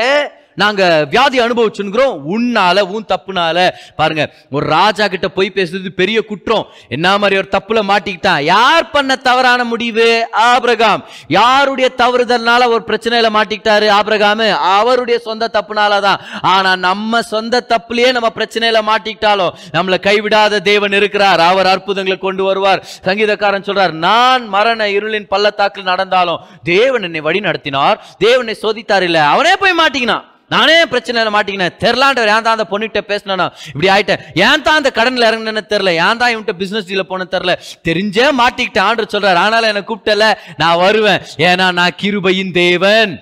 நாங்க 0.61 0.83
வியாதி 1.09 1.37
அனுபவிச்சுங்கிறோம் 1.39 2.13
உன்னால 2.33 2.83
உன் 2.95 3.05
தப்புனால. 3.13 3.57
பாருங்க 3.95 4.23
ஒரு 4.51 4.65
ராஜா 4.67 5.07
கிட்ட 5.07 5.27
போய் 5.29 5.51
பேசுறது 5.55 5.89
பெரிய 6.01 6.21
குற்றம். 6.21 6.65
என்ன 6.95 7.17
மாதிரி 7.17 7.35
ஒரு 7.41 7.49
தப்புல 7.55 7.81
மாட்டிக்கிட்டான். 7.91 8.41
யார் 8.41 8.89
பண்ண 8.89 9.15
தவறான 9.15 9.63
முடிவு? 9.63 10.27
ஆபிரகாம். 10.31 11.01
யாருடைய 11.27 11.89
தவறுதல்னால 11.97 12.67
ஒரு 12.67 12.83
பிரச்சனையில 12.87 13.29
மாட்டிக்கிட்டாரு 13.37 13.87
ஆபிரகாமு? 13.97 14.47
அவருடைய 14.77 15.17
சொந்த 15.19 15.49
தப்புனால 15.53 15.99
தான் 16.01 16.21
ஆனா 16.41 16.71
நம்ம 16.87 17.21
சொந்த 17.33 17.65
தப்புலயே 17.73 18.11
நம்ம 18.11 18.31
பிரச்சனையில 18.35 18.81
மாட்டிக்கிட்டாலும் 18.89 19.53
நம்மளை 19.73 19.99
கைவிடாத 20.07 20.61
தேவன் 20.61 20.91
இருக்கிறார். 20.91 21.39
அவர் 21.39 21.71
அற்புதங்களை 21.73 22.17
கொண்டு 22.17 22.43
வருவார். 22.43 22.83
சங்கீதக்காரன் 23.05 23.67
சொல்றார் 23.69 23.93
நான் 24.07 24.47
மரண 24.55 24.87
இருளின் 24.97 25.31
பள்ளத்தாக்கில் 25.33 25.91
நடந்தாலும் 25.91 26.41
தேவன் 26.63 27.05
என்னை 27.09 27.21
வழி 27.27 27.39
நடத்தினார் 27.39 28.01
தேவனை 28.17 28.55
சோதித்தார். 28.61 29.01
இல்ல 29.01 29.19
அவனே 29.35 29.53
போய் 29.59 29.79
மாட்டிக்கினான். 29.83 30.25
நானே 30.53 30.75
பிரச்சனையில் 30.91 31.33
மாட்டிக்கினேன். 31.35 31.75
தெரிலாண்டவர் 31.83 32.31
ஏன் 32.33 32.45
தான் 32.45 32.55
அந்த 32.57 32.65
பொண்ணுகிட்ட 32.71 33.01
பேசினா 33.11 33.47
இப்படி 33.73 33.89
ஆயிட்டேன். 33.95 34.21
ஏன் 34.47 34.65
தான் 34.65 34.79
அந்த 34.79 34.91
கடனில் 34.97 35.27
இறங்கினேன்னு 35.29 35.63
தெரில 35.73 35.93
ஏன் 36.05 36.19
தான் 36.21 36.31
இவன்கிட்ட 36.33 36.55
பிஸ்னஸ் 36.63 36.89
டீல 36.89 37.03
போன 37.11 37.27
தெரில 37.35 37.53
தெரிஞ்சே 37.87 38.27
மாட்டிக்கிட்டேன் 38.41 38.87
ஆண்டு 38.87 39.13
சொல்றாரு. 39.15 39.39
ஆனாலும் 39.45 39.71
என்னை 39.71 39.83
கூப்பிட்டல. 39.91 40.27
நான் 40.63 40.81
வருவேன். 40.85 41.23
ஏன்னா 41.49 41.67
நான் 41.79 41.97
கிருபையின் 42.03 42.53
தேவன். 42.63 43.13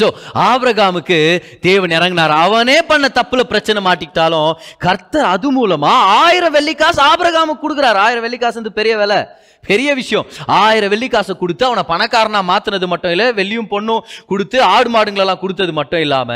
ஸோ 0.00 0.06
ஆபிரகாமுக்கு 0.48 1.16
தேவன் 1.66 1.94
இறங்கினார். 1.96 2.32
அவனே 2.44 2.76
பண்ண 2.90 3.06
தப்புல 3.16 3.42
பிரச்சனை 3.50 3.80
மாட்டிக்கிட்டாலும் 3.86 4.52
கர்த்தர் 4.84 5.30
அது 5.32 5.48
மூலமா 5.56 5.90
ஆயிரம் 6.20 6.54
வெள்ளிக்காசு 6.56 7.00
ஆபிரகாமுக்கு 7.10 7.64
கொடுக்குறாரு. 7.64 7.98
ஆயிரம் 8.04 8.24
வெள்ளிக்காசு 8.26 8.60
வந்து 8.60 8.78
பெரிய 8.78 8.94
வேலை. 9.02 9.18
பெரிய 9.68 9.90
விஷயம். 9.98 10.26
ஆயிரம் 10.60 10.92
வெள்ளிக்காசை 10.92 11.34
கொடுத்து 11.40 11.64
அவனை 11.66 11.82
பணக்காரனா 11.90 12.40
மாத்தினது 12.48 12.86
மட்டும் 12.92 13.12
இல்லை 13.14 13.26
வெள்ளியும் 13.36 13.68
பொண்ணும் 13.74 14.04
கொடுத்து 14.30 14.58
ஆடு 14.70 14.88
மாடுங்களெல்லாம் 14.94 15.40
கொடுத்தது 15.42 15.72
மட்டும் 15.78 16.02
இல்லாம 16.06 16.30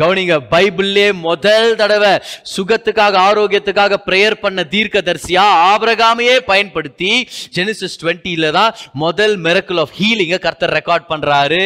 கவனிங்க 0.00 0.36
பைபிள்லே 0.52 1.06
முதல் 1.28 1.68
தடவை 1.80 2.12
சுகத்துக்காக 2.54 3.18
ஆரோக்கியத்துக்காக 3.28 3.98
பிரேயர் 4.08 4.36
பண்ண 4.42 4.64
தீர்க்கதரிசியா 4.74 5.44
ஆபரகாமையே 5.70 6.36
பயன்படுத்தி 6.50 7.12
ஜெனிசிஸ் 7.56 7.98
டுவெண்ட்டில 8.02 8.50
தான் 8.58 8.74
முதல் 9.04 9.34
மெரக்கல் 9.46 9.80
ஆஃப் 9.84 9.94
ஹீலிங்க 10.00 10.38
கர்த்தர் 10.46 10.74
ரெக்கார்ட் 10.78 11.08
பண்றாரு. 11.12 11.64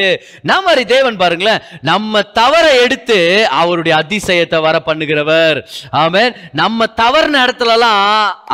நம்ம 0.53 0.77
தேவன் 0.95 1.21
பாருங்களேன் 1.25 1.61
நம்ம 1.91 2.23
தவற 2.41 2.65
எடுத்து 2.85 3.19
அவருடைய 3.63 3.95
அதிசயத்தை 4.03 4.59
வர 4.69 4.77
பண்ணுகிறவர். 4.89 5.61
ஆமே 6.05 6.25
நம்ம 6.63 6.91
தவறுன 7.03 7.43
இடத்துலலாம் 7.47 8.01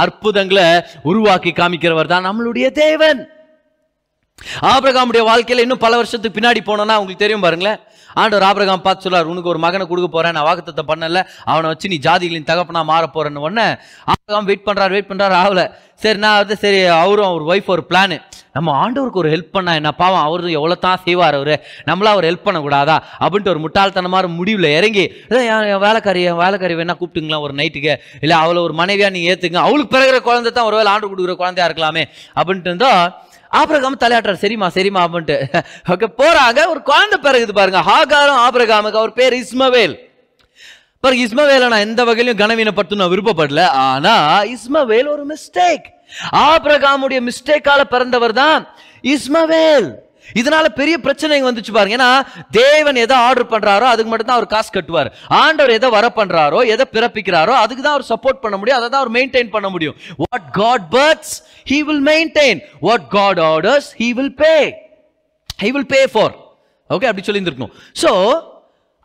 அற்புதங்களை 0.04 0.66
உருவாக்கி 1.12 1.54
காமிக்கிறவர் 1.62 2.12
தான் 2.14 2.28
நம்மளுடைய 2.30 2.66
தேவன். 2.84 3.20
ஆபிரகாமுடைய 4.72 5.22
வாழ்க்கையில் 5.28 5.62
இன்னும் 5.64 5.84
பல 5.84 5.94
வருஷத்துக்கு 6.00 6.36
பின்னாடி 6.36 6.60
போனோம்னா 6.66 6.94
உங்களுக்கு 7.00 7.22
தெரியும் 7.22 7.42
பாருங்களேன். 7.44 7.80
ஆண்டவர் 8.20 8.46
ஆபிரகாம் 8.46 8.84
பார்த்து 8.84 9.04
சொல்றார் 9.04 9.30
உனக்கு 9.32 9.50
ஒரு 9.52 9.60
மகனை 9.64 9.84
கொடுக்க 9.86 10.08
போறேன் 10.14 10.34
நான் 10.36 10.46
வாக்குத்தத்தம் 10.48 10.90
பண்ணல. 10.92 11.20
அவனை 11.50 11.66
வச்சு 11.70 11.90
நீ 11.92 11.98
ஜாதிகளின் 12.06 12.48
தகப்பனா 12.50 12.82
மாற 12.90 13.04
போறேன்னு 13.16 13.44
உடனே 13.46 13.66
ஆபிரகாம் 14.12 14.48
வெயிட் 14.50 14.66
பண்றாரு 14.68 14.94
வெயிட் 14.96 15.10
பண்றாரு 15.10 15.36
ஆகல. 15.42 15.64
சரி 16.04 16.18
நான் 16.24 16.40
வந்து 16.42 16.56
சரி 16.64 16.80
அவரும் 17.02 17.30
அவர் 17.30 17.44
ஒய்ஃப் 17.52 17.70
ஒரு 17.74 17.84
பிளானு 17.90 18.18
நம்ம 18.56 18.72
ஆண்டவருக்கு 18.82 19.22
ஒரு 19.22 19.30
ஹெல்ப் 19.34 19.54
பண்ணால் 19.56 19.78
என்ன? 19.80 19.90
பாவம் 20.00 20.24
அவர் 20.26 20.44
எவ்வளோ 20.58 20.76
தான் 20.86 21.02
செய்வார் 21.06 21.38
அவர்? 21.38 21.54
நம்மளா 21.88 22.12
அவர் 22.14 22.28
ஹெல்ப் 22.30 22.46
பண்ணக்கூடாதா? 22.48 22.96
அப்படின்ட்டு 23.24 23.52
ஒரு 23.54 23.62
முட்டாள்தனமான 23.64 24.30
முடிவில் 24.38 24.68
இறங்கி 24.78 25.04
என் 25.38 25.82
வேலைக்காரி 25.86 26.22
என் 26.30 26.40
வேலைக்காரி 26.44 26.76
வேணா 26.80 26.96
கூப்பிட்டுங்களா 27.00 27.40
ஒரு 27.46 27.56
நைட்டுக்கு 27.60 27.94
இல்லை 28.24 28.36
அவளை 28.42 28.62
ஒரு 28.68 28.76
மனைவியாக 28.82 29.14
நீ 29.16 29.22
ஏற்றுங்க 29.32 29.60
அவளுக்கு 29.66 29.94
பிறகுற 29.96 30.20
குழந்தை 30.28 30.52
தான் 30.52 30.68
ஒருவேளை 30.70 30.90
ஆண்டு 30.94 31.10
கொடுக்குற 31.10 31.36
குழந்தையா 31.42 31.68
இருக்கலாமே. 31.70 32.04
அப்படின்ட்டு 32.38 32.70
இருந்தோம் 32.72 33.02
ஆபிரகாம் 33.60 34.02
தலையாட்டுறார் 34.02 34.42
சரிம்மா 34.42 34.66
சரிம்மா 34.74 35.00
அப்படின்ட்டு. 35.06 35.36
ஓகே 35.92 36.08
போகிறாங்க 36.20 36.60
ஒரு 36.72 36.80
குழந்தை 36.90 37.16
பிறகுது 37.24 37.52
பாருங்க. 37.58 37.80
ஹாகாரும் 37.90 38.42
ஆபிரகாமுக்கு 38.46 39.00
அவர் 39.00 39.18
பேர் 39.20 39.36
இஸ்மவேல். 39.42 39.94
பாருங்க 41.04 41.22
இஸ்மவேலை 41.26 41.68
நான் 41.72 41.86
எந்த 41.86 42.02
வகையிலும் 42.08 42.40
கனவீனப்படுத்தணும் 42.42 43.12
விருப்பப்படல. 43.12 43.62
ஆனால் 43.88 44.46
இஸ்மவேல் 44.56 45.08
ஒரு 45.14 45.24
மிஸ்டேக் 45.32 45.86
ஆபிரகாமுடைய 46.48 47.20
மிஸ்டேக்கால 47.30 47.80
பிறந்தவர் 47.94 48.34
தான் 48.42 48.60
இஸ்மவேல். 49.14 49.88
இதனால 50.40 50.66
பெரிய 50.80 50.96
பிரச்சனை 51.04 51.36
வந்துச்சு 51.46 51.72
பாருங்க. 51.76 51.96
ஏன்னா 51.98 52.10
தேவன் 52.58 52.98
எதை 53.04 53.16
ஆர்டர் 53.28 53.50
பண்றாரோ 53.52 53.86
அதுக்கு 53.92 54.10
மட்டும் 54.10 54.28
தான் 54.30 54.38
அவர் 54.38 54.52
காசு 54.52 54.70
கட்டுவார். 54.74 55.08
ஆண்டவர் 55.42 55.72
எதை 55.78 55.88
வர 55.96 56.06
பண்றாரோ 56.18 56.60
எதை 56.74 56.84
பிறப்பிக்கிறாரோ 56.96 57.54
அதுக்கு 57.62 57.82
தான் 57.86 57.96
அவர் 57.96 58.10
சப்போர்ட் 58.10 58.42
பண்ண 58.44 58.56
முடியும். 58.60 58.78
அதை 58.80 58.86
தான் 58.92 59.02
அவர் 59.02 59.14
மெயின்டைன் 59.16 59.50
பண்ண 59.56 59.68
முடியும். 59.74 59.96
What 60.24 60.46
God 60.60 60.86
births 60.96 61.34
he 61.72 61.78
will 61.88 62.04
maintain 62.12 62.60
what 62.88 63.08
God 63.16 63.40
orders 63.52 63.90
he 64.02 64.10
will 64.20 64.34
pay 64.44 64.54
he 65.64 65.70
will 65.76 65.90
pay 65.94 66.02
for 66.14 66.34
okay 66.90 67.08
அப்படி 67.10 67.24
சொல்லிருந்திருக்கணும் 67.26 67.74
ஸோ 68.02 68.12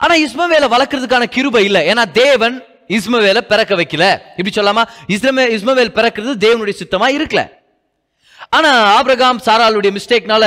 ஆனால் 0.03 0.21
இஸ்மவேலை 0.27 0.67
வளர்க்கறதுக்கான 0.75 1.25
கிருபை 1.35 1.63
இல்லை. 1.69 1.81
ஏன்னா 1.91 2.03
தேவன் 2.23 2.55
இஸ்மவேலை 2.87 3.41
பிறக்க 3.41 3.75
வைக்கல. 3.75 4.19
இப்படி 4.39 4.67
சொல்லாமா? 4.67 4.83
இஸ்மே 5.07 5.45
இஸ்மவேல் 5.57 5.93
பிறக்கிறது 5.95 6.33
தேவனுடைய 6.45 6.73
சித்தமா 6.83 7.07
இருக்கல. 7.15 7.49
ஆனா 8.51 8.69
ஆபிரகாம் 8.97 9.39
சாராளுடைய 9.45 9.91
மிஸ்டேக்னால 9.97 10.43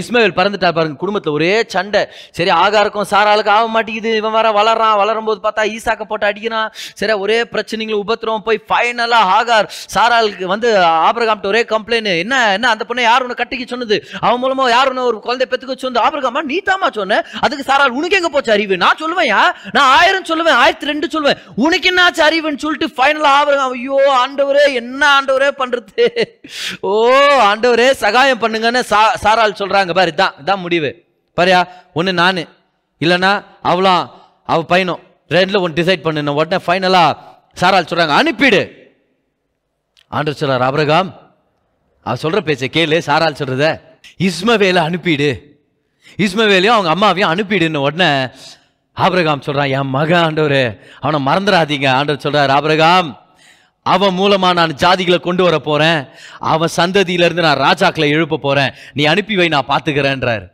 இஸ்மேல் 0.00 0.34
பறந்துட்டா 0.38 0.70
பாருங்க 0.78 0.96
குடும்பத்துல 1.02 1.32
ஒரே 1.38 1.64
சண்டை. 1.74 2.02
சரி 2.38 2.50
ஆகாருக்கும் 2.50 3.08
சாராளுக்கு 3.12 3.52
ஆக 3.56 3.66
மாட்டேங்குது. 3.66 4.16
இவன் 4.16 4.36
வர 4.38 4.50
வளர்றான். 4.50 4.96
வளரும் 4.96 5.24
போது 5.24 5.40
பார்த்தா 5.46 5.64
ஈசாக்க 5.74 6.04
போட்டு 6.10 6.26
அடிக்கிறான். 6.30 6.68
சரி 7.00 7.12
ஒரே 7.12 7.42
பிரச்சனைகளும் 7.52 8.02
உபத்திரம் 8.04 8.44
போய் 8.48 8.60
ஃபைனலா 8.70 9.20
ஆகார் 9.38 9.68
சாராளுக்கு 9.94 10.46
வந்து 10.54 10.70
ஆபிரகாம்கிட்ட 11.08 11.52
ஒரே 11.54 11.62
கம்ப்ளைண்ட் 11.74 12.12
என்ன 12.24 12.52
என்ன 12.56 12.68
அந்த 12.68 12.84
பொண்ணை 12.88 13.02
யார் 13.08 13.24
உன்னை 13.26 13.36
கட்டிக்க 13.42 13.66
சொன்னது? 13.66 13.98
அவன் 14.20 14.42
மூலமா 14.42 14.70
யார் 14.70 14.88
உன்னை 14.88 15.02
ஒரு 15.02 15.20
குழந்தை 15.20 15.46
பெத்துக்க 15.50 15.76
சொன்னது? 15.76 16.04
ஆபிரகாமா 16.06 16.42
நீ 16.42 16.58
தாமா 16.70 16.90
சொன்ன. 16.90 17.22
அதுக்கு 17.40 17.68
சாரால் 17.70 17.96
உனக்கு 17.98 18.16
எங்க 18.16 18.28
போச்சு 18.28 18.52
அறிவு? 18.52 18.76
நான் 18.76 19.00
சொல்லுவேன் 19.02 19.32
நான் 19.76 19.90
ஆயிரம் 19.98 20.28
சொல்லுவேன் 20.32 20.60
ஆயிரத்தி 20.62 20.90
ரெண்டு 20.92 21.08
சொல்லுவேன். 21.14 21.40
உனக்கு 21.54 21.90
என்னாச்சு 21.92 22.22
அறிவுன்னு 22.28 22.62
சொல்லிட்டு 22.66 22.90
ஃபைனலா 22.96 23.32
ஆபிரகாம் 23.40 23.72
ஐயோ 23.72 23.98
ஆண்டவரே 24.22 24.74
என்ன 24.74 25.02
ஆண்டவரே 25.16 25.50
பண்றது? 25.62 26.04
ஓ! 26.82 26.92
ஆண்டவரே 27.50 27.88
சகாயம் 28.04 28.42
பண்ணுங்கன்னு 28.42 28.80
சா 28.92 29.00
சாரால் 29.24 29.58
சொல்றாங்க. 29.60 29.92
பாரு 29.98 30.12
இதான் 30.14 30.34
இதான் 30.42 30.62
முடிவு. 30.64 30.90
பாரியா 31.36 31.60
ஒன்று 31.98 32.12
நான். 32.22 32.42
இல்லைன்னா 33.00 33.32
அவளாம் 33.70 34.04
அவ 34.52 34.58
பையனும் 34.72 35.02
ரெண்டில் 35.34 35.60
ஒன்று 35.60 35.78
டிசைட் 35.80 36.04
பண்ணுன 36.06 36.34
உடனே 36.40 36.58
ஃபைனலாக 36.66 37.16
சாரால் 37.60 37.88
சொல்கிறாங்க 37.90 38.14
அனுப்பிடு. 38.20 38.62
ஆண்டவர் 40.08 40.40
சொல்றார் 40.40 40.66
அபரகாம் 40.68 41.10
அவள் 42.06 42.22
சொல்கிற 42.22 42.40
பேச்சை 42.48 42.68
கேளு 42.76 42.98
சாரால் 43.08 43.38
சொல்கிறத 43.40 43.68
இஸ்மவேலை 44.28 44.82
அனுப்பிடு. 44.88 45.30
இஸ்மவேலையும் 46.24 46.76
அவங்க 46.76 46.90
அம்மாவையும் 46.94 47.32
அனுப்பிடுன்னு 47.32 47.84
உடனே 47.86 48.10
ஆபிரகாம் 48.96 49.44
சொல்கிறான் 49.46 49.72
என் 49.78 49.94
மகன் 49.96 50.24
ஆண்டவர் 50.26 50.60
அவனை 51.00 51.18
மறந்துடாதீங்க. 51.28 51.88
ஆண்டவர் 51.98 52.24
சொல்கிறார் 52.26 52.50
ஆபிரகாம் 52.50 53.08
அவன் 53.92 54.18
மூலமா 54.18 54.48
நான் 54.58 54.78
ஜாதிகளை 54.84 55.18
கொண்டு 55.20 55.42
வர 55.46 55.56
போறேன். 55.68 56.00
அவன் 56.52 56.76
சந்ததியிலிருந்து 56.76 57.46
நான் 57.46 57.62
ராஜாக்களை 57.66 58.08
எழுப்ப 58.16 58.42
போறேன். 58.46 58.74
நீ 58.98 59.04
அனுப்பி 59.12 59.36
வை 59.40 59.48
நான் 59.54 59.70
பார்த்துக்கிறேன்றார். 59.72 60.44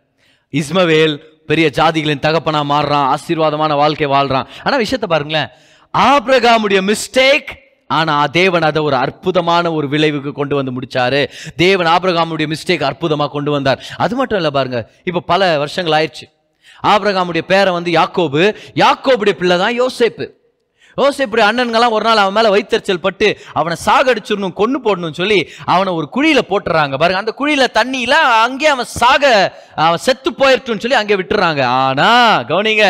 இஸ்மவேல் 0.53 1.15
பெரிய 1.51 1.67
ஜாதிகளின் 1.79 2.25
தகப்பனா 2.27 2.61
மாறுறான் 2.73 3.09
ஆசீர்வாதமான 3.15 3.73
வாழ்க்கை 3.83 4.09
வாழ்றான். 4.17 4.49
ஆனா 4.65 4.77
விஷயத்தை 4.85 5.09
பாருங்களேன். 5.15 5.51
ஆப்ரகாமுடைய 5.95 6.81
மிஸ்டேக் 6.91 7.51
ஆனா 7.99 8.15
தேவன் 8.37 8.67
அதை 8.69 8.81
ஒரு 8.83 8.97
அற்புதமான 8.97 9.73
ஒரு 9.79 9.87
விளைவுக்கு 9.89 10.31
கொண்டு 10.33 10.55
வந்து 10.59 10.73
முடிச்சாரு. 10.77 11.21
தேவன் 11.57 11.91
ஆபிரகாமுடைய 11.95 12.47
மிஸ்டேக் 12.53 12.87
அற்புதமா 12.91 13.27
கொண்டு 13.29 13.51
வந்தார். 13.51 13.83
அது 14.05 14.15
மட்டும் 14.17 14.39
இல்லை 14.39 14.53
பாருங்க 14.59 14.79
இப்ப 15.05 15.25
பல 15.33 15.59
வருஷங்கள் 15.63 15.97
ஆயிடுச்சு. 15.99 16.27
ஆபிரகாமுடைய 16.93 17.43
பேரை 17.53 17.73
வந்து 17.73 17.91
யாக்கோபு 17.99 18.43
யாக்கோபுடைய 18.83 19.35
பிள்ளை 19.41 19.59
தான் 19.59 19.79
யோசேப்பு. 19.83 20.27
யோசேப்புடைய 21.01 21.45
அண்ணன்கள்லாம் 21.49 21.97
ஒரு 21.97 22.05
நாள் 22.09 22.23
அவன் 22.23 22.37
மேல 22.39 22.51
வைத்தறிச்சல் 22.55 23.05
பட்டு 23.07 23.29
அவனை 23.59 23.77
சாகடிச்சிடணும் 23.87 24.57
கொன்னு 24.61 24.79
போடணும்னு 24.87 25.21
சொல்லி 25.23 25.41
அவனை 25.75 25.91
ஒரு 25.99 26.07
குழியில 26.17 26.41
போட்டுறாங்க. 26.51 26.95
பாருங்க 27.01 27.23
அந்த 27.23 27.35
குழியில 27.41 27.67
தண்ணியில் 27.79 28.19
அங்கே 28.47 28.69
அவன் 28.75 28.91
சாக 29.01 29.25
அவன் 29.87 30.03
செத்து 30.07 30.31
போயிட்டுன்னு 30.41 30.83
சொல்லி 30.85 30.99
அங்கே 31.01 31.19
விட்டுறாங்க. 31.21 31.63
ஆனா 31.85 32.09
கவனிங்க 32.51 32.87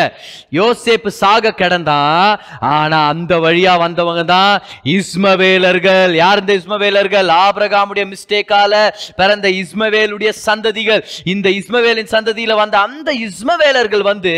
யோசேப்பு 0.59 1.11
சாக 1.21 1.53
கிடந்தான் 1.61 2.27
ஆனா 2.73 2.99
அந்த 3.13 3.33
வழியா 3.45 3.75
வந்தவங்க 3.85 4.23
தான் 4.33 4.53
இஸ்மவேலர்கள். 4.97 6.13
யார் 6.23 6.41
இந்த 6.43 6.53
இஸ்மவேலர்கள்? 6.61 7.29
ஆபிரகாமுடைய 7.45 8.05
மிஸ்டேக்கால 8.13 8.73
பிறந்த 9.19 9.47
இஸ்மவேலுடைய 9.61 10.31
சந்ததிகள். 10.47 11.01
இந்த 11.33 11.47
இஸ்மவேலின் 11.59 12.13
சந்ததியில 12.15 12.55
வந்த 12.61 12.75
அந்த 12.87 13.09
இஸ்மவேலர்கள் 13.27 14.05
வந்து 14.11 14.33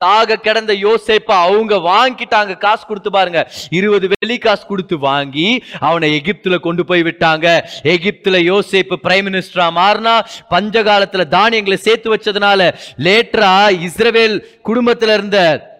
சாக 0.00 0.40
கிடந்த 0.46 0.72
யோசேப்பை 0.86 1.36
அவங்க 1.46 1.74
வாங்கிட்டாங்க 1.90 2.52
காசு 2.64 2.82
கொடுத்து 2.84 3.01
பாருங்க. 3.10 3.50
இருபது 3.70 4.08
வெள்ளி 4.08 4.38
காசு 4.38 4.66
கொடுத்து 4.66 4.98
வாங்கி 4.98 5.62
அவனை 5.80 6.20
எகிப்துல 6.20 6.60
கொண்டு 6.60 6.84
போய் 6.84 7.02
விட்டாங்க. 7.02 7.64
எகிப்துல 7.82 8.36
யோசேப்பு 8.50 8.96
பிரைம் 9.02 9.26
மினிஸ்டரா 9.28 9.66
மாறினா 9.80 10.20
பஞ்ச 10.48 10.82
காலத்துல 10.82 11.28
தானியங்களை 11.28 11.76
சேர்த்து 11.76 12.16
வச்சதுனால 12.16 12.74
லேட்டரா 12.98 13.54
இஸ்ரவேல் 13.88 14.44
குடும்பத்துல 14.64 15.12
இருந்த 15.12 15.70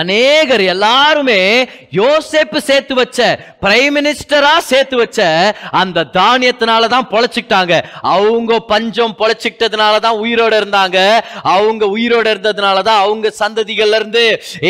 அநேகர் 0.00 0.62
எல்லாருமே 0.74 1.40
யோசேப்பு 2.00 2.58
சேர்த்து 2.68 2.94
வச்ச 2.98 3.18
பிரைம் 3.64 3.94
மினிஸ்டரா 3.96 4.52
சேர்த்து 4.68 4.96
வச்ச 5.00 5.20
அந்த 5.80 6.06
தானியத்தினால 6.16 6.88
தான் 6.94 7.08
பொழைச்சிக்கிட்டாங்க. 7.10 7.74
அவங்க 8.14 8.58
பஞ்சம் 8.70 9.14
பொழைச்சிக்கிட்டதுனால 9.20 9.94
தான் 10.06 10.20
உயிரோட 10.22 10.52
இருந்தாங்க. 10.60 10.98
அவங்க 11.54 11.82
உயிரோட 11.96 12.26
இருந்ததுனால 12.34 12.78
தான் 12.88 13.02
அவங்க 13.04 13.32
சந்ததிகள்ல 13.42 13.98
இருந்து 14.00 14.24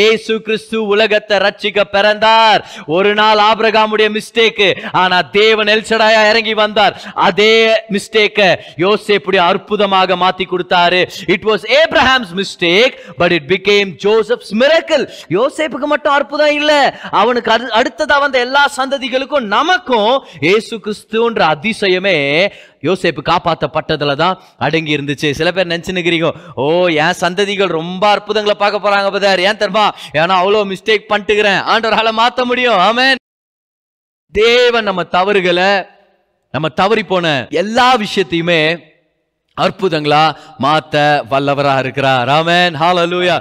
ஏசு 0.06 0.34
கிறிஸ்து 0.46 0.76
உலகத்தை 0.94 1.38
ரட்சிக்க 1.46 1.84
பிறந்தார். 1.94 2.60
ஒரு 2.96 3.12
நாள் 3.20 3.42
ஆபிரகாமுடைய 3.48 4.08
மிஸ்டேக் 4.18 4.64
ஆனா 5.02 5.20
தேவன் 5.38 5.72
எல்சடாயா 5.76 6.22
இறங்கி 6.32 6.56
வந்தார். 6.64 6.96
அதே 7.28 7.54
மிஸ்டேக்க 7.96 8.40
யோசேப்புடைய 8.84 9.42
அற்புதமாக 9.52 10.16
மாத்தி 10.24 10.46
கொடுத்தாரு. 10.52 11.02
It 11.36 11.48
was 11.50 11.66
Abraham's 11.80 12.34
mistake 12.42 12.94
but 13.22 13.36
it 13.38 13.48
became 13.54 13.90
Joseph's 14.06 14.52
miracle 14.64 15.06
யோசேப்புக்கு 15.28 15.84
மட்டும் 15.84 16.12
அற்புதம் 16.12 16.54
இல்ல. 16.54 17.00
அவனுக்கு 17.10 17.50
அடு- 17.50 17.82
அடுத்ததா 17.82 18.20
வந்த 18.20 18.38
எல்லா 18.38 18.70
சந்ததிகளுக்கும் 18.76 19.40
நமக்கும் 19.40 20.24
ஏசு 20.40 20.76
கிறிஸ்துன்ற 20.76 21.54
அதிசயமே 21.54 22.48
யோசேப்பு 22.82 23.18
காப்பாற்றப்பட்டதுல 23.24 24.16
தான் 24.16 24.40
அடங்கி 24.58 24.96
இருந்துச்சு. 24.96 25.30
சில 25.30 25.52
பேர் 25.52 25.66
நினைச்சுன்னுக்கிறீங்க 25.66 26.30
ஓ 26.54 26.88
என் 26.88 27.14
சந்ததிகள் 27.20 27.66
ரொம்ப 27.66 28.08
அற்புதங்களை 28.08 28.58
பார்க்க 28.58 28.90
போறாங்க 28.90 29.14
பதார் 29.14 29.40
ஏன் 29.40 29.56
தெரியுமா? 29.56 29.94
ஏன்னா 30.12 30.44
அவ்வளோ 30.44 30.64
மிஸ்டேக் 30.64 31.04
பண்ணிட்டுக்கிறேன். 31.08 31.60
ஆண்டவரால 31.64 32.10
மாற்ற 32.10 32.44
முடியும். 32.44 32.74
ஆமே 32.74 33.14
தேவன் 34.32 34.84
நம்ம 34.84 35.02
தவறுகளை 35.02 35.86
நம்ம 36.50 36.68
தவறி 36.68 37.02
போன 37.02 37.46
எல்லா 37.50 37.96
விஷயத்தையுமே 37.96 38.90
அற்புதங்களா 39.56 40.24
மாத்த 40.64 40.96
வல்லவரா 41.30 41.78
இருக்கிறார். 41.84 42.28
Amen 42.38 42.74
hallelujah 42.82 43.36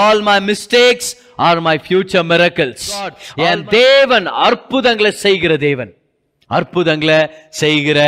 all 0.00 0.18
my 0.30 0.38
mistakes 0.50 1.06
are 1.46 1.58
my 1.68 1.76
future 1.88 2.24
miracles. 2.32 2.82
என் 3.48 3.64
தேவன் 3.78 4.26
அற்புதங்களை 4.26 5.12
செய்கிற 5.26 5.56
தேவன். 5.68 5.92
அற்புதங்களை 6.50 7.18
செய்கிற 7.62 7.98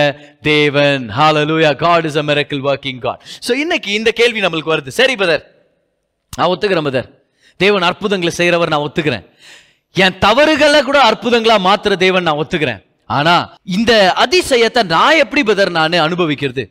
தேவன். 0.50 1.02
ஹalleluya 1.18 1.72
god 1.86 2.04
is 2.10 2.16
a 2.22 2.24
miracle 2.30 2.60
working 2.70 2.98
god. 3.06 3.18
So 3.46 3.56
இன்னைக்கு 3.62 3.90
இந்த 3.98 4.10
கேள்வி 4.20 4.40
நம்மளுக்கு 4.46 4.74
வருது. 4.74 4.88
சரி 5.00 5.14
பிரதர் 5.14 5.44
நான் 6.38 6.50
ஒத்துக்கிறேன் 6.52 6.86
பிரதர் 6.88 7.08
தேவன் 7.56 7.82
அற்புதங்களை 7.82 8.32
செய்கிறவர் 8.40 8.74
நான் 8.74 8.84
ஒத்துக்கிறேன். 8.88 9.24
என் 9.96 10.18
தவறுகளை 10.26 10.82
கூட 10.82 10.98
அற்புதங்களா 11.10 11.56
மாத்துற 11.68 11.96
தேவன் 12.06 12.26
நான் 12.28 12.40
ஒத்துக்கிறேன். 12.42 12.82
ஆனா 13.06 13.34
இந்த 13.64 13.92
அதிசயத்தை 14.24 14.82
நான் 14.96 15.20
எப்படி 15.24 15.42
பிரதர் 15.48 15.78
நான் 15.78 16.04
அனுபவிக்கிறது? 16.08 16.64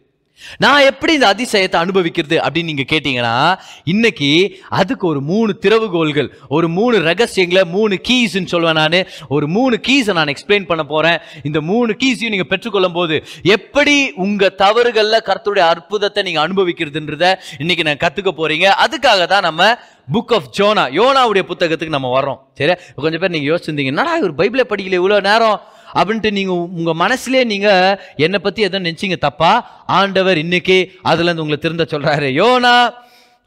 நான் 0.58 0.82
எப்படி 0.82 1.13
இந்த 1.13 1.28
அதிசயத்தை 1.34 1.75
அனுபவிக்கிறது 1.75 2.38
அப்படின்னு 2.38 2.71
நீங்க 2.71 2.86
கேட்டீங்கன்னா 2.89 3.60
இன்னைக்கு 3.84 4.30
அதுக்கு 4.69 5.08
ஒரு 5.08 5.21
மூணு 5.21 5.60
திறவுகோல்கள் 5.62 6.30
ஒரு 6.47 6.67
மூணு 6.69 6.99
ரகசியங்களை 6.99 7.63
மூணு 7.65 7.95
கீஸ்ன்னு 8.08 8.52
சொல்லுவேன் 8.52 8.80
நான். 8.82 9.08
ஒரு 9.28 9.47
மூணு 9.47 9.80
கீஸை 9.88 10.13
நான் 10.13 10.28
எக்ஸ்பிளைன் 10.28 10.65
பண்ண 10.65 10.84
போறேன். 10.84 11.17
இந்த 11.43 11.62
மூணு 11.62 11.95
கீஸையும் 12.04 12.34
நீங்க 12.36 12.43
பெற்றுக்கொள்ளும் 12.43 12.93
போது 12.93 13.23
எப்படி 13.43 14.12
உங்க 14.15 14.54
தவறுகள்ல 14.58 15.17
கர்த்தருடைய 15.30 15.65
அற்புதத்தை 15.73 16.23
நீங்க 16.23 16.47
அனுபவிக்கிறதுன்றத 16.47 17.36
இன்னைக்கு 17.58 17.84
நான் 17.84 18.04
கத்துக்க 18.06 18.32
போறீங்க. 18.41 18.67
அதுக்காக 18.86 19.28
தான் 19.28 19.47
நம்ம 19.49 19.78
புக் 20.13 20.34
ஆஃப் 20.34 20.49
ஜோனா 20.58 20.84
யோனாவுடைய 20.99 21.43
புத்தகத்துக்கு 21.49 21.97
நம்ம 21.97 22.21
வர்றோம். 22.21 22.39
சரி 22.54 22.73
கொஞ்சம் 22.95 23.19
பேர் 23.19 23.30
நீங்க 23.30 23.47
யோசிச்சிருந்தீங்க 23.52 23.93
என்னடா 23.93 24.19
ஒரு 24.19 24.34
பைபிளை 24.38 24.63
படிக்கல 24.69 24.99
இவ்வளோ 25.02 25.21
நேரம்? 25.21 25.60
அப்படின்ட்டு 25.97 26.32
நீங்கள் 26.38 26.62
உங்கள் 26.78 26.99
மனசுலேயே 27.04 27.43
நீங்கள் 27.54 27.99
என்னை 28.25 28.39
பற்றி 28.39 28.62
எதுவும் 28.67 28.88
நினச்சிங்க 28.88 29.17
தப்பா? 29.28 29.52
ஆண்டவர் 29.99 30.38
இன்னைக்கு 30.45 30.78
அதுலேருந்து 31.12 31.43
உங்களை 31.45 31.60
திருந்த 31.65 31.88
சொல்கிறாரு 31.93 32.30
யோனா 32.41 32.75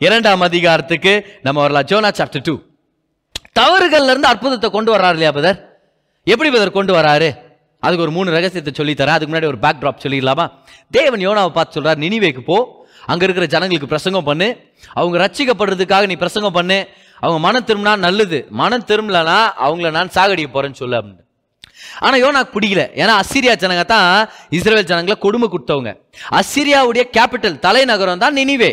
இரண்டாம் 0.07 0.44
அதிகாரத்துக்கு 0.48 1.12
நம்ம 1.42 1.61
வரலாம். 1.61 1.88
ஜோனா 1.90 2.11
சாப்டர் 2.18 2.46
டூ 2.48 2.55
தவறுகள்லேருந்து 3.59 4.31
அற்புதத்தை 4.33 4.68
கொண்டு 4.70 4.90
வர்றாரு 4.94 5.16
இல்லையா 5.18 5.33
பதர் 5.38 5.59
எப்படி 6.26 6.50
பதர் 6.50 6.76
கொண்டு 6.76 6.92
வராரு? 6.98 7.28
அதுக்கு 7.87 8.05
ஒரு 8.05 8.12
மூணு 8.16 8.35
ரகசியத்தை 8.37 8.72
சொல்லித்தரேன் 8.78 9.16
அதுக்கு 9.16 9.33
முன்னாடி 9.33 9.48
ஒரு 9.52 9.59
பேக் 9.64 9.81
ட்ராப் 9.81 10.02
சொல்லிடலாமா? 10.05 10.44
தேவன் 10.96 11.24
யோனாவை 11.26 11.52
பார்த்து 11.57 11.76
சொல்கிறார் 11.76 12.02
நினிவேக்கு 12.05 12.42
போ. 12.50 12.57
அங்கே 13.11 13.24
இருக்கிற 13.26 13.46
ஜனங்களுக்கு 13.55 13.92
பிரசங்கம் 13.92 14.28
பண்ணு. 14.28 14.48
அவங்க 14.98 15.16
ரட்சிக்கப்படுறதுக்காக 15.24 16.07
நீ 16.11 16.16
பிரசங்கம் 16.22 16.57
பண்ணு. 16.59 16.78
அவங்க 17.24 17.40
மனம் 17.46 17.66
திரும்பினா 17.68 17.94
நல்லது. 18.07 18.38
மனம் 18.62 18.87
திரும்பலனா 18.90 19.38
அவங்கள 19.66 19.90
நான் 19.98 20.14
சாகடிக்க 20.16 20.50
போகிறேன்னு 20.52 20.81
சொல்லு 20.83 20.98
அப்படின்னு 20.98 21.21
ஆனால் 22.05 22.22
யோனாக்கு 22.24 22.55
பிடிக்கல 22.57 22.85
ஏன்னா 23.00 23.14
அசிரியா 23.22 23.55
ஜனங்க 23.64 23.85
தான் 23.94 24.09
இஸ்ரேல் 24.57 24.88
ஜனங்களை 24.90 25.16
கொடுமை 25.26 25.46
கொடுத்தவங்க. 25.52 25.90
அசிரியாவுடைய 26.40 27.05
கேபிட்டல் 27.16 27.61
தலைநகரம் 27.66 28.22
தான் 28.24 28.37
நினிவே. 28.40 28.70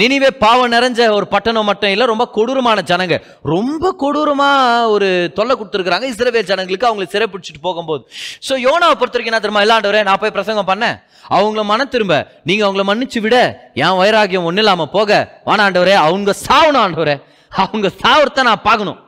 நினிவே 0.00 0.28
பாவம் 0.42 0.72
நிறைஞ்ச 0.74 1.00
ஒரு 1.18 1.26
பட்டணம் 1.34 1.68
மட்டும் 1.70 1.92
இல்லை 1.94 2.06
ரொம்ப 2.10 2.24
கொடூரமான 2.36 2.82
ஜனங்க. 2.90 3.16
ரொம்ப 3.52 3.92
கொடூரமாக 4.02 4.90
ஒரு 4.94 5.08
தொல்லை 5.38 5.54
கொடுத்துருக்குறாங்க 5.56 6.06
இஸ்ரேல் 6.12 6.48
ஜனங்களுக்கு. 6.50 6.88
அவங்களை 6.90 7.06
சிறை 7.14 7.26
பிடிச்சிட்டு 7.32 7.62
போகும்போது. 7.66 8.02
ஸோ 8.46 8.52
யோனாவை 8.66 8.94
பொறுத்த 9.00 9.16
வரைக்கும் 9.16 9.32
என்ன 9.32 9.42
தெரியுமா? 9.44 9.64
இல்லாண்டவரே 9.66 10.02
நான் 10.08 10.22
போய் 10.24 10.36
பிரசங்கம் 10.38 10.70
பண்ணேன். 10.72 10.96
அவங்கள 11.36 11.64
மன 11.72 11.86
திரும்ப. 11.94 12.14
நீங்கள் 12.48 12.66
அவங்கள 12.68 12.84
மன்னிச்சு 12.90 13.20
விட. 13.26 13.36
என் 13.84 13.98
வைராகியம் 14.02 14.48
ஒன்றும் 14.50 14.64
இல்லாமல் 14.64 14.92
போக. 14.96 15.20
வானாண்டவரே 15.50 15.96
அவங்க 16.06 16.34
சாவணும் 16.46 16.84
ஆண்டவரே 16.84 17.16
அவங்க 17.52 17.86
சாவரத்தை 18.02 18.42
நான் 18.50 18.66
பார்க்கணும். 18.68 18.98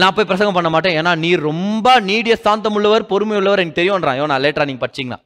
நான் 0.00 0.14
போய் 0.16 0.28
பிரசங்கம் 0.30 0.56
பண்ண 0.58 0.70
மாட்டேன். 0.74 0.96
ஏன்னா 1.00 1.12
நீ 1.24 1.30
ரொம்ப 1.48 2.00
நீடிய 2.10 2.34
சாந்தம் 2.46 2.76
உள்ளவர் 2.78 3.10
பொறுமை 3.12 3.36
உள்ளவர் 3.40 3.62
எனக்கு 3.62 3.80
தெரியும்ன்றான். 3.80 4.18
யோ 4.20 4.26
நான் 4.32 4.44
லேட்டரா 4.44 4.68
நீங்க 4.68 4.82
படிச்சீங்கன்னா. 4.84 5.20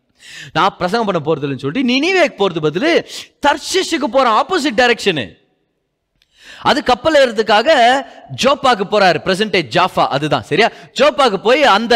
நான் 0.56 0.76
பிரசங்கம் 0.80 1.08
பண்ண 1.08 1.20
போறது 1.26 1.44
இல்லைன்னு 1.46 1.64
சொல்லிட்டு 1.64 1.90
நினிவேக்கு 1.92 2.36
போறது 2.42 2.60
பதிலு 2.66 2.90
தர்ஷிஷுக்கு 3.46 4.08
போற 4.16 4.26
ஆப்போசிட் 4.40 4.80
டைரக்ஷனு 4.80 5.26
அது 6.70 6.78
கப்பல் 6.88 7.18
ஏறதுக்காக 7.20 7.68
ஜோப்பாக்கு 8.42 8.84
போறாரு. 8.94 9.18
பிரசன்டே 9.26 9.60
ஜாஃபா 9.76 10.04
அதுதான். 10.16 10.46
சரியா? 10.50 10.68
ஜோப்பாக்கு 10.98 11.38
போய் 11.48 11.62
அந்த 11.76 11.94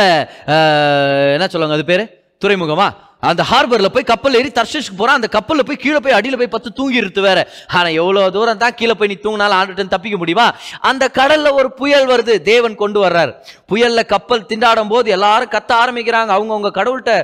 என்ன 1.35 1.47
சொல்லுவாங்க 1.55 1.79
அது 1.79 1.91
பேரு? 1.91 2.05
துறைமுகமா? 2.45 2.87
அந்த 3.31 3.43
ஹார்பர்ல 3.51 3.89
போய் 3.95 4.11
கப்பல் 4.13 4.39
ஏறி 4.39 4.51
தர்ஷிஷ்க்கு 4.59 4.97
போறான். 4.97 5.19
அந்த 5.21 5.29
கப்பல்ல 5.37 5.63
போய் 5.69 5.81
கீழே 5.85 6.01
போய் 6.05 6.17
அடியில 6.19 6.37
போய் 6.41 6.53
பத்து 6.55 6.71
தூங்கிருத்து 6.79 7.21
வேற. 7.21 7.39
ஆனா 7.77 7.89
எவ்வளவு 8.01 8.33
தூரம் 8.37 8.61
தான் 8.63 8.75
கீழே 8.75 8.95
போய் 8.99 9.11
நீ 9.13 9.17
தூங்கினாலும் 9.23 9.59
ஆண்டுட்டு 9.61 9.93
தப்பிக்க 9.95 10.17
முடியுமா? 10.23 10.47
அந்த 10.91 11.05
கடல்ல 11.19 11.53
ஒரு 11.61 11.71
புயல் 11.81 12.09
வருது. 12.13 12.35
தேவன் 12.51 12.75
கொண்டு 12.83 12.99
வர்றார். 13.05 13.33
புயல்ல 13.73 14.07
கப்பல் 14.15 14.47
திண்டாடும் 14.51 14.93
போது 14.95 15.11
எல்லாரும் 15.17 15.53
கத்த 15.57 15.73
ஆரம்பிக்கிறாங்க. 15.83 16.31
அவங்கவுங்க 16.37 16.73
கடவுள்கிட்ட 16.79 17.15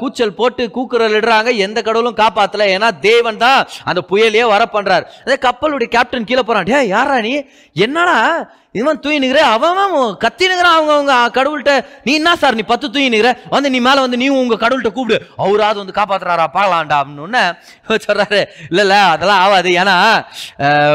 கூச்சல் 0.00 0.36
போட்டு 0.40 0.64
கூக்குரல் 0.70 1.16
இடுறாங்க. 1.20 1.56
எந்த 1.66 1.78
கடவுளும் 1.82 2.20
காப்பாத்தல. 2.22 2.68
ஏன்னா 2.76 2.90
தேவன் 3.08 3.42
தான் 3.44 3.60
அந்த 3.84 4.02
புயலையே 4.10 4.46
வர 4.54 4.64
பண்றார் 4.72 5.06
அதே 5.24 5.38
கப்பலுடைய 5.48 5.90
கேப்டன் 5.96 6.28
கீழே 6.30 6.42
போறான். 6.42 6.68
டே 6.70 6.86
யாரா 6.94 7.18
நீ? 7.20 7.34
என்னடா? 7.86 8.18
இவன் 8.72 9.00
தூய் 9.00 9.40
அவன் 9.40 9.76
அவன் 9.76 10.16
கத்தி 10.16 10.46
நிக்கிறான் 10.46 10.76
அவங்க 10.78 10.92
அவங்க 10.92 11.42
கடவுள்கிட்ட 11.42 11.86
நீ 12.04 12.12
என்ன 12.12 12.36
சார் 12.36 12.54
நீ 12.54 12.62
பத்து 12.62 12.88
தூயினுக்கிற 12.88 13.30
வந்து 13.50 13.70
நீ 13.70 13.80
மேலே 13.80 14.00
வந்து 14.00 14.16
நீ 14.16 14.28
உங்க 14.28 14.54
கடவுள்கிட்ட 14.54 14.92
கூப்பிடு. 14.92 15.18
அவராவது 15.36 15.80
வந்து 15.82 15.96
காப்பாத்துறாரா? 16.00 16.46
பார்க்கலாம்டா. 16.54 16.98
அப்படின்னு 17.00 17.26
சொல்கிறாரு 17.28 17.48
இவர் 17.84 18.06
சொல்றாரு 18.08 18.40
அதெல்லாம் 19.14 19.42
ஆகாது 19.44 19.70
ஏன்னா 19.70 19.96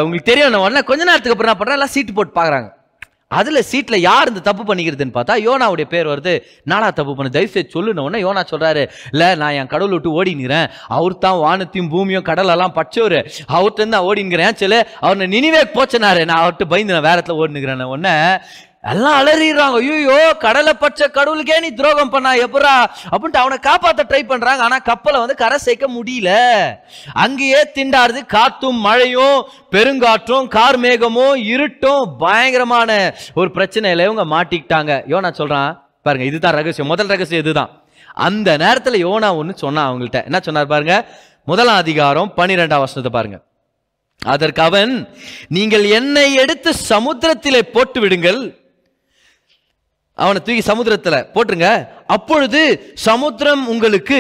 உங்களுக்கு 0.04 0.30
தெரியும் 0.32 0.50
நான் 0.50 0.62
உடனே 0.62 0.82
கொஞ்ச 0.82 1.04
நேரத்துக்கு 1.04 1.36
அப்புறம் 1.36 1.52
என்ன 1.52 1.64
பண்ணுறேன் 1.64 1.78
எல்லாம் 1.80 1.94
சீட்டு 1.96 2.14
போட்டு 2.14 2.42
பார்க்குறாங்க. 2.42 2.70
அதில் 3.40 3.62
சீட்டில் 3.72 4.00
யார் 4.10 4.32
இந்த 4.32 4.42
தப்பு 4.50 4.64
பண்ணிக்கிறதுன்னு 4.70 5.16
பார்த்தா 5.18 5.36
யோனாவுடைய 5.48 5.88
பேர் 5.94 6.12
வருது. 6.14 6.34
நானா 6.72 6.90
தப்பு 7.00 7.16
பண்ணு? 7.16 7.36
தயவுசெய்து 7.38 7.74
சொல்லுன 7.76 8.22
யோனா 8.26 8.44
சொல்கிறாரு 8.54 8.84
இல்லை 9.14 9.30
நான் 9.42 9.58
என் 9.60 9.72
கடவுள் 9.74 9.96
விட்டு 9.96 10.16
ஓடினுறேன் 10.20 10.68
அவர் 10.98 11.18
தான் 11.26 11.40
வானத்தையும் 11.46 11.92
பூமியும் 11.94 12.28
கடலெல்லாம் 12.30 12.76
பச்சவர் 12.80 13.18
அவர்கிட்ட 13.56 13.80
இருந்து 13.82 13.96
நான் 13.98 14.10
ஓடினுக்கிறேன் 14.10 14.62
சொல்லு? 14.64 14.82
அவர் 15.06 15.34
நினைவே 15.36 15.64
போச்சனாரு. 15.78 16.22
நான் 16.30 16.42
அவர்கிட்ட 16.44 16.68
பயந்து 16.74 16.96
நான் 16.98 17.10
வேறத்தில் 17.10 17.40
ஓடினுக்கிறேன் 17.42 17.92
உடனே 17.96 18.16
எல்லாம் 18.92 19.18
அலறிடுறாங்க. 19.20 19.78
ஐயோ 19.90 20.18
கடலை 20.46 20.74
பச்சை 20.82 21.06
கடவுளுக்கே 21.18 21.58
நீ 21.66 21.70
துரோகம் 21.80 22.12
பண்ணா 22.14 22.32
எப்பரா 22.46 22.74
அப்படின்ட்டு 23.12 23.42
அவனை 23.42 23.58
காப்பாத்த 23.68 24.02
ட்ரை 24.10 24.22
பண்றாங்க. 24.32 24.64
ஆனா 24.68 24.78
கப்பலை 24.90 25.20
வந்து 25.24 25.36
கரை 25.42 25.58
சேர்க்க 25.66 25.88
முடியல. 25.98 26.32
அங்கேயே 27.24 27.62
திண்டாடுது. 27.76 28.22
காத்தும் 28.36 28.80
மழையும் 28.88 29.38
பெருங்காற்றும் 29.76 30.48
கார் 30.56 30.80
மேகமும் 30.86 31.36
இருட்டும் 31.54 32.04
பயங்கரமான 32.24 32.90
ஒரு 33.34 33.52
பிரச்சனையில 33.58 34.08
இவங்க 34.08 34.26
மாட்டிக்கிட்டாங்க. 34.36 34.92
யோனா 35.14 35.32
சொல்றான். 35.42 35.72
பாருங்க 36.08 36.26
இதுதான் 36.32 36.58
ரகசியம். 36.60 36.92
முதல் 36.94 37.12
ரகசியம் 37.14 37.44
இதுதான். 37.44 37.72
அந்த 38.28 38.50
நேரத்துல 38.64 39.00
யோனா 39.06 39.30
ஒன்று 39.42 39.54
சொன்னான் 39.64 39.88
அவங்கள்ட்ட. 39.90 40.22
என்ன 40.30 40.40
சொன்னார் 40.48 40.72
பாருங்க? 40.74 40.98
முதலாம் 41.52 41.80
அதிகாரம் 41.84 42.34
பன்னிரெண்டாம் 42.38 42.84
வருஷத்தை 42.84 43.12
பாருங்க. 43.16 43.38
அதற்கு 44.22 44.62
அவன் 44.68 44.92
நீங்கள் 45.58 45.86
என்னை 46.00 46.28
எடுத்து 46.44 46.74
சமுத்திரத்திலே 46.90 47.62
போட்டு 47.76 48.00
விடுங்கள் 48.04 48.42
அவனை 50.16 50.40
தூக்கி 50.42 50.64
சமுத்திரத்தில் 50.72 51.26
போட்டுருங்க. 51.34 51.70
அப்பொழுது 52.16 52.62
சமுத்திரம் 53.10 53.64
உங்களுக்கு 53.68 54.20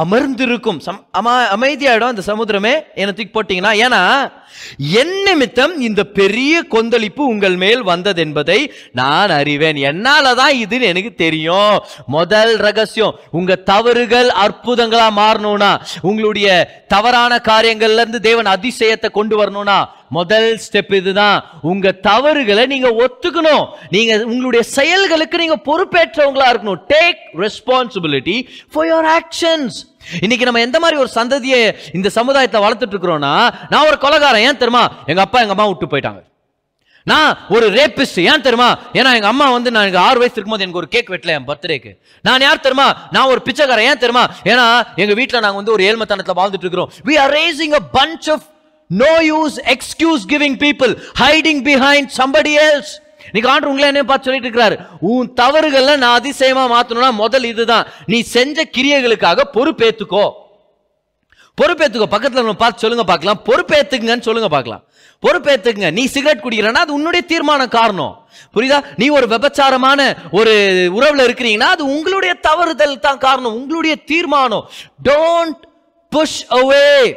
அமர்ந்திருக்கும். 0.00 0.78
சம் 0.86 0.98
அம 1.18 1.28
அமைதியாயிடும் 1.54 2.12
அந்த 2.12 2.22
சமுத்திரமே. 2.26 2.72
என்னை 3.00 3.12
தூக்கி 3.12 3.32
போட்டீங்கன்னா 3.36 3.72
ஏன்னா 3.84 4.02
என் 5.00 5.16
நிமித்தம் 5.26 5.74
இந்த 5.80 6.02
பெரிய 6.18 6.62
கொந்தளிப்பு 6.74 7.22
உங்கள் 7.32 7.56
மேல் 7.62 7.82
வந்தது 7.82 8.20
என்பதை 8.24 8.58
நான் 8.92 9.30
அறிவேன். 9.30 9.76
என்னால 9.90 10.34
தான் 10.40 10.54
இதுன்னு 10.64 10.90
எனக்கு 10.92 11.12
தெரியும். 11.14 11.74
முதல் 12.16 12.52
ரகசியம் 12.66 13.16
உங்க 13.30 13.56
தவறுகள் 13.72 14.28
அற்புதங்களா 14.44 15.08
மாறணும்னா 15.20 15.72
உங்களுடைய 16.00 16.48
தவறான 16.94 17.40
காரியங்கள்ல 17.50 18.04
இருந்து 18.04 18.20
தேவன் 18.28 18.52
அதிசயத்தை 18.56 19.10
கொண்டு 19.18 19.36
வரணும்னா 19.36 19.78
முதல் 20.16 20.48
ஸ்டெப் 20.64 20.94
இதுதான். 20.94 21.38
உங்க 21.70 21.92
தவறுகளை 22.08 22.64
நீங்க 22.72 22.88
ஒத்துக்கணும். 23.02 23.64
நீங்க 23.96 24.12
உங்களுடைய 24.30 24.62
செயல்களுக்கு 24.76 25.42
நீங்க 25.42 25.58
பொறுப்பேற்றவங்களா 25.68 26.48
இருக்கணும். 26.52 26.80
Take 26.94 27.22
responsibility 27.44 28.36
for 28.72 28.88
your 28.94 29.08
actions 29.18 29.78
இன்னைக்கு 30.20 30.46
நம்ம 30.48 30.60
எந்த 30.60 30.78
மாதிரி 30.82 30.96
ஒரு 31.00 31.10
சந்ததியை 31.14 31.60
இந்த 31.98 32.08
சமுதாயத்தை 32.08 32.58
வளர்த்துட்டு 32.62 32.94
இருக்கிறோம்னா 32.94 33.34
நான் 33.72 33.86
ஒரு 33.86 33.96
கொலகாரன் 34.00 34.46
ஏன் 34.48 34.60
தெரியுமா? 34.62 34.84
எங்க 35.06 35.20
அப்பா 35.26 35.40
எங்க 35.40 35.54
அம்மா 35.56 35.66
விட்டு 35.66 35.90
போயிட்டாங்க. 35.92 36.20
நான் 37.10 37.38
ஒரு 37.48 37.66
ரேபிஸ்ட் 37.70 38.20
ஏன் 38.30 38.44
தெரியுமா? 38.46 38.68
ஏன்னா 38.92 39.10
எங்க 39.18 39.28
அம்மா 39.32 39.46
வந்து 39.50 39.70
நான் 39.74 39.84
எனக்கு 39.86 40.04
ஆறு 40.06 40.18
வயசு 40.18 40.36
இருக்கும்போது 40.38 40.64
எனக்கு 40.64 40.80
ஒரு 40.82 40.88
கேக் 40.94 41.10
வெட்டல 41.10 41.36
என் 41.36 41.48
பர்த்டேக்கு 41.50 41.92
நான் 42.22 42.46
யார் 42.46 42.64
தெரியுமா? 42.66 42.88
நான் 43.10 43.30
ஒரு 43.32 43.42
பிச்சைக்காரன் 43.42 43.88
ஏன் 43.90 44.02
தெரியுமா? 44.04 44.24
ஏன்னா 44.44 44.66
எங்க 45.02 45.14
வீட்டில் 45.20 45.44
நாங்கள் 45.44 45.60
வந்து 45.62 45.72
ஒரு 45.72 45.84
ஏழ்மத்தனத்தில் 45.90 46.38
வாழ்ந்துட்டு 46.40 46.66
இருக்கிறோம். 46.66 46.90
We 47.04 47.16
are 47.18 47.32
racing 47.32 47.76
a 47.80 47.82
punch 47.98 48.28
of 48.30 48.46
no 48.90 49.12
use 49.32 49.56
excuse 49.74 50.24
giving 50.28 50.56
people 50.64 50.96
hiding 51.20 51.62
behind 51.68 52.10
somebody 52.16 52.54
else 52.68 52.92
நீ 53.32 53.40
ஆண்டு 53.40 53.68
உங்களை 53.68 53.88
என்ன 53.88 54.02
பார்த்து 54.04 54.26
சொல்லிட்டு 54.26 54.48
இருக்கிறாரு. 54.48 54.86
உன் 55.00 55.34
தவறுகளை 55.34 55.96
நான் 55.96 56.14
அதிசயமா 56.14 56.64
மாத்தணும்னா 56.72 57.12
முதல் 57.12 57.44
இதுதான். 57.44 57.86
நீ 58.06 58.20
செஞ்ச 58.20 58.64
கிரியைகளுக்காக 58.76 59.40
பொறுப்பேத்துக்கோ. 59.52 60.30
பொறுப்பேத்துக்கோ. 61.62 62.08
பக்கத்துல 62.10 62.42
நம்ம 62.42 62.52
பார்த்து 62.52 62.80
சொல்லுங்க 62.80 63.04
பார்க்கலாம். 63.04 63.40
பொறுப்பேத்துக்குங்கன்னு 63.44 64.20
சொல்லுங்க 64.20 64.48
பார்க்கலாம். 64.48 64.84
பொறுப்பேத்துக்குங்க 65.26 65.92
நீ 65.92 66.06
சிகரெட் 66.06 66.44
குடிக்கிறனா 66.44 66.72
அது 66.72 66.92
உன்னுடைய 66.92 67.26
தீர்மான 67.28 67.68
காரணம். 67.68 68.28
புரியுதா? 68.54 68.84
நீ 68.96 69.08
ஒரு 69.08 69.26
விபச்சாரமான 69.28 70.16
ஒரு 70.30 70.52
உறவுல 70.94 71.26
இருக்கிறீங்கன்னா 71.28 71.70
அது 71.76 71.84
உங்களுடைய 71.84 72.34
தவறுதல் 72.34 72.98
தான் 72.98 73.18
காரணம். 73.18 73.54
உங்களுடைய 73.54 73.96
தீர்மானம். 73.96 74.70
Don't 75.08 75.62
push 76.08 76.46
away 76.50 77.16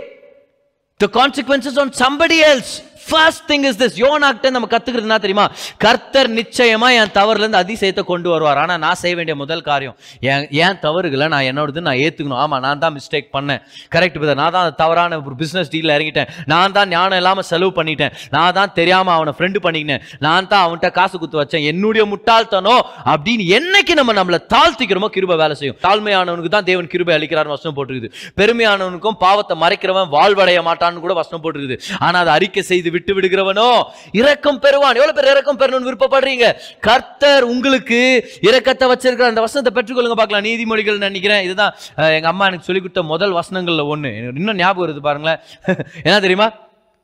the 1.04 1.10
consequences 1.10 1.78
on 1.78 1.92
somebody 1.92 2.42
else 2.42 2.82
first 3.10 3.46
thing 3.52 3.66
is 3.70 3.80
this 3.82 3.98
யோனாக்கிட்ட 4.04 4.52
நம்ம 4.56 4.70
கத்துக்கிறது 4.74 5.08
என்ன 5.08 5.20
தெரியுமா? 5.26 5.46
கர்த்தர் 5.86 6.30
நிச்சயமா 6.40 6.90
என் 7.00 7.14
தவறுலேருந்து 7.20 7.62
அதிசயத்தை 7.64 8.04
கொண்டு 8.12 8.30
வருவார். 8.34 8.60
ஆனால் 8.64 8.82
நான் 8.86 9.00
செய்ய 9.04 9.14
வேண்டிய 9.20 9.36
முதல் 9.44 9.64
காரியம் 9.70 9.96
என் 10.32 10.48
ஏன் 10.66 10.80
தவறுகளை 10.86 11.28
நான் 11.36 11.48
என்னோடது 11.52 11.86
நான் 11.88 12.00
ஏற்றுக்கணும் 12.06 12.42
ஆமாம் 12.44 12.64
நான் 12.68 12.82
தான் 12.84 12.96
மிஸ்டேக் 12.98 13.30
பண்ணேன். 13.36 13.62
கரெக்ட் 13.96 14.20
பிரதர் 14.20 14.40
நான் 14.42 14.56
தான் 14.58 14.78
தவறான 14.84 15.20
ஒரு 15.28 15.38
பிஸ்னஸ் 15.42 15.72
டீலில் 15.74 15.96
இறங்கிட்டேன். 15.98 16.30
நான் 16.54 16.76
தான் 16.78 16.90
ஞானம் 16.96 17.20
இல்லாமல் 17.22 17.48
செலவு 17.52 17.72
பண்ணிட்டேன். 17.80 18.14
நான் 18.36 18.56
தான் 18.60 18.74
தெரியாமல் 18.80 19.16
அவனை 19.18 19.34
ஃப்ரெண்டு 19.38 19.62
பண்ணிக்கினேன். 19.66 20.02
நான் 20.28 20.50
தான் 20.54 20.64
அவன்கிட்ட 20.66 20.92
காசு 21.00 21.16
குத்து 21.24 21.42
வச்சேன். 21.42 21.66
என்னுடைய 21.72 22.06
முட்டாள்தனோ 22.14 22.76
அப்படின்னு 23.14 23.46
என்னைக்கு 23.58 23.96
நம்ம 24.00 24.18
நம்மளை 24.20 24.40
தாழ்த்திக்கிறோமோ 24.56 25.10
கிருபை 25.18 25.38
வேலை 25.44 25.58
செய்யும். 25.62 25.80
தாழ்மையானவனுக்கு 25.86 26.54
தான் 26.56 26.68
தேவன் 26.72 26.92
கிருபை 26.94 27.16
அளிக்கிறார் 27.18 27.54
வசனம் 27.56 27.78
போட்டிருக்குது. 27.78 28.12
பெருமையானவனுக்கும் 28.40 29.20
பாவத்தை 29.26 29.58
மறைக்கிறவன் 29.64 30.10
வாழ்வடைய 30.18 30.62
மாட்டான்னு 30.70 31.06
கூட 31.06 31.16
வசனம் 31.22 31.44
போட்டிருக்குது. 31.46 31.80
ஆனால் 32.06 32.22
அதை 32.24 32.34
அறிக்கை 32.38 32.64
செய்து 32.72 32.90
விட்டு 32.94 33.14
விடுகிறவனோ 33.14 33.70
இரக்கம் 34.12 34.60
பெறுவான். 34.60 34.96
எவ்வளவு 34.96 35.14
பேர் 35.14 35.32
இரக்கம் 35.32 35.60
பெறணும்னு 35.60 35.90
விருப்பப்படுறீங்க? 35.90 36.46
கர்த்தர் 36.80 37.44
உங்களுக்கு 37.44 38.00
இரக்கத்தை 38.42 38.88
வச்சிருக்கிற 38.88 39.30
அந்த 39.32 39.42
வசனத்தை 39.42 39.72
பெற்றுக்கொள்ளுங்க. 39.72 40.14
பார்க்கலாம். 40.14 40.46
நீதிமொழிகள் 40.46 40.98
நினைக்கிறேன். 40.98 41.44
இதுதான் 41.44 41.76
எங்க 41.96 42.28
அம்மா 42.28 42.46
எனக்கு 42.46 42.66
சொல்லிக் 42.66 42.84
கொடுத்த 42.84 43.04
முதல் 43.04 43.34
வசனங்கள்ல 43.34 43.84
ஒண்ணு. 43.96 44.38
இன்னும் 44.38 44.56
ஞாபகம் 44.56 44.86
வருது 44.86 45.02
பாருங்களேன். 45.02 45.40
என்ன 46.04 46.20
தெரியுமா? 46.20 46.52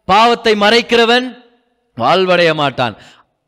பாவத்தை 0.06 0.54
மறைக்கிறவன் 0.56 1.38
வாழ்வடைய 1.98 2.54
மாட்டான். 2.54 2.98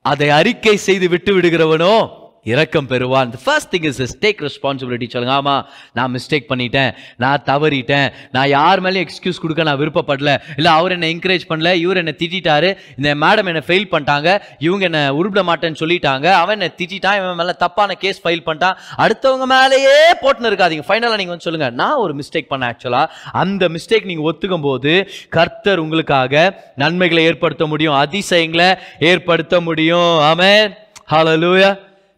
அதை 0.01 0.30
அறிக்கை 0.30 0.77
செய்து 0.77 1.10
விட்டு 1.10 1.39
விடுகிறவனோ 1.39 2.19
இரக்கம் 2.43 2.88
பெறுவான். 2.88 3.32
First 3.43 3.71
thing 3.73 3.86
is 3.86 4.17
take 4.21 4.39
responsibility 4.45 5.08
சொல்லுங்க 5.10 5.34
ஆமா 5.41 5.56
நான் 5.97 6.12
மிஸ்டேக் 6.15 6.47
பண்ணிட்டேன். 6.51 6.91
நான் 7.23 7.43
தவறிட்டேன். 7.49 8.08
நான் 8.32 8.49
யார் 8.49 8.82
மேலேயும் 8.84 9.06
எக்ஸ்கியூஸ் 9.08 9.41
கொடுக்க 9.41 9.63
நான் 9.63 9.80
விருப்பப்படல. 9.80 10.32
இல்லை 10.56 10.71
அவர் 10.71 10.91
என்னை 10.91 11.10
என்கரேஜ் 11.13 11.45
பண்ணல. 11.49 11.73
இவர் 11.73 11.97
என்னை 11.97 12.15
திட்டிட்டாரு. 12.21 12.77
இந்த 12.97 13.15
மேடம் 13.25 13.49
என்னை 13.51 13.63
ஃபெயில் 13.67 13.88
பண்ணிட்டாங்க. 13.91 14.41
இவங்க 14.60 14.86
என்னை 14.89 15.10
உருப்பிட 15.10 15.43
மாட்டேன்னு 15.49 15.82
சொல்லிட்டாங்க. 15.84 16.25
அவன் 16.32 16.60
என்னை 16.60 16.71
திட்டிட்டான். 16.82 17.19
இவன் 17.21 17.39
மேலே 17.41 17.54
தப்பான 17.58 17.93
கேஸ் 17.93 18.21
ஃபைல் 18.23 18.43
பண்ணிட்டான். 18.47 18.80
அடுத்தவங்க 18.97 19.47
மேலேயே 19.54 19.99
போட்டுன்னு 20.21 20.51
இருக்காதீங்க. 20.51 20.86
ஃபைனலாக 20.89 21.19
நீங்கள் 21.21 21.36
வந்து 21.36 21.47
சொல்லுங்க 21.49 21.69
நான் 21.69 22.01
ஒரு 22.06 22.15
மிஸ்டேக் 22.15 22.49
பண்ணேன் 22.49 22.71
ஆக்சுவலாக 22.71 23.08
அந்த 23.43 23.69
மிஸ்டேக் 23.75 24.10
நீங்கள் 24.12 24.30
ஒத்துக்கும் 24.32 24.67
போது 24.69 25.10
கர்த்தர் 25.30 25.84
உங்களுக்காக 25.86 26.43
நன்மைகளை 26.75 27.23
ஏற்படுத்த 27.23 27.65
முடியும். 27.65 27.93
அதிசயங்களை 27.93 28.69
ஏற்படுத்த 28.99 29.62
முடியும். 29.62 30.19
அவன் 30.32 30.77
ஹலோ 31.12 31.38
லூயா 31.45 31.71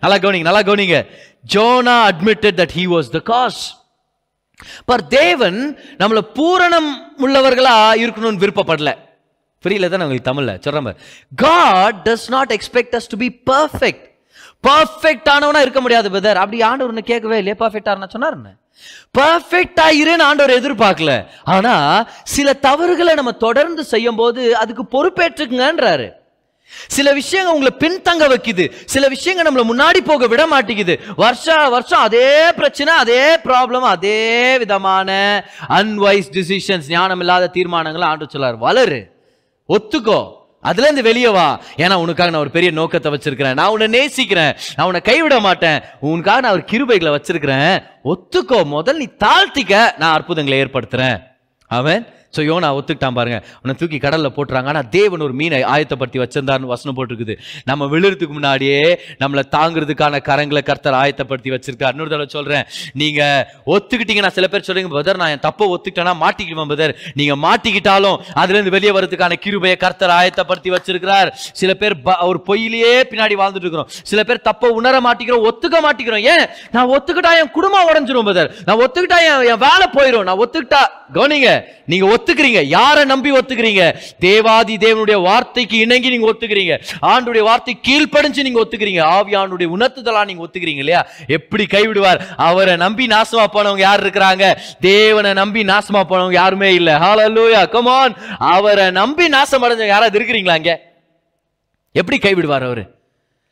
நல்லா 0.03 0.17
கவனிங்க 0.23 0.47
நல்லா 0.49 0.61
கவனிங்க. 0.69 0.99
Jonah 1.53 1.95
admitted 2.09 2.57
that 2.61 2.75
he 2.77 2.85
was 2.93 3.09
the 3.15 3.19
cause 3.31 3.61
per 4.89 5.07
தேவன் 5.07 5.59
நம்மளை 6.01 6.21
பூரணம் 6.39 6.89
உள்ளவர்களா 7.25 7.75
இருக்கணும்னு 8.03 8.41
விருப்பப்படல. 8.43 8.91
புரியல 9.63 9.89
தானே 9.89 10.03
உங்களுக்கு 10.05 10.29
தமிழ்ல? 10.29 10.53
சொல்றேன் 10.65 10.97
God 11.35 11.99
does 12.07 12.25
not 12.35 12.51
expect 12.57 12.95
us 12.99 13.09
to 13.13 13.17
be 13.23 13.29
perfect 13.51 14.03
perfect 14.67 15.29
ஆனவனா 15.35 15.61
இருக்க 15.65 15.81
முடியாது 15.85 16.09
பிரதர் 16.09 16.41
அப்படி 16.43 16.61
ஆண்டவர் 16.71 17.09
கேட்கவே 17.11 17.37
இல்லையே. 17.41 17.57
பர்ஃபெக்ட் 17.63 17.89
ஆனா 17.93 18.07
சொன்னார் 18.15 18.37
பர்ஃபெக்ட் 19.17 19.79
ஆயிருன்னு 19.85 20.27
ஆண்டவர் 20.29 20.55
எதிர்பார்க்கல. 20.59 21.13
ஆனா 21.55 21.73
சில 22.35 22.53
தவறுகளை 22.67 23.13
நம்ம 23.19 23.31
தொடர்ந்து 23.45 23.83
செய்யும் 23.83 24.19
போது 24.21 24.41
அதுக்கு 24.61 24.83
பொறுப்பேற்றுக்குங்கன்றாரு. 24.95 26.07
சில 26.87 27.13
விஷயங்கள் 27.13 27.53
உங்களை 27.53 27.77
பின்தங்க 27.79 28.31
வைக்குது. 28.31 28.71
சில 28.85 29.07
விஷயங்கள் 29.07 29.53
நம்மளை 29.53 29.67
முன்னாடி 29.67 29.97
போக 29.97 30.27
விட 30.27 30.47
மாட்டேங்குது. 30.47 30.99
வருஷா 31.15 31.67
வருஷம் 31.67 31.99
அதே 31.99 32.51
பிரச்சனை 32.51 32.93
அதே 32.93 33.35
ப்ராப்ளம் 33.35 33.79
அதே 33.79 34.57
விதமான 34.57 35.43
அன்வைஸ் 35.69 36.23
டிசிஷன்ஸ் 36.31 36.87
ஞானம் 36.87 37.19
இல்லாத 37.19 37.49
தீர்மானங்களை 37.53 38.01
ஆண்டு 38.01 38.27
சொல்லார் 38.29 38.59
வளரு. 38.59 39.11
ஒத்துக்கோ. 39.69 40.41
அதுல 40.61 40.81
இருந்து 40.81 41.03
வெளியே 41.03 41.27
வா. 41.27 41.59
ஏன்னா 41.77 41.93
உனக்காக 41.93 42.29
நான் 42.29 42.39
ஒரு 42.39 42.49
பெரிய 42.49 42.71
நோக்கத்தை 42.71 43.11
வச்சிருக்கிறேன். 43.11 43.53
நான் 43.53 43.67
உன்னை 43.67 43.87
நேசிக்கிறேன். 43.87 44.55
நான் 44.75 44.85
உன்னை 44.85 45.01
கைவிட 45.01 45.39
மாட்டேன். 45.39 45.81
உனக்காக 45.99 46.39
நான் 46.39 46.51
ஒரு 46.51 46.63
கிருபைகளை 46.71 47.15
வச்சிருக்கிறேன். 47.15 47.83
ஒத்துக்கோ. 48.03 48.65
முதல் 48.65 48.97
நீ 48.97 49.07
தாழ்த்திக்க. 49.19 49.97
நான் 49.97 50.13
அற்புதங்களை 50.13 50.61
ஏற்படுத்துறேன். 50.61 51.19
அவன் 51.67 52.22
ஸோ 52.35 52.41
யோனா 52.49 52.69
ஒத்துக்கிட்டான் 52.77 53.17
பாருங்க. 53.19 53.37
உன்னை 53.61 53.73
தூக்கி 53.79 53.97
கடல்ல 54.05 54.29
போட்டுறாங்க. 54.37 54.67
ஆனா 54.73 54.81
தேவன் 54.97 55.23
ஒரு 55.27 55.33
மீனை 55.39 55.59
ஆயத்தப்படுத்தி 55.73 56.19
வச்சிருந்தாருன்னு 56.23 56.71
வசனம் 56.73 56.95
போட்டிருக்குது. 56.97 57.35
நம்ம 57.69 57.85
விழுறதுக்கு 57.93 58.35
முன்னாடியே 58.37 58.79
நம்மளை 59.23 59.43
தாங்குறதுக்கான 59.55 60.21
கரங்களை 60.29 60.63
கர்த்தர் 60.69 60.97
ஆயத்தப்படுத்தி 61.01 61.51
வச்சிருக்காரு. 61.55 61.93
இன்னொரு 61.95 62.11
தடவை 62.13 62.29
சொல்றேன். 62.37 62.65
நீங்க 63.01 63.21
ஒத்துக்கிட்டீங்கன்னா 63.73 64.31
சில 64.37 64.47
பேர் 64.53 64.65
சொல்றீங்க 64.69 64.91
பதர் 64.97 65.21
நான் 65.23 65.33
என் 65.35 65.45
தப்பை 65.47 65.67
ஒத்துக்கிட்டேன்னா 65.75 66.15
மாட்டிக்குவேன் 66.23 66.71
பதர் 66.73 66.93
நீங்க 67.19 67.35
மாட்டிக்கிட்டாலும் 67.45 68.17
அதுல 68.41 68.57
இருந்து 68.57 68.75
வெளியே 68.77 68.93
வரதுக்கான 68.97 69.37
கிருபையை 69.45 69.77
கர்த்தர் 69.85 70.15
ஆயத்தப்படுத்தி 70.19 70.71
வச்சிருக்கிறார். 70.75 71.31
சில 71.61 71.71
பேர் 71.81 71.95
ஒரு 72.29 72.41
பொய்யிலேயே 72.49 72.93
பின்னாடி 73.11 73.37
வாழ்ந்துட்டு 73.41 73.67
இருக்கிறோம். 73.67 73.91
சில 74.11 74.19
பேர் 74.29 74.45
தப்பை 74.49 74.71
உணர 74.79 74.95
மாட்டிக்கிறோம் 75.07 75.45
ஒத்துக்க 75.51 75.77
மாட்டிக்கிறோம். 75.87 76.25
ஏன்? 76.33 76.45
நான் 76.75 76.91
ஒத்துக்கிட்டா 76.95 77.31
என் 77.41 77.53
குடும்பம் 77.57 77.87
உடஞ்சிரும் 77.91 78.29
பதர் 78.31 78.51
நான் 78.67 78.81
ஒத்துக்கிட்டா 78.85 79.19
என் 79.29 79.47
என் 79.51 79.63
வேலை 79.67 79.87
போயிடும் 79.97 80.27
நான் 80.29 80.41
ஒத்துக்கிட்டா 80.43 80.81
கவனிங்க 81.15 81.49
நீங்க 81.91 82.05
ஒத்துக்கிறீங்க. 82.23 82.63
யாரை 82.63 83.05
நம்பி 83.05 83.31
ஒத்துக்கிறீங்க? 83.31 83.99
தேவாதி 84.19 84.77
தேவனுடைய 84.77 85.21
வார்த்தைக்கு 85.21 85.77
இணங்கி 85.77 86.09
நீங்க 86.09 86.33
ஒத்துக்கிறீங்க. 86.33 86.83
ஆண்டுடைய 87.01 87.39
வார்த்தை 87.39 87.77
கீழ்ப்படிஞ்சு 87.87 88.41
நீங்க 88.43 88.63
ஒத்துக்கிறீங்க. 88.63 89.01
ஆவியானுடைய 89.17 89.67
உணர்த்துதலா 89.77 90.25
நீங்க 90.25 90.47
ஒத்துக்கிறீங்க 90.47 90.77
இல்லையா? 90.77 91.07
எப்படி 91.27 91.65
கைவிடுவார்? 91.65 92.21
அவரை 92.37 92.75
நம்பி 92.75 93.07
நாசமா 93.07 93.45
போனவங்க 93.53 93.77
யார் 93.77 94.05
இருக்கிறாங்க? 94.05 94.55
தேவனை 94.79 95.33
நம்பி 95.33 95.63
நாசமா 95.63 96.01
போனவங்க 96.09 96.31
யாருமே 96.31 96.73
இல்ல. 96.73 96.97
ஹalleluya 96.97 97.69
கமான் 97.69 98.15
அவரை 98.37 98.91
நம்பி 98.91 99.27
நாசம் 99.27 99.63
அடைஞ்சவங்க 99.63 99.87
யாராவது 99.87 100.19
இருக்கிறீங்களா 100.19 100.55
இங்க? 100.55 100.81
எப்படி 101.91 102.17
கைவிடுவார் 102.17 102.65
அவரு? 102.65 102.83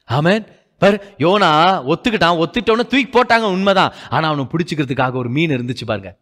ஆமேன் 0.09 0.45
பார் 0.77 0.95
யோனா 1.17 1.49
ஒத்துக்கிட்டான். 1.87 2.43
ஒத்துக்கிட்டவன 2.43 2.87
தூக்கி 2.91 3.09
போட்டாங்க. 3.13 3.41
உண்மைதான். 3.41 3.93
ஆனால் 4.09 4.29
அவனை 4.29 4.47
பிடிச்சிக்கிறதுக்காக 4.51 5.13
ஒரு 5.13 5.29
மீன் 5.29 5.49
இருந்துச்சு 5.49 5.85
பாருங்க. 5.85 6.15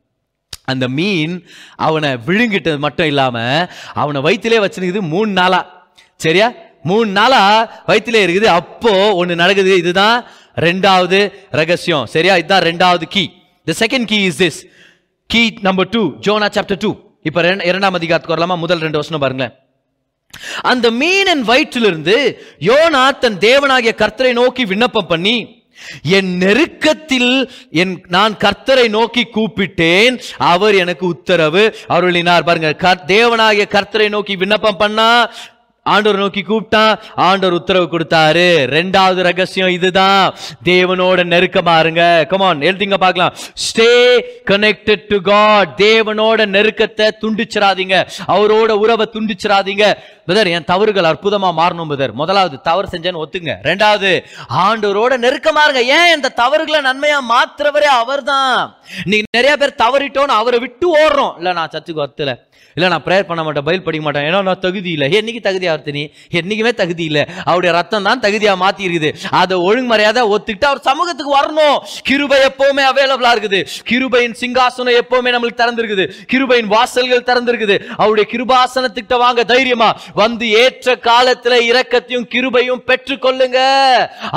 அந்த 0.65 0.88
மீன் 0.88 1.47
அவனை 1.75 2.09
விழுங்கிட்டது 2.09 2.77
மட்டும் 2.77 3.05
இல்லாமல் 3.05 3.69
அவனை 3.93 4.21
வயிற்றிலே 4.21 4.57
வச்சுருக்குது 4.57 4.99
மூணு 4.99 5.31
நாளா. 5.31 5.91
சரியா? 6.15 6.53
மூணு 6.83 7.12
நாளா 7.12 7.71
வயிற்றிலே 7.85 8.25
இருக்குது. 8.25 8.43
அப்போ 8.43 9.13
ஒன்று 9.13 9.35
நடக்குது. 9.35 9.77
இதுதான் 9.77 10.25
ரெண்டாவது 10.55 11.31
ரகசியம். 11.51 12.05
சரியா? 12.05 12.38
இதுதான் 12.38 12.62
ரெண்டாவது 12.62 13.01
key 13.01 13.29
the 13.65 13.85
second 13.85 14.05
key 14.05 14.23
is 14.23 14.43
this 14.43 14.67
key 15.27 15.53
number 15.62 15.89
two 15.89 16.13
Jonah 16.19 16.45
chapter 16.45 16.77
two 16.79 16.95
இப்போ 17.23 17.41
ரெண்டு- 17.41 17.65
இரண்டாம் 17.65 17.93
அதிகாரத்துக்கு 17.93 18.43
வரலாமா? 18.43 18.57
முதல் 18.57 18.79
ரெண்டு 18.79 18.97
வருஷம் 18.97 19.19
பாருங்களேன். 19.19 19.53
அந்த 20.62 20.91
மீனின் 20.91 21.49
வயிற்றிலிருந்து 21.49 22.33
யோனா 22.59 23.17
தன் 23.17 23.38
தேவனாகிய 23.38 23.91
கர்த்தரை 23.95 24.31
நோக்கி 24.31 24.65
விண்ணப்பம் 24.65 25.07
பண்ணி 25.07 25.58
என் 26.03 26.37
நெருக்கத்தில் 26.37 27.51
என் 27.71 28.05
நான் 28.07 28.37
கர்த்தரை 28.37 28.89
நோக்கி 28.89 29.27
கூப்பிட்டேன். 29.35 30.19
அவர் 30.37 30.75
எனக்கு 30.75 31.05
உத்தரவு 31.07 31.75
அருளினார். 31.89 32.43
பாருங்க 32.43 32.75
தேவனாகிய 33.07 33.65
கர்த்தரை 33.69 34.09
நோக்கி 34.09 34.35
விண்ணப்பம் 34.35 34.77
பண்ணா 34.77 35.31
ஆண்டவர் 35.93 36.21
நோக்கி 36.23 36.43
கூப்பிட்டான் 36.49 36.93
ஆண்டவர் 37.28 37.58
உத்தரவு 37.60 37.88
கொடுத்தாரு. 37.93 38.47
ரெண்டாவது 38.78 39.21
ரகசியம் 39.30 39.73
இதுதான். 39.78 40.25
தேவனோட 40.71 41.19
நெருக்கமா 41.34 41.75
இருங்க. 41.84 42.04
கமான் 42.32 42.65
எழுதிங்க 42.69 42.99
பார்க்கலாம். 43.06 43.34
ஸ்டே 43.65 43.91
கனெக்டட் 44.52 45.08
டு 45.12 45.19
காட் 45.32 45.73
தேவனோட 45.86 46.47
நெருக்கத்தை 46.56 47.08
துண்டிச்சிடாதீங்க 47.23 47.95
அவரோட 48.36 48.71
உறவை 48.84 49.08
துண்டிச்சிடாதீங்க 49.15 49.86
பிரதர் 50.28 50.49
என் 50.56 50.67
தவறுகள் 50.71 51.10
அற்புதமா 51.10 51.49
மாறணும் 51.60 51.89
பிரதர் 51.91 52.12
முதலாவது 52.19 52.58
தவறு 52.67 52.88
செஞ்சேன்னு 52.91 53.21
ஒத்துங்க. 53.23 53.54
ரெண்டாவது 53.69 54.10
ஆண்டவரோட 54.65 55.13
நெருக்கமா 55.25 55.62
இருங்க. 55.67 55.82
ஏன் 55.97 56.13
இந்த 56.15 56.34
தவறுகளை 56.41 56.80
நன்மையா 56.89 57.19
மாத்துறவரே 57.32 57.89
அவர்தான்? 58.02 58.60
நீங்க 59.12 59.25
நிறைய 59.38 59.54
பேர் 59.62 59.80
தவறிட்டோன்னு 59.84 60.38
அவரை 60.41 60.60
விட்டு 60.65 60.88
ஓடுறோம். 61.04 61.34
இல்ல 61.41 61.54
நான் 61.60 61.73
சர்ச்சுக்கு 61.73 62.04
வரத்துல 62.04 62.36
இல்ல 62.78 62.89
நான் 62.91 63.04
ப்ரேயர் 63.06 63.30
பண்ண 63.30 63.41
மாட்டேன் 63.45 63.65
பயில் 63.67 63.86
படிக்க 63.86 64.04
மாட்டேன். 64.06 64.25
ஏன்னா 64.30 64.39
நான் 64.49 64.63
தகுதி 64.65 64.89
இல்லை. 64.95 65.08
என்னைக்கு 65.19 65.41
தகுதியா 65.47 65.71
வருது 65.79 66.03
என்றைக்குமே 66.39 66.71
தகுதி 66.81 67.03
இல்லை. 67.09 67.23
அவருடைய 67.45 67.71
ரத்தம் 67.79 68.07
தான் 68.09 68.21
தகுதியாக 68.25 68.57
மாத்தி 68.63 68.83
இருக்குது 68.87 69.09
அதை 69.41 69.55
ஒழுங்குமறையாத 69.67 70.19
ஒத்துக்கிட்டு 70.33 70.69
அவர் 70.71 70.81
சமூகத்துக்கு 70.89 71.33
வரணும். 71.39 71.77
கிருபை 72.09 72.39
எப்போவுமே 72.49 72.83
அவைலபிளாக 72.91 73.33
இருக்குது. 73.35 73.59
கிருபையின் 73.89 74.35
சிங்காசனம் 74.41 74.97
எப்போவுமே 75.01 75.29
நம்மளுக்கு 75.35 75.61
திறந்திருக்குது. 75.63 76.05
கிருபையின் 76.31 76.69
வாசல்கள் 76.75 77.25
திறந்திருக்குது. 77.29 77.75
அவருடைய 78.01 78.25
கிருபாசனத்துக்கிட்ட 78.33 79.17
வாங்க 79.25 79.43
தைரியமா. 79.43 79.89
வந்து 80.21 80.45
ஏற்ற 80.63 80.95
காலத்தில் 80.95 81.57
இரக்கத்தையும் 81.69 82.27
கிருபையும் 82.33 82.83
பெற்றுக்கொள்ளுங்க. 82.89 83.59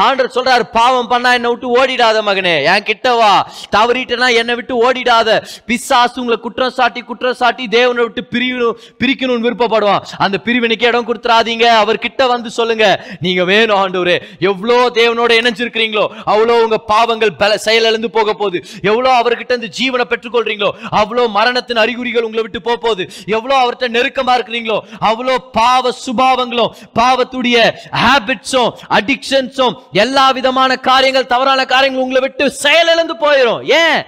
ஆண்டர் 0.07 0.35
சொல்றாரு 0.37 0.65
பாவம் 0.79 1.11
பண்ணா 1.13 1.33
என்னை 1.39 1.51
விட்டு 1.51 1.69
ஓடிடாத 1.79 2.19
மகனே. 2.29 2.55
என் 2.73 2.87
கிட்ட 2.91 3.15
வா. 3.21 3.33
தவறிட்டனா 3.77 4.29
என்னை 4.41 4.55
விட்டு 4.55 4.75
ஓடிடாத. 4.87 5.31
பிசாசு 5.67 6.21
உங்களை 6.21 6.39
குற்றம் 6.47 6.75
சாட்டி 6.79 7.01
குற்றம் 7.01 7.39
சாட்டி 7.43 7.69
தேவனை 7.69 8.03
விட்டு 8.07 8.25
பிரிவு 8.25 8.69
பிரிக்கணும்னு 9.03 9.47
விருப்பப்படுவான். 9.47 10.03
அந்த 10.25 10.39
பிரிவினைக்கு 10.47 10.87
இடம் 10.91 11.07
கொடுத்து 11.09 11.22
கொடுத்துறாதீங்க 11.23 11.67
அவர்கிட்ட 11.83 12.23
வந்து 12.35 12.51
சொல்லுங்க. 12.59 12.87
நீங்க 13.25 13.43
வேணும் 13.51 13.79
ஆண்டவரே. 13.83 14.17
எவ்வளோ 14.51 14.77
தேவனோட 15.01 15.31
இணைஞ்சிருக்கிறீங்களோ 15.41 16.05
அவ்வளோ 16.33 16.55
உங்க 16.65 16.79
பாவங்கள் 16.93 17.33
பல 17.43 17.51
செயலிழந்து 17.67 18.09
போக 18.17 18.31
போகுது. 18.41 18.59
எவ்வளோ 18.91 19.11
அவர்கிட்ட 19.21 19.53
இருந்து 19.55 19.71
ஜீவனை 19.79 20.05
பெற்றுக்கொள்றீங்களோ 20.13 20.71
அவ்வளோ 21.01 21.25
மரணத்தின் 21.39 21.83
அறிகுறிகள் 21.85 22.27
உங்களை 22.29 22.43
விட்டு 22.47 22.63
போக 22.69 22.77
போகுது. 22.87 23.05
எவ்வளோ 23.37 23.55
அவர்கிட்ட 23.63 23.89
நெருக்கமா 23.97 24.35
இருக்கிறீங்களோ 24.39 24.79
அவ்வளோ 25.11 25.37
பாவ 25.59 25.95
சுபாவங்களும் 26.05 26.73
பாவத்துடைய 27.01 27.59
ஹேபிட்ஸும் 28.03 28.71
அடிக்ஷன்ஸும் 28.99 29.77
எல்லா 30.05 30.27
விதமான 30.39 30.71
காரியங்கள் 30.91 31.31
தவறான 31.35 31.61
காரியங்கள் 31.75 32.05
உங்களை 32.07 32.23
விட்டு 32.27 32.45
செயலிழந்து 32.65 33.17
போயிடும் 33.25 33.63
ஏன்? 33.83 33.99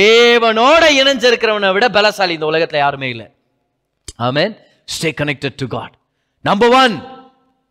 தேவனோட 0.00 0.84
இணைஞ்சிருக்கிறவனை 1.00 1.70
விட 1.76 1.86
பலசாலி 1.96 2.36
இந்த 2.38 2.46
உலகத்துல 2.52 2.82
யாருமே 2.84 3.08
இல்லை. 3.14 3.26
Amen 4.28 4.54
stay 4.94 5.10
connected 5.20 5.58
to 5.62 5.66
God 5.74 5.94
number 6.42 6.68
one 6.68 7.02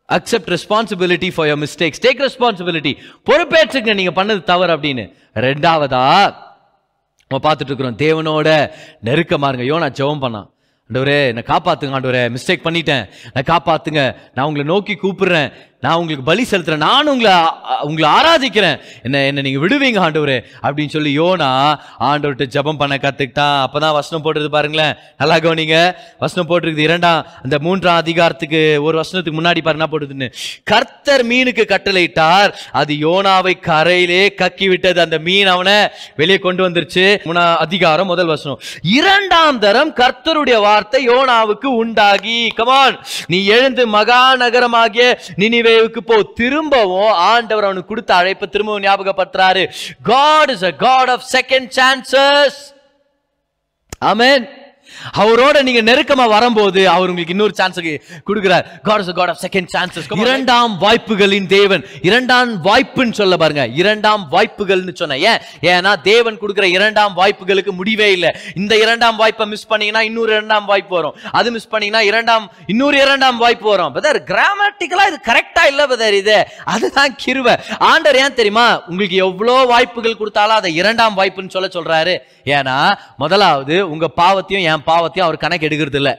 accept 0.09 0.55
responsibility 0.55 1.31
for 1.31 1.47
your 1.47 1.63
mistakes 1.63 2.01
take 2.01 2.27
responsibility 2.27 2.93
பொறுப்பேற்றுங்க. 3.29 3.93
நீங்கள் 3.93 4.25
பண்ணது 4.25 4.43
தவறு 4.43 4.77
அப்படின்னு. 4.77 5.13
ரெண்டாவதா 5.33 6.35
நம்ம 7.27 7.53
பார்த்துட்டு 7.53 7.71
இருக்கிறோம் 7.71 7.97
தேவனோட 7.97 8.71
நெருக்கமா 9.03 9.53
இருங்க. 9.53 9.63
யோனா 9.63 9.91
ஜெபம் 9.99 10.23
பண்ணான். 10.23 10.49
ஆண்டவரே 10.89 11.27
என்னை 11.27 11.43
காப்பாத்துங்க. 11.47 11.95
ஆண்டவரே 11.97 12.37
மிஸ்டேக் 12.37 12.63
பண்ணிட்டேன். 12.63 13.09
நான் 13.33 13.59
காப்பாத்துங்க. 13.59 14.15
நான் 14.33 14.45
உங்களை 14.45 14.67
நோக்கி 14.67 14.93
கூப்பிடுறேன். 14.93 15.51
நான் 15.81 15.95
உங்களுக்கு 15.95 16.25
பலி 16.25 16.43
செலுத்துறேன். 16.49 16.83
நானும் 16.87 17.13
உங்களை 17.13 17.35
உங்களை 17.81 18.09
ஆராதிக்கிறேன். 18.17 18.79
என்ன 19.03 19.25
என்ன 19.25 19.41
நீங்க 19.41 19.59
விடுவீங்க 19.65 19.99
ஆண்டவரே? 20.05 20.41
அப்படின்னு 20.61 20.89
சொல்லி 20.89 21.19
யோனா 21.19 21.49
ஆண்டவர்கிட்ட 21.99 22.45
ஜெபம் 22.55 22.77
பண்ண 22.77 22.97
கத்துக்கிட்டான். 23.01 23.65
அப்பதான் 23.65 23.97
வசனம் 23.97 24.23
போட்டுருது 24.23 24.47
பாருங்களேன். 24.47 24.95
நல்லா 25.17 25.35
கவனிங்க. 25.35 25.93
வசனம் 26.19 26.49
போட்டிருக்குது 26.49 26.77
இரண்டாம் 26.77 27.25
அந்த 27.43 27.59
மூன்றாம் 27.59 27.95
அதிகாரத்துக்கு 27.95 28.83
ஒரு 28.83 29.01
வசனத்துக்கு 29.01 29.39
முன்னாடி 29.39 29.61
பாருங்க 29.61 29.69
என்ன 29.71 29.89
போடுதுன்னு 29.91 30.31
கர்த்தர் 30.63 31.25
மீனுக்கு 31.27 31.65
கட்டளையிட்டார். 31.73 32.53
அது 32.71 32.93
யோனாவை 32.93 33.53
கரையிலே 33.69 34.23
கக்கி 34.41 34.67
விட்டது. 34.67 35.01
அந்த 35.01 35.19
மீன் 35.19 35.47
அவனை 35.47 35.89
வெளியே 36.15 36.37
கொண்டு 36.37 36.69
வந்துருச்சு. 36.69 37.05
மூணா 37.25 37.55
அதிகாரம் 37.55 38.07
முதல் 38.07 38.31
வசனம். 38.33 38.59
இரண்டாம் 38.81 39.59
தரம் 39.59 39.95
கர்த்தருடைய 39.95 40.59
வார்த்தை 40.61 41.07
யோனாவுக்கு 41.09 41.69
உண்டாகி. 41.83 42.47
கமான் 42.55 42.99
நீ 43.27 43.45
எழுந்து 43.45 43.87
மகா 43.87 44.35
நகரமாகிய 44.35 45.19
நினிவேவுக்கு 45.71 46.01
போ 46.05 46.15
திரும்பவும் 46.33 47.11
ஆண்டவர் 47.31 47.63
அவனுக்கு 47.63 47.89
கொடுத்த 47.89 48.13
அழைப்பை 48.15 48.47
திரும்பவும் 48.49 48.83
ஞாபகப்படுத்துறாரு. 48.83 49.63
God 50.03 50.49
is 50.49 50.63
a 50.63 50.71
God 50.85 51.09
of 51.09 51.25
second 51.31 51.69
chances 51.79 52.59
amen 54.11 54.45
அவரோட 55.21 55.57
நீங்க 55.67 55.81
நெருக்கமா 55.89 56.25
வரும்போது 56.35 56.81
அவர் 56.95 57.09
உங்களுக்கு 57.11 57.35
இன்னொரு 57.35 57.55
சான்ஸ் 57.59 57.79
கொடுக்கிறார். 58.29 58.65
God 58.87 59.03
is 59.03 59.11
God 59.19 59.31
of 59.33 59.41
second 59.45 59.69
chances 59.75 60.07
இரண்டாம் 60.23 60.73
வாய்ப்புகளின் 60.85 61.47
தேவன். 61.57 61.83
இரண்டாம் 62.09 62.51
வாய்ப்புன்னு 62.67 63.17
சொல்ல 63.21 63.37
பாருங்க. 63.43 63.65
இரண்டாம் 63.81 64.23
வாய்ப்புகள்னு 64.35 64.95
சொன்னேன் 65.01 65.23
ஏன்? 65.31 65.39
ஏன்னா 65.73 65.93
தேவன் 66.09 66.39
கொடுக்கிற 66.41 66.67
இரண்டாம் 66.77 67.13
வாய்ப்புகளுக்கு 67.21 67.73
முடிவே 67.79 68.09
இல்லை. 68.17 68.31
இந்த 68.61 68.73
இரண்டாம் 68.85 69.17
வாய்ப்பை 69.21 69.47
மிஸ் 69.53 69.69
பண்ணீங்கன்னா 69.71 70.03
இன்னொரு 70.09 70.31
இரண்டாம் 70.37 70.65
வாய்ப்பு 70.71 70.95
வரும். 70.99 71.15
அது 71.39 71.51
மிஸ் 71.55 71.71
பண்ணீங்கன்னா 71.73 72.03
இரண்டாம் 72.11 72.45
இன்னொரு 72.73 72.97
இரண்டாம் 73.05 73.37
வாய்ப்பு 73.43 73.69
வரும். 73.73 73.93
பதர் 73.97 74.19
கிராமட்டிக்கலா 74.31 75.05
இது 75.11 75.19
கரெக்டா 75.29 75.65
இல்ல 75.71 75.81
பதர் 75.93 76.17
இது 76.21 76.37
அதுதான் 76.75 77.15
கிருவை 77.23 77.55
ஆண்டர் 77.91 78.19
ஏன் 78.23 78.37
தெரியுமா? 78.39 78.67
உங்களுக்கு 78.91 79.17
எவ்வளோ 79.27 79.55
வாய்ப்புகள் 79.73 80.19
கொடுத்தாலும் 80.21 80.59
அதை 80.59 80.71
இரண்டாம் 80.81 81.17
வாய்ப்புன்னு 81.17 81.55
சொல்ல 81.55 81.69
சொல்றாரு. 81.75 82.15
ஏன்னா 82.57 82.75
முதலாவது 83.23 83.77
உங்க 83.93 84.07
பாவத்தையும் 84.21 84.67
என் 84.71 84.89
பாவத்தையும் 84.91 85.27
அவர் 85.27 85.43
கணக்கு 85.45 85.67
எடுக்கிறது 85.69 86.01
இல்லை 86.01 86.15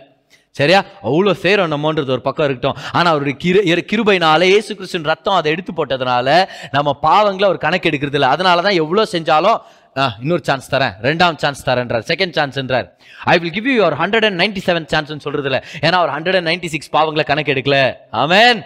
சரியா? 0.57 0.81
அவ்வளோ 1.09 1.33
சேரும் 1.43 1.71
நம்மன்றது 1.73 2.13
ஒரு 2.15 2.23
பக்கம் 2.25 2.47
இருக்கட்டும். 2.47 2.79
ஆனால் 2.97 3.13
அவருடைய 3.13 3.35
கிரு 3.45 3.83
கிருபைனால 3.91 4.49
இயேசு 4.53 4.71
கிறிஸ்டின் 4.79 5.07
ரத்தம் 5.11 5.37
அதை 5.37 5.49
எடுத்து 5.55 5.73
போட்டதுனால 5.79 6.29
நம்ம 6.75 6.93
பாவங்களை 7.07 7.47
அவர் 7.49 7.65
கணக்கு 7.65 7.89
எடுக்கிறது 7.91 8.19
இல்லை 8.19 8.31
அதனால 8.35 8.63
தான் 8.67 8.79
எவ்வளோ 8.83 9.05
செஞ்சாலும் 9.15 9.59
இன்னொரு 10.25 10.45
சான்ஸ் 10.49 10.69
தரேன். 10.75 10.95
ரெண்டாம் 11.07 11.39
சான்ஸ் 11.43 11.65
தரேன்றார். 11.69 12.05
Second 12.11 12.37
சான்ஸ்ன்றார் 12.39 12.87
I 13.33 13.35
will 13.41 13.55
give 13.57 13.67
you 13.71 13.75
your 13.81 13.97
hundred 14.03 14.27
and 14.29 14.41
ninety 14.43 14.63
seven 14.69 14.91
chance 14.93 15.25
சொல்றது 15.27 15.49
இல்லை 15.51 15.61
ஏன்னா 15.87 15.97
அவர் 16.03 16.15
ஹண்ட்ரட் 16.17 16.39
அண்ட் 16.41 16.51
நைன்டி 16.51 16.71
சிக்ஸ் 16.75 16.93
பாவங்களை 16.97 17.27
கணக்கு 17.33 17.55
எடுக்கல. 17.55 17.79
ஆமேன் 18.25 18.61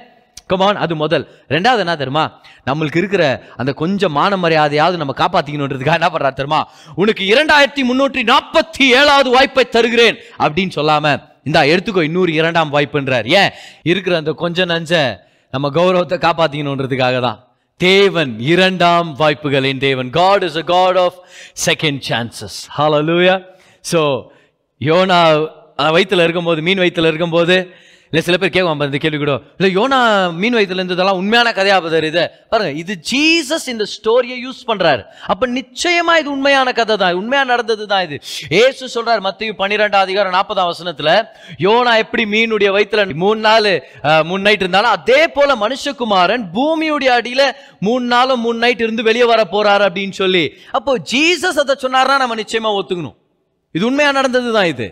கமான் 0.50 0.78
அது 0.84 0.94
முதல். 0.96 1.24
ரெண்டாவது 1.54 1.82
என்ன 1.84 1.94
தெரியுமா? 1.96 2.24
நம்மளுக்கு 2.68 2.98
இருக்கிற 3.02 3.22
அந்த 3.56 3.70
கொஞ்சம் 3.72 4.14
மான 4.18 4.32
மரியாதையாவது 4.36 4.96
நம்ம 5.02 5.14
காப்பாத்திக்கணுன்றதுக்காக 5.22 5.98
என்ன 6.00 6.10
பண்றா 6.14 6.30
தெரியுமா? 6.40 6.60
உனக்கு 6.94 7.22
இரண்டாயிரத்தி 7.32 7.82
முன்னூற்றி 7.90 8.22
நாற்பத்தி 8.32 8.84
ஏழாவது 8.98 9.30
வாய்ப்பை 9.36 9.64
தருகிறேன் 9.76 10.16
அப்படின்னு 10.44 10.74
சொல்லாம 10.78 11.14
இந்தா 11.48 11.62
எடுத்துக்கோ 11.72 12.02
இன்னொரு 12.02 12.32
இரண்டாம் 12.32 12.70
வாய்ப்புன்றார். 12.74 13.26
ஏன்? 13.40 13.50
இருக்கிற 13.82 14.16
அந்த 14.16 14.32
கொஞ்ச 14.42 14.64
நஞ்ச 14.64 14.92
நம்ம 15.54 15.70
கௌரவத்தை 15.78 16.18
காப்பாத்திக்கணுன்றதுக்காக 16.26 17.18
தான். 17.26 17.38
தேவன் 17.80 18.32
இரண்டாம் 18.52 19.08
வாய்ப்புகளின் 19.18 19.82
தேவன். 19.86 20.08
God 20.10 20.44
is 20.48 20.58
a 20.62 20.64
God 20.74 20.98
of 21.04 21.18
second 21.66 22.00
chances 22.08 22.58
hallelujah 23.08 23.36
so 23.92 24.00
YONO 24.80 25.18
வயிற்றுல 25.96 26.24
இருக்கும்போது 26.26 26.60
மீன் 26.68 26.80
வயிற்றுல 26.82 27.10
இருக்கும்போது 27.12 27.56
இல்லை 28.10 28.22
சில 28.26 28.36
பேர் 28.40 28.52
கேட்கும் 28.56 28.82
இந்த 28.86 28.98
கேள்வி 29.04 29.18
கூட. 29.22 29.32
இல்லை 29.58 29.70
யோனா 29.78 29.98
மீன் 30.42 30.56
வயதுல 30.58 30.80
இருந்ததெல்லாம் 30.82 31.18
உண்மையான 31.20 31.52
கதையா 31.58 31.76
பதர் 31.86 32.06
இது. 32.10 32.24
பாருங்க 32.52 32.72
இது 32.82 32.94
ஜீசஸ் 33.10 33.66
இந்த 33.74 33.84
ஸ்டோரியை 33.94 34.36
யூஸ் 34.46 34.60
பண்றாரு. 34.70 35.02
அப்ப 35.32 35.48
நிச்சயமா 35.58 36.14
இது 36.20 36.28
உண்மையான 36.36 36.72
கதை 36.78 36.96
தான் 37.02 37.18
உண்மையா 37.20 37.42
நடந்தது 37.52 37.86
தான் 37.92 38.04
இது. 38.06 38.18
ஏசு 38.62 38.90
சொல்றாரு 38.96 39.22
மத்திய 39.28 39.54
பன்னிரெண்டாம் 39.62 40.04
அதிகாரம் 40.06 40.36
நாற்பதாம் 40.38 40.70
வசனத்துல 40.72 41.12
யோனா 41.66 41.94
எப்படி 42.04 42.24
மீனுடைய 42.34 42.70
வயிற்றுல 42.76 43.04
மூணு 43.24 43.40
நாள் 43.48 43.70
மூணு 44.30 44.42
நைட் 44.46 44.64
இருந்தாலும் 44.64 44.94
அதே 44.96 45.20
போல 45.36 45.56
மனுஷகுமாரன் 45.64 46.44
பூமியுடைய 46.56 47.10
அடியில 47.18 47.42
மூணு 47.88 48.04
நாளும் 48.14 48.44
மூணு 48.46 48.58
நைட் 48.64 48.84
இருந்து 48.86 49.08
வெளியே 49.08 49.26
வர 49.32 49.42
போறாரு 49.54 49.84
அப்படின்னு 49.88 50.16
சொல்லி. 50.22 50.44
அப்போ 50.78 50.92
ஜீசஸ் 51.12 51.60
அதை 51.62 51.76
சொன்னார்னா 51.84 52.16
நம்ம 52.22 52.36
நிச்சயமா 52.42 52.72
ஒத்துக்கணும். 52.80 53.16
இது 53.74 53.84
உண்மையா 53.90 54.12
நடந்தது 54.18 54.52
தான் 54.58 54.70
இது. 54.74 54.88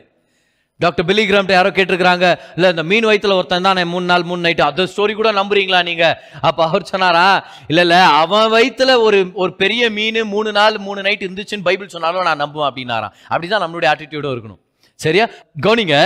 டாக்டர் 0.84 1.08
பில்லி 1.08 1.24
கிராம்ட்ட 1.28 1.56
யாரோ 1.58 1.70
கேட்டிருக்கிறாங்க. 1.76 2.26
இல்லை 2.56 2.70
இந்த 2.74 2.82
மீன் 2.90 3.06
வயித்துல 3.10 3.36
ஒருத்தன் 3.40 3.68
தானே 3.68 3.84
மூணு 3.94 4.06
நாள் 4.12 4.28
மூணு 4.30 4.48
நைட்டு 4.48 4.66
அந்த 4.70 4.88
ஸ்டோரி 4.92 5.14
கூட 5.20 5.32
நம்புறீங்களா 5.40 5.82
நீங்கள் 5.90 6.16
அப்போ 6.48 6.62
அவர் 6.68 6.90
சொன்னாரா 6.92 7.26
இல்லை 7.70 7.84
இல்லை 7.86 8.00
அவன் 8.22 8.52
வயிற்றுல 8.54 8.92
ஒரு 9.06 9.20
ஒரு 9.44 9.52
பெரிய 9.62 9.90
மீன் 9.98 10.20
மூணு 10.34 10.52
நாள் 10.58 10.76
மூணு 10.88 11.02
நைட் 11.06 11.24
இருந்துச்சுன்னு 11.26 11.66
பைபிள் 11.68 11.94
சொன்னாலும் 11.94 12.28
நான் 12.28 12.42
நம்புவேன் 12.44 12.70
அப்படின்னாராம். 12.70 13.14
அப்படிதான் 13.34 13.64
நம்மளுடைய 13.64 13.90
ஆட்டிடியூடும் 13.94 14.34
இருக்கணும். 14.36 14.60
சரியா? 15.04 15.24
கவனிங்க 15.66 15.96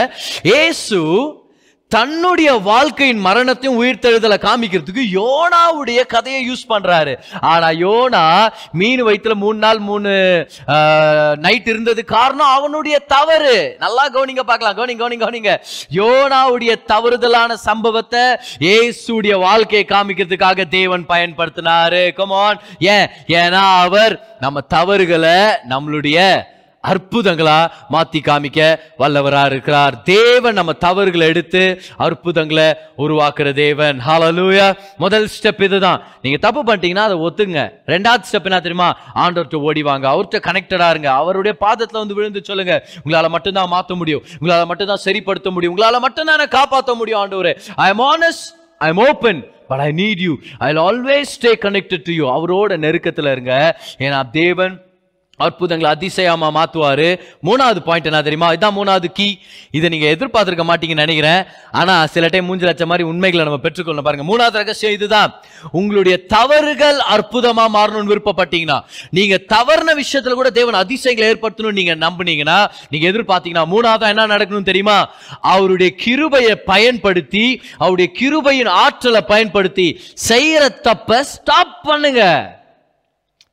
ஏசு 0.43 0.99
தன்னுடைய 1.95 2.53
வாழ்க்கையின் 2.53 3.21
மரணத்தையும் 3.27 3.83
உயிர்த்தெழுதலை 3.83 4.37
காமிக்கிறதுக்கு 4.41 5.05
யோனாவுடைய 5.13 6.01
கதையை 6.07 6.41
யூஸ் 6.49 6.65
பண்றாரு. 6.73 7.13
ஆனா 7.41 7.69
யோனா 7.69 8.25
மீன் 8.73 9.05
வயிற்றுல 9.05 9.35
மூணு 9.35 9.59
நாள் 9.59 9.79
மூணு 9.79 10.11
நைட் 11.37 11.69
இருந்தது 11.73 12.05
காரணம் 12.05 12.53
அவனுடைய 12.57 12.99
தவறு. 12.99 13.77
நல்லா 13.79 14.05
கவனிங்க 14.09 14.45
பார்க்கலாம். 14.51 14.77
கவனிங்க 14.81 15.03
கவனிங்க 15.03 15.25
கவனிங்க. 15.25 15.55
யோனாவுடைய 16.01 16.75
தவறுதலான 16.93 17.57
சம்பவத்தை 17.69 18.21
ஏசுடைய 18.75 19.39
வாழ்க்கையை 19.47 19.87
காமிக்கிறதுக்காக 19.91 20.69
தேவன் 20.69 21.07
பயன்படுத்தினாரு. 21.09 22.13
கமான் 22.13 22.61
ஏன்? 22.79 23.09
ஏன்னா 23.41 23.65
அவர் 23.81 24.37
நம்ம 24.41 24.61
தவறுகளை 24.77 25.39
நம்மளுடைய 25.69 26.45
அற்புதங்களா 26.87 27.71
மாத்தி 27.91 28.21
காமிக்க 28.21 28.77
வல்லவரா 28.99 29.47
இருக்கிறார். 29.47 30.03
தேவன் 30.03 30.55
நம்ம 30.55 30.73
தவறுகளை 30.73 31.27
எடுத்து 31.27 31.81
அற்புதங்களை 31.97 32.75
உருவாக்குற 32.99 33.53
தேவன். 33.53 34.01
ஹாலலூயா 34.07 34.77
முதல் 34.97 35.29
ஸ்டெப் 35.29 35.63
இதுதான். 35.63 36.03
நீங்க 36.23 36.39
தப்பு 36.39 36.65
பண்ணிட்டீங்கன்னா 36.65 37.07
அதை 37.09 37.17
ஒத்துங்க. 37.17 37.71
ரெண்டாவது 37.87 38.25
ஸ்டெப் 38.31 38.43
என்ன 38.43 38.61
தெரியுமா? 38.61 38.97
ஆண்டவர்கிட்ட 39.15 39.57
ஓடி 39.57 39.83
வாங்க. 39.83 40.09
அவர்கிட்ட 40.09 40.35
கனெக்டடா 40.35 40.91
இருங்க. 40.91 41.13
அவருடைய 41.13 41.57
பாதத்துல 41.61 41.93
வந்து 41.93 42.15
விழுந்து 42.15 42.45
சொல்லுங்க. 42.45 42.89
உங்களால 43.05 43.29
மட்டும்தான் 43.29 43.71
மாத்த 43.71 43.95
முடியும். 43.95 44.25
உங்களால 44.41 44.67
மட்டும்தான் 44.67 45.01
சரிப்படுத்த 45.05 45.51
முடியும். 45.51 45.77
உங்களால 45.77 45.99
மட்டும்தான் 45.99 46.49
காப்பாற்ற 46.49 46.95
முடியும் 46.95 47.25
ஆண்டவரே. 47.25 47.61
I 47.77 47.89
am 47.89 48.01
honest 48.01 48.57
I 48.79 48.89
am 48.89 49.07
open 49.09 49.47
but 49.69 49.81
I 49.81 49.89
need 49.89 50.21
you 50.21 50.37
I 50.59 50.73
always 50.73 51.35
stay 51.41 51.55
connected 51.61 52.01
to 52.05 52.13
you 52.13 52.27
அவரோட 52.37 52.71
நெருக்கத்துல 52.71 53.33
இருங்க. 53.33 53.81
ஏன்னா 53.99 54.31
தேவன் 54.31 54.83
அற்புதங்களை 55.39 55.95
அதிசயமா 55.95 56.49
மாத்துவாரு. 56.59 57.09
மூணாவது 57.43 57.81
பாயிண்ட் 57.89 58.09
என்ன 58.11 58.23
தெரியுமா? 58.23 58.53
இதான் 58.53 58.77
மூணாவது 58.79 59.05
கீ 59.05 59.39
இதை 59.71 59.89
நீங்க 59.89 60.07
எதிர்பார்த்திருக்க 60.07 60.65
மாட்டீங்கன்னு 60.73 61.05
நினைக்கிறேன். 61.05 61.45
ஆனா 61.71 62.07
சில 62.07 62.27
டைம் 62.27 62.45
மூஞ்சி 62.45 62.65
லட்சம் 62.65 62.89
மாதிரி 62.89 63.09
உண்மைகளை 63.09 63.47
நம்ம 63.47 63.61
பெற்றுக்கொள்ளணும். 63.63 64.07
பாருங்க 64.09 64.27
மூணாவது 64.31 64.59
ரகசியம் 64.63 64.95
இதுதான். 64.95 65.35
உங்களுடைய 65.73 66.27
தவறுகள் 66.27 66.99
அற்புதமா 67.11 67.67
மாறணும்னு 67.69 68.15
விருப்பப்பட்டீங்கன்னா 68.15 68.81
நீங்க 69.11 69.41
தவறுன 69.55 69.95
விஷயத்துல 70.03 70.39
கூட 70.41 70.51
தேவன் 70.51 70.75
அதிசயங்களை 70.75 71.31
ஏற்படுத்தணும்னு 71.33 71.81
நீங்க 71.81 71.95
நம்புனீங்கன்னா 71.95 72.59
நீங்க 72.91 73.09
எதிர்பார்த்தீங்கன்னா 73.11 73.67
மூணாவது 73.75 74.07
என்ன 74.09 74.27
நடக்கணும் 74.27 74.71
தெரியுமா? 74.71 74.99
அவருடைய 75.41 75.95
கிருபையை 75.95 76.57
பயன்படுத்தி 76.57 77.63
அவருடைய 77.79 78.09
கிருபையின் 78.21 78.69
ஆற்றலை 78.69 79.21
பயன்படுத்தி 79.21 80.01
செய்யற 80.29 80.81
தப்ப 80.81 81.25
ஸ்டாப் 81.25 81.83
பண்ணுங்க. 81.83 82.23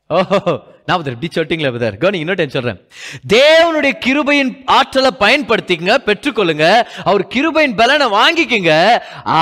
ஓஹோ. 0.08 0.62
நான் 0.88 1.00
இப்படி 1.12 1.30
சொல்லிட்டீங்களே 1.36 1.70
பிரதர் 1.76 1.96
கவனி 2.02 2.18
இன்னொரு 2.24 2.38
டைம் 2.40 2.52
சொல்றேன். 2.56 2.80
தேவனுடைய 3.34 3.94
கிருபையின் 4.06 4.52
ஆற்றலை 4.76 5.12
பயன்படுத்திக்கங்க 5.22 5.96
பெற்றுக்கொள்ளுங்க. 6.08 6.66
அவர் 7.10 7.24
கிருபையின் 7.36 7.74
பலனை 7.80 8.08
வாங்கிக்கங்க. 8.18 8.74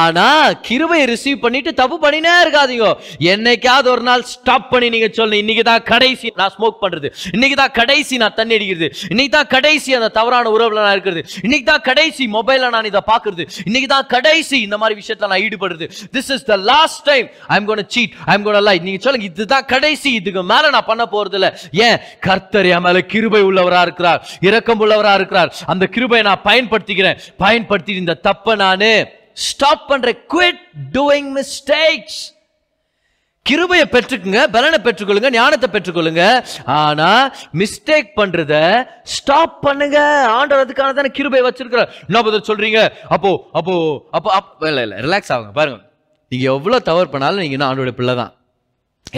ஆனா 0.02 0.28
கிருபையை 0.68 1.06
ரிசீவ் 1.12 1.42
பண்ணிட்டு 1.46 1.72
தப்பு 1.80 1.96
பண்ணினே 2.04 2.36
இருக்காதீங்க. 2.44 2.92
என்னைக்காவது 3.34 3.90
ஒரு 3.96 4.06
நாள் 4.10 4.24
ஸ்டாப் 4.34 4.70
பண்ணி 4.70 4.90
நீங்க 4.96 5.10
சொல்லணும். 5.18 5.42
இன்னைக்கு 5.44 5.66
தான் 5.72 5.84
கடைசி 5.92 6.32
நான் 6.42 6.54
ஸ்மோக் 6.56 6.80
பண்றது. 6.84 7.12
இன்னைக்கு 7.36 7.58
தான் 7.64 7.76
கடைசி 7.80 8.22
நான் 8.24 8.38
தண்ணி 8.40 8.58
அடிக்கிறது. 8.60 8.90
இன்னைக்கு 9.12 9.34
தான் 9.38 9.52
கடைசி 9.56 9.98
அந்த 10.00 10.10
தவறான 10.20 10.54
உறவுல 10.56 10.86
நான் 10.86 10.96
இருக்கிறது. 10.98 11.24
இன்னைக்கு 11.46 11.68
தான் 11.72 11.86
கடைசி 11.90 12.26
மொபைல்ல 12.38 12.72
நான் 12.78 12.90
இதை 12.92 13.04
பாக்குறது 13.12 13.46
இன்னைக்கு 13.68 13.92
தான் 13.96 14.10
கடைசி 14.16 14.56
இந்த 14.68 14.80
மாதிரி 14.84 15.00
விஷயத்துல 15.02 15.32
நான் 15.34 15.46
ஈடுபடுறது. 15.50 15.88
This 16.16 16.32
is 16.38 16.48
the 16.54 16.60
last 16.72 17.04
time 17.12 17.28
I 17.58 17.60
am 17.62 17.86
cheat 17.98 18.16
I 18.30 18.38
am 18.38 18.48
gonna 18.50 18.64
lie 18.70 18.78
நீங்க 18.88 19.04
சொல்லுங்க 19.08 19.30
இதுதான் 19.34 19.70
கடைசி. 19.76 20.10
இதுக்கு 20.22 20.48
மேல 20.56 20.74
நான் 20.78 20.90
பண்ண 20.94 21.06
போறது 21.14 21.32
போறதில்ல 21.34 21.50
ஏன் 21.86 21.98
கர்த்தர் 22.28 22.70
என் 22.76 22.86
மேல 22.86 23.02
கிருபை 23.14 23.42
உள்ளவரா 23.50 23.82
இருக்கிறார்? 23.88 24.22
இரக்கம் 24.50 24.82
உள்ளவரா 24.86 25.14
இருக்கிறார்? 25.20 25.52
அந்த 25.74 25.86
கிருபையை 25.96 26.24
நான் 26.30 26.46
பயன்படுத்திக்கிறேன். 26.50 27.20
பயன்படுத்தி 27.44 28.02
இந்த 28.04 28.20
தப்பை 28.30 28.56
நானு 28.66 28.94
ஸ்டாப் 29.48 29.90
பண்றேன். 29.92 30.22
குவிட் 30.34 30.64
டூயிங் 30.98 31.30
மிஸ்டேக்ஸ் 31.40 32.22
கிருபையை 33.46 33.86
பெற்றுக்குங்க 33.94 34.42
பலனை 34.56 34.78
பெற்றுக்கொள்ளுங்க 34.84 35.30
ஞானத்தை 35.38 35.68
பெற்றுக்கொள்ளுங்க. 35.72 36.26
ஆனா 36.76 37.08
மிஸ்டேக் 37.62 38.14
பண்றத 38.20 38.54
ஸ்டாப் 39.16 39.58
பண்ணுங்க. 39.66 39.98
ஆண்டவர் 40.38 40.64
அதுக்கான 40.66 40.96
தானே 41.00 41.12
கிருபை 41.18 41.42
வச்சிருக்கிறார். 41.48 41.92
என்ன 42.08 42.22
பதில் 42.28 42.48
சொல்றீங்க? 42.50 42.82
அப்போ 43.16 43.32
அப்போ 43.60 43.76
அப்போ 44.18 44.30
அப் 44.40 44.64
இல்லை 44.70 44.86
ரிலாக்ஸ் 45.08 45.34
ஆகுங்க 45.36 45.54
பாருங்க. 45.60 45.82
நீங்க 46.32 46.46
எவ்வளவு 46.56 46.88
தவறு 46.90 47.08
பண்ணாலும் 47.16 47.44
நீங்க 47.44 47.58
இன்னும் 47.58 47.70
ஆண்டோட 47.70 47.92
பிள்ளை 48.00 48.16
தான் 48.22 48.32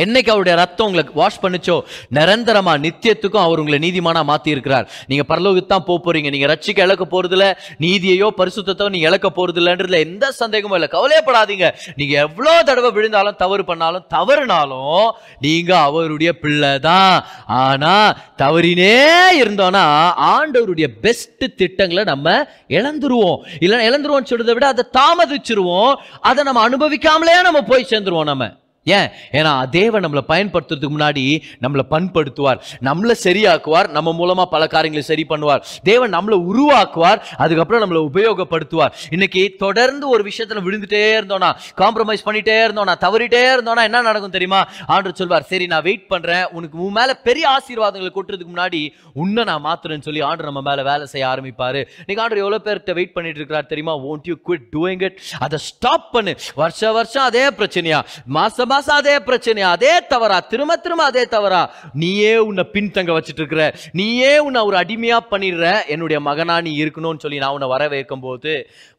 என்னைக்கு 0.03 0.29
அவருடைய 0.33 0.55
ரத்தம் 0.61 0.87
உங்களை 0.87 1.05
வாஷ் 1.13 1.41
பண்ணுச்சோ 1.43 1.77
நிரந்தரமா 2.17 2.75
நித்தியத்துக்கும் 2.85 3.45
அவர் 3.45 3.61
உங்களை 3.63 3.79
நீதிமானா 3.85 4.23
மாத்தி 4.31 4.49
இருக்கிறார் 4.55 4.89
நீங்க 5.07 5.35
பரலோகத்தான் 5.35 5.85
போக 5.89 5.97
போறீங்க 6.05 6.29
நீங்க 6.35 6.49
ரட்சிக்க 6.53 6.87
இழக்க 6.87 7.03
போறதுல 7.13 7.45
நீதியையோ 7.85 8.29
பரிசுத்தத்தோ 8.39 8.89
நீங்க 8.89 9.07
இழக்க 9.09 9.27
போறது 9.37 9.59
இல்லைன்றதுல 9.61 9.99
எந்த 10.07 10.31
சந்தேகமும் 10.31 10.77
இல்லை. 10.77 10.89
கவலையப்படாதீங்க. 10.95 11.67
நீங்க 11.95 12.13
எவ்வளவு 12.25 12.63
தடவை 12.63 12.91
விழுந்தாலும் 12.91 13.39
தவறு 13.43 13.65
பண்ணாலும் 13.65 14.05
தவறுனாலும் 14.15 15.07
நீங்க 15.39 15.71
அவருடைய 15.77 16.31
பிள்ளை 16.43 16.79
தான். 16.79 17.15
ஆனா 17.47 17.93
தவறினே 18.37 18.97
இருந்தோம்னா 19.41 19.85
ஆண்டவருடைய 20.33 20.87
பெஸ்ட் 21.05 21.45
திட்டங்களை 21.55 22.03
நம்ம 22.03 22.35
இழந்துருவோம். 22.69 23.39
இல்லைன்னா 23.59 23.87
இழந்துருவோம்னு 23.89 24.31
சொல்றதை 24.33 24.53
விட 24.53 24.67
அதை 24.67 24.85
தாமதிச்சிருவோம். 24.99 25.95
அதை 26.21 26.43
நம்ம 26.43 26.61
அனுபவிக்காமலே 26.69 27.41
நம்ம 27.49 27.61
போய் 27.61 27.89
சேர்ந்துருவோம் 27.89 28.31
நம்ம. 28.33 28.45
ஏன்? 28.87 29.09
ஏன்னா 29.31 29.69
தேவன் 29.69 30.05
நம்மளை 30.05 30.21
பயன்படுத்துறதுக்கு 30.27 30.89
முன்னாடி 30.97 31.41
நம்மளை 31.61 31.81
பண்படுத்துவார். 31.89 32.59
நம்மளை 32.81 33.15
சரியாக்குவார். 33.23 33.87
நம்ம 33.87 34.15
மூலமா 34.19 34.45
பல 34.45 34.67
காரியங்களை 34.67 35.01
சரி 35.01 35.25
பண்ணுவார். 35.29 35.61
தேவன் 35.83 36.13
நம்மளை 36.13 36.51
உருவாக்குவார். 36.51 37.21
அதுக்கப்புறம் 37.37 37.83
நம்மளை 37.83 38.09
உபயோகப்படுத்துவார். 38.13 38.91
இன்னைக்கு 39.09 39.53
தொடர்ந்து 39.57 40.09
ஒரு 40.09 40.23
விஷயத்துல 40.23 40.59
விழுந்துட்டே 40.67 41.01
இருந்தோம்னா 41.19 41.55
காம்ப்ரமைஸ் 41.77 42.25
பண்ணிட்டே 42.25 42.55
இருந்தோம்னா 42.65 42.95
தவறிட்டே 42.99 43.41
இருந்தோம்னா 43.55 43.83
என்ன 43.83 44.01
நடக்கும் 44.01 44.31
தெரியுமா? 44.31 44.67
ஆண்டு 44.87 45.15
சொல்வார் 45.15 45.41
சரி 45.41 45.65
நான் 45.65 45.81
வெயிட் 45.81 46.07
பண்றேன். 46.07 46.45
உனக்கு 46.51 46.77
உன் 46.77 46.91
மேல 46.91 47.13
பெரிய 47.13 47.49
ஆசீர்வாதங்களை 47.49 48.09
கொட்டுறதுக்கு 48.15 48.53
முன்னாடி 48.55 48.89
உன்னை 49.13 49.43
நான் 49.43 49.63
மாத்துறேன்னு 49.63 50.01
சொல்லி 50.01 50.21
ஆண்டு 50.21 50.43
நம்ம 50.43 50.61
மேல 50.61 50.83
வேலை 50.83 51.05
செய்ய 51.05 51.27
ஆரம்பிப்பாரு. 51.27 51.85
இன்னைக்கு 52.07 52.21
ஆண்டு 52.21 52.37
எவ்வளவு 52.37 52.61
பேர்கிட்ட 52.63 52.93
வெயிட் 52.93 53.13
பண்ணிட்டு 53.13 53.37
இருக்கிறார் 53.37 53.65
தெரியுமா? 53.65 53.97
Won't 53.97 54.23
you 54.23 54.35
quit 54.47 54.67
doing 54.71 55.03
it 55.03 55.19
அதை 55.39 55.57
ஸ்டாப் 55.57 56.11
பண்ணு. 56.11 56.35
வருஷம் 56.55 56.93
வருஷம் 56.93 57.23
அதே 57.23 57.47
பிரச்சனையா? 57.47 58.01
மாசம் 58.25 58.73
மாசம் 58.75 58.99
அதே 59.01 59.17
பிரச்சனையா 59.27 59.67
அதே 59.75 59.93
தவறா 60.13 60.37
திரும்ப 60.51 60.73
திரும்ப 60.85 61.03
அதே 61.11 61.25
தவறா. 61.33 61.59
நீயே 62.01 62.31
உன்னை 62.47 62.63
பின்தங்க 62.75 63.11
வச்சுட்டு 63.17 63.41
இருக்கிற 63.41 63.65
நீயே 63.99 64.31
உன்னை 64.45 64.61
ஒரு 64.69 64.77
அடிமையா 64.83 65.19
பண்ணிடுற 65.33 65.65
என்னுடைய 65.93 66.19
மகனா 66.29 66.55
நீ 66.67 66.71
இருக்கணும்னு 66.83 67.23
சொல்லி 67.25 67.43
நான் 67.43 67.55
உன்னை 67.57 67.67
வர 67.73 67.83
வைக்கும் 67.93 68.23
போது 68.25 68.53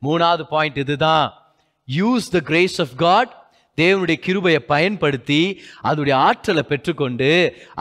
மூணாவது 0.07 0.45
பாயிண்ட் 0.55 0.79
இதுதான். 0.85 1.27
Use 1.89 2.29
the 2.37 2.41
grace 2.51 2.79
of 2.85 2.95
God 3.03 3.33
தேவனுடைய 3.79 4.19
கிருபையை 4.27 4.61
பயன்படுத்தி 4.73 5.41
அதோடைய 5.89 6.15
ஆற்றலை 6.29 6.63
பெற்றுக்கொண்டு 6.71 7.31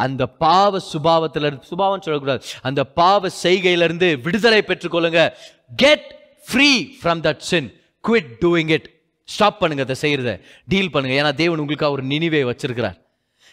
அந்த 0.05 0.23
பாவ 0.43 0.81
சுபாவத்தில் 0.91 1.47
இருந்து 1.47 1.69
சுபாவம் 1.71 2.03
சொல்லக்கூடாது 2.05 2.43
அந்த 2.69 2.81
பாவ 2.99 3.31
செய்கையிலிருந்து 3.43 4.09
விடுதலை 4.25 4.61
பெற்றுக்கொள்ளுங்க. 4.71 5.21
Get 5.83 6.09
free 6.49 6.69
from 6.99 7.23
that 7.27 7.45
sin 7.51 7.69
quit 8.03 8.33
doing 8.43 8.73
it 8.77 8.89
stop 9.25 9.59
பண்ணுங்க 9.59 9.83
அதை 9.83 9.95
செய்யறத. 10.01 10.41
டீல் 10.67 10.91
பண்ணுங்க. 10.91 11.15
ஏன்னா 11.21 11.33
தேவன் 11.33 11.59
உங்களுக்காக 11.59 11.91
ஒரு 11.91 12.03
நினைவை 12.03 12.45
வச்சிருக்கிறார். 12.45 12.97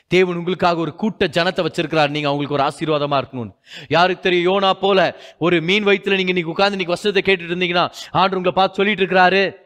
தேவன் 0.09 0.37
உங்களுக்காக 0.37 0.81
ஒரு 0.81 0.95
கூட்ட 0.95 1.27
ஜனத்தை 1.27 1.67
வச்சிருக்கிறார். 1.69 2.09
நீங்க 2.09 2.29
அவங்களுக்கு 2.29 2.57
ஒரு 2.59 2.65
ஆசீர்வாதமா 2.69 3.21
இருக்கணும்னு. 3.23 3.55
யாருக்கு 3.89 4.23
தெரியும் 4.23 4.47
யோனா 4.53 4.73
போல 4.73 5.17
ஒரு 5.39 5.61
மீன் 5.61 5.87
வயிற்றுல 5.87 6.21
நீங்க 6.21 6.33
இன்னைக்கு 6.35 6.53
உட்காந்து 6.53 6.77
இன்னைக்கு 6.79 6.97
வசனத்தை 6.97 7.23
கேட்டுட்டு 7.27 7.49
இருந்தீங்கன்னா 7.49 7.93
ஆண்டு 8.11 8.37
உங்களை 8.37 8.55
பார்த்து 8.55 8.75
சொல்லிட்டு 8.75 9.05
இருக்கிறாரு. 9.05 9.62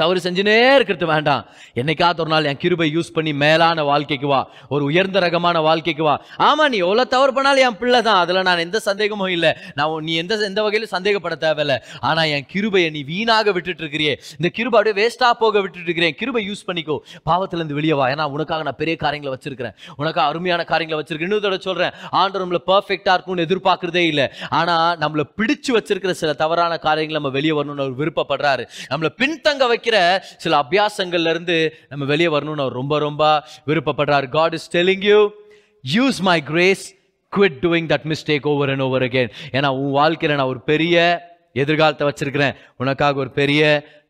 தவறு 0.00 0.20
செஞ்சுனே 0.26 0.56
இருக்கிறது 0.78 1.06
வேண்டாம். 1.12 1.44
என்னைக்காவது 1.80 2.20
ஒரு 2.24 2.30
நாள் 2.34 2.48
என் 2.50 2.60
கிருபை 2.62 2.88
யூஸ் 2.96 3.12
பண்ணி 3.16 3.32
மேலான 3.44 3.82
வாழ்க்கைக்கு 3.90 4.28
வா. 4.32 4.40
ஒரு 4.74 4.84
உயர்ந்த 4.90 5.18
ரகமான 5.24 5.60
வாழ்க்கைக்கு 5.68 6.04
வா. 6.08 6.14
ஆமா 6.48 6.64
நீ 6.72 6.76
எவ்வளவு 6.86 7.12
தவறு 7.14 7.32
பண்ணாலும் 7.32 7.64
என் 7.68 7.78
பிள்ளை 7.82 8.02
தான். 8.08 8.20
அதுல 8.24 8.42
நான் 8.48 8.64
எந்த 8.66 8.78
சந்தேகமும் 8.88 9.32
இல்லை. 9.36 9.52
நான் 9.74 9.90
உன் 9.94 10.06
நீ 10.08 10.14
எந்த 10.22 10.38
எந்த 10.50 10.62
வகையிலும் 10.62 10.94
சந்தேகப்பட 10.96 11.36
தேவையில்ல. 11.46 11.74
ஆனா 12.00 12.22
என் 12.36 12.46
கிருபையை 12.52 12.90
நீ 12.96 13.02
வீணாக 13.10 13.52
விட்டுட்டு 13.56 13.82
இருக்கிறியே 13.84 14.14
இந்த 14.38 14.50
கிருபை 14.56 14.76
அப்படியே 14.78 14.96
வேஸ்டா 15.00 15.30
போக 15.42 15.54
விட்டுட்டு 15.60 15.88
இருக்கிறேன் 15.88 16.14
கிருபை 16.20 16.42
யூஸ் 16.50 16.66
பண்ணிக்கோ. 16.70 16.96
பாவத்துல 17.30 17.60
இருந்து 17.60 17.78
வெளியே 17.80 17.92
வா. 17.92 18.06
ஏன்னா 18.08 18.26
உனக்காக 18.36 18.62
நான் 18.68 18.80
பெரிய 18.82 18.96
காரியங்களை 19.04 19.32
வச்சிருக்கிறேன். 19.36 19.76
உனக்காக 19.96 20.26
அருமையான 20.28 20.64
காரியங்களை 20.64 21.00
வச்சிருக்கேன் 21.04 21.28
இன்னொரு 21.28 21.44
தடவை 21.46 21.62
சொல்றேன். 21.68 21.92
ஆண்டு 22.22 22.44
நம்மள 22.44 22.60
பெர்ஃபெக்டா 22.66 23.14
இருக்கும்னு 23.16 23.46
எதிர்பார்க்கறதே 23.48 24.04
இல்லை. 24.12 24.26
ஆனா 24.60 24.76
நம்மள 25.04 25.24
பிடிச்சு 25.40 25.70
வச்சிருக்கிற 25.76 26.14
சில 26.22 26.32
தவறான 26.42 26.78
காரியங்களை 26.88 27.18
நம்ம 27.20 27.32
வெளியே 27.38 27.54
வரணும்னு 27.58 27.86
அவர் 27.86 27.98
விருப்பப்படுறாரு. 28.00 28.66
நம்மள 28.90 29.10
பின்தங்க 29.22 29.66
வைக்க 29.72 29.88
வைக்கிற 29.90 30.22
சில 30.36 30.52
அபியாசங்கள்ல 30.62 31.32
இருந்து 31.34 31.56
நம்ம 31.88 32.04
வெளியே 32.04 32.30
வரணும்னு 32.34 32.64
அவர் 32.64 32.78
ரொம்ப 32.80 32.98
ரொம்ப 32.98 33.22
விருப்பப்படுறாரு. 33.66 34.28
God 34.28 34.56
is 34.58 34.68
telling 34.76 35.04
you 35.10 35.20
use 35.94 36.20
my 36.30 36.38
grace 36.50 36.84
quit 37.32 37.58
doing 37.64 37.88
that 37.92 38.06
mistake 38.12 38.46
over 38.52 38.70
and 38.74 38.84
over 38.86 39.04
again 39.08 39.30
ஏன்னா 39.56 39.68
உன் 39.80 39.94
வாழ்க்கையில 39.98 40.38
நான் 40.40 40.52
ஒரு 40.54 40.62
பெரிய 40.72 40.96
எதிர்காலத்தை 41.62 42.04
வச்சிருக்கிறேன். 42.08 42.54
உனக்காக 42.76 43.18
ஒரு 43.24 43.30
பெரிய 43.40 43.60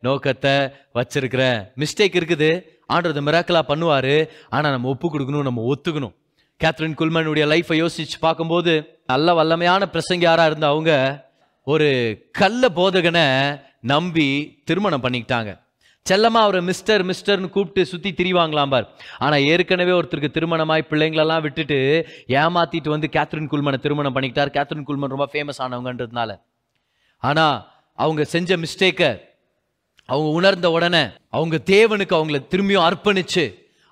நோக்கத்தை 0.07 0.55
வச்சிருக்கிறேன். 0.97 1.59
மிஸ்டேக் 1.81 2.17
இருக்குது. 2.19 2.49
ஆண்டது 2.93 3.21
மிராக்கலாக 3.27 3.65
பண்ணுவாரு. 3.71 4.15
ஆனா 4.55 4.67
நம்ம 4.75 4.89
ஒப்பு 4.93 5.07
கொடுக்கணும் 5.13 5.47
நம்ம 5.47 5.63
ஒத்துக்கணும். 5.73 6.15
கேத்ரின் 6.63 6.97
குல்மனுடைய 6.99 7.45
லைஃப்பை 7.53 7.77
யோசிச்சு 7.81 8.17
பார்க்கும்போது 8.19 8.73
நல்ல 9.11 9.33
வல்லமையான 9.39 9.83
பிரசங்க 9.93 10.25
யாரா 10.29 10.45
இருந்த 10.45 10.65
அவங்க 10.73 10.91
ஒரு 11.73 11.87
கள்ள 12.39 12.69
போதகனை 12.77 13.25
நம்பி 13.91 14.27
திருமணம் 14.67 15.03
பண்ணிக்கிட்டாங்க. 15.03 15.51
செல்லமாக 16.05 16.45
அவரை 16.45 16.61
மிஸ்டர் 16.69 17.03
மிஸ்டர்னு 17.09 17.49
கூப்பிட்டு 17.55 17.81
சுற்றி 17.89 18.09
திரிவாங்களாம் 18.19 18.71
பார். 18.73 18.87
ஆனால் 19.23 19.43
ஏற்கனவே 19.51 19.93
ஒருத்தருக்கு 19.97 20.35
திருமணமாய் 20.37 20.89
பிள்ளைங்களெல்லாம் 20.91 21.43
விட்டுட்டு 21.45 21.77
ஏமாத்திட்டு 22.41 22.89
வந்து 22.95 23.07
கேத்ரின் 23.15 23.51
குல்மனை 23.51 23.79
திருமணம் 23.85 24.15
பண்ணிக்கிட்டார். 24.15 24.53
கேத்ரின் 24.57 24.87
குல்மன் 24.89 25.13
ரொம்ப 25.15 25.27
ஃபேமஸ் 25.33 25.61
ஆனவங்கன்றதுனால. 25.65 26.31
ஆனால் 27.23 27.57
அவங்க 27.99 28.21
செஞ்ச 28.35 28.57
மிஸ்டேக்கை 28.63 29.11
அவங்க 30.09 30.29
உணர்ந்த 30.39 30.67
உடனே 30.77 31.03
அவங்க 31.37 31.57
தேவனுக்கு 31.73 32.13
அவங்கள 32.19 32.39
திரும்பியும் 32.53 32.85
அர்ப்பணிச்சு 32.87 33.45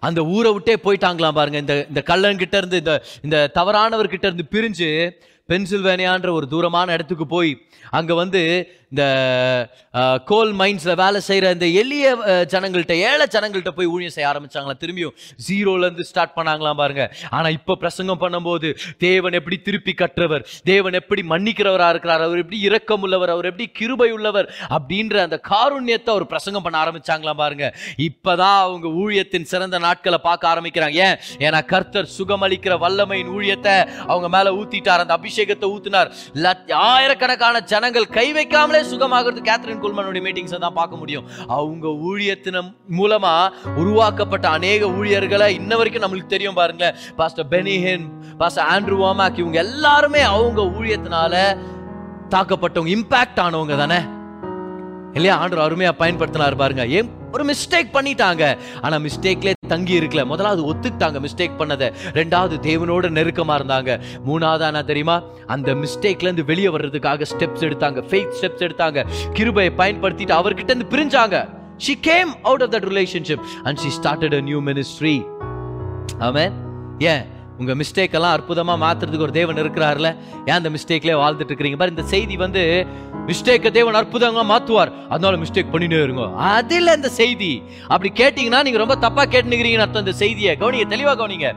அந்த 0.04 0.20
ஊரை 0.36 0.50
விட்டே 0.56 0.76
போயிட்டாங்களாம் 0.86 1.38
பாருங்க. 1.40 1.58
இந்த 1.64 1.76
இந்த 1.92 2.02
கள்ளன்கிட்ட 2.10 2.56
இருந்து 2.62 2.78
இந்த 2.84 2.94
இந்த 3.26 3.38
தவறானவர்கிட்ட 3.58 4.26
இருந்து 4.30 4.46
பிரிஞ்சு 4.54 4.90
பென்சில்வேனியான்ற 5.50 6.30
ஒரு 6.38 6.46
தூரமான 6.54 6.94
இடத்துக்கு 6.96 7.26
போய் 7.36 7.52
அங்கே 7.98 8.16
வந்து 8.20 8.42
இந்த 8.94 9.04
கோல் 10.32 10.52
மைன்ஸில் 10.60 11.00
வேலை 11.02 11.20
செய்யற 11.28 11.52
இந்த 11.56 11.68
எளிய 11.82 12.06
ஜனங்கள்கிட்ட 12.54 12.96
ஏழை 13.10 13.26
ஜனங்கள்கிட்ட 13.36 13.72
போய் 13.80 13.92
ஊழியம் 13.94 14.14
செய்ய 14.16 14.30
ஆரம்பித்தாங்களா 14.32 14.76
திரும்பியும் 14.84 15.16
ஜீரோலேருந்து 15.48 16.06
ஸ்டார்ட் 16.10 16.36
பண்ணாங்களாம் 16.38 16.80
பாருங்க. 16.82 17.04
ஆனால் 17.38 17.56
இப்போ 17.58 17.76
பிரசங்கம் 17.84 18.22
பண்ணும்போது 18.24 18.70
தேவன் 19.06 19.38
எப்படி 19.40 19.58
திருப்பி 19.68 19.94
கற்றவர் 20.02 20.46
தேவன் 20.72 20.98
எப்படி 21.02 21.24
மன்னிக்கிறவராக 21.34 21.94
இருக்கிறார் 21.96 22.26
அவர் 22.28 22.42
எப்படி 22.44 22.60
இரக்கம் 22.70 23.04
உள்ளவர் 23.08 23.34
அவர் 23.36 23.50
எப்படி 23.52 23.68
கிருபை 23.80 24.10
உள்ளவர் 24.18 24.50
அப்படின்ற 24.78 25.16
அந்த 25.28 25.40
காருண்யத்தை 25.52 26.12
அவர் 26.16 26.28
பிரசங்கம் 26.34 26.66
பண்ண 26.68 26.78
ஆரம்பிச்சாங்களாம் 26.84 27.42
பாருங்க. 27.44 27.68
இப்போதான் 28.08 28.58
அவங்க 28.66 28.88
ஊழியத்தின் 29.04 29.50
சிறந்த 29.52 29.80
நாட்களை 29.86 30.20
பார்க்க 30.28 30.52
ஆரம்பிக்கிறாங்க. 30.54 30.98
ஏன்? 31.08 31.18
ஏன்னா 31.46 31.62
கர்த்தர் 31.74 32.12
சுகமளிக்கிற 32.18 32.74
வல்லமையின் 32.86 33.32
ஊழியத்தை 33.38 33.76
அவங்க 34.12 34.28
மேலே 34.38 34.50
ஊத்திட்டார். 34.60 35.04
அந்த 35.06 35.16
அபிஷேகத்தை 35.20 35.70
ஊத்தினார். 35.76 36.12
ஆயிரக்கணக்கான 36.92 37.64
ஜனங்கள் 37.74 38.14
கை 38.20 38.28
வைக்காமலே 38.40 38.79
சுகமாகிறது 38.84 39.50
கேத்ரின் 39.50 39.82
குல்மனுடைய 39.82 40.24
மீட்டிங்ஸை 40.24 40.60
தான் 40.60 40.74
பார்க்க 40.74 40.98
முடியும். 40.98 41.26
அவங்க 41.48 41.88
ஊழியத்தின 41.88 42.74
மூலமா 42.98 43.50
உருவாக்கப்பட்ட 43.76 44.50
அநேக 44.50 44.90
ஊழியர்களை 44.90 45.54
இன்ன 45.54 45.76
வரைக்கும் 45.78 46.04
நம்மளுக்கு 46.04 46.26
தெரியும் 46.26 46.54
பாருங்களேன். 46.54 46.96
Pastor 47.16 47.48
Benny Hinn 47.50 48.08
pastor 48.38 48.66
Andrew 48.66 48.98
Womack 48.98 49.38
இவங்க 49.38 49.60
எல்லாருமே 49.60 50.22
அவங்க 50.22 50.62
ஊழியத்தினால 50.62 51.58
தாக்கப்பட்டவங்க 52.30 52.94
இம்பாக்ட் 52.98 53.40
ஆனவங்க 53.40 53.78
தானே. 53.78 53.98
இல்லையா? 55.14 55.38
ஆண்டு 55.38 55.58
அருமையா 55.58 55.92
பயன்படுத்தினார் 56.00 56.58
பாருங்க. 56.58 56.88
ஏன் 56.88 57.19
ஒரு 57.32 57.46
மிஸ்டேக் 57.46 57.94
பண்ணிட்டாங்க. 57.94 58.58
ஆனா 58.82 58.98
மிஸ்டேக்லே 58.98 59.54
தங்கி 59.68 60.00
இருக்கல. 60.00 60.26
முதலாவது 60.26 60.74
ஒத்துக்கிட்டாங்க 60.74 61.26
மிஸ்டேக் 61.26 61.58
பண்ணதை. 61.58 61.94
ரெண்டாவது 62.14 62.56
தேவனோட 62.62 63.10
நெருக்கமா 63.20 63.56
இருந்தாங்க. 63.56 64.02
மூணாவது 64.28 64.64
ஆனா 64.64 64.82
தெரியுமா? 64.82 65.24
அந்த 65.48 65.74
மிஸ்டேக்ல 65.74 66.22
இருந்து 66.22 66.46
வெளியே 66.46 66.68
வர்றதுக்காக 66.68 67.26
ஸ்டெப்ஸ் 67.38 67.66
எடுத்தாங்க. 67.70 68.04
ஃபேக் 68.10 68.34
ஸ்டெப்ஸ் 68.42 68.64
எடுத்தாங்க. 68.68 69.06
கிருபையை 69.34 69.74
பயன்படுத்திட்டு 69.78 70.36
அவர்கிட்ட 70.40 70.70
இருந்து 70.70 70.98
பிரிஞ்சாங்க. 70.98 71.58
She 71.78 71.98
came 72.00 72.44
out 72.44 72.64
of 72.64 72.70
that 72.70 72.88
relationship 72.92 73.44
and 73.64 73.78
she 73.78 73.90
started 74.00 74.34
a 74.34 74.42
new 74.42 74.62
ministry 74.62 75.26
amen 76.20 76.54
ஏன்? 77.00 77.39
உங்கள் 77.60 77.80
மிஸ்டேக்கெல்லாம் 77.82 78.36
அற்புதமாக 78.38 78.80
மாற்றுறதுக்கு 78.86 79.26
ஒரு 79.28 79.36
தேவன் 79.40 79.62
இருக்கிறார்ல. 79.64 80.10
ஏன் 80.48 80.58
அந்த 80.60 80.70
மிஸ்டேக்லேயே 80.76 81.18
வாழ்ந்துட்டு 81.24 81.52
இருக்கிறீங்க? 81.54 81.80
பாரு 81.82 81.96
இந்த 81.96 82.06
செய்தி 82.14 82.38
வந்து 82.46 82.64
மிஸ்டேக்கை 83.30 83.72
தேவன் 83.78 84.00
அற்புதமாக 84.02 84.46
மாற்றுவார் 84.52 84.92
அதனால 85.10 85.42
மிஸ்டேக் 85.44 85.74
பண்ணினே 85.74 86.04
இருங்க. 86.04 86.26
அது 86.56 86.78
இந்த 86.98 87.10
செய்தி. 87.22 87.52
அப்படி 87.94 88.12
கேட்டிங்கன்னா 88.22 88.62
நீங்கள் 88.68 88.84
ரொம்ப 88.86 88.98
தப்பாக 89.06 89.28
கேட்டுனுக்கிறீங்கன்னு 89.34 89.86
அர்த்தம் 89.88 90.06
இந்த 90.06 90.18
செய்தியை. 90.24 90.54
கவனிங்க 90.62 90.88
தெளிவாக 90.96 91.18
கவனிங்க. 91.22 91.50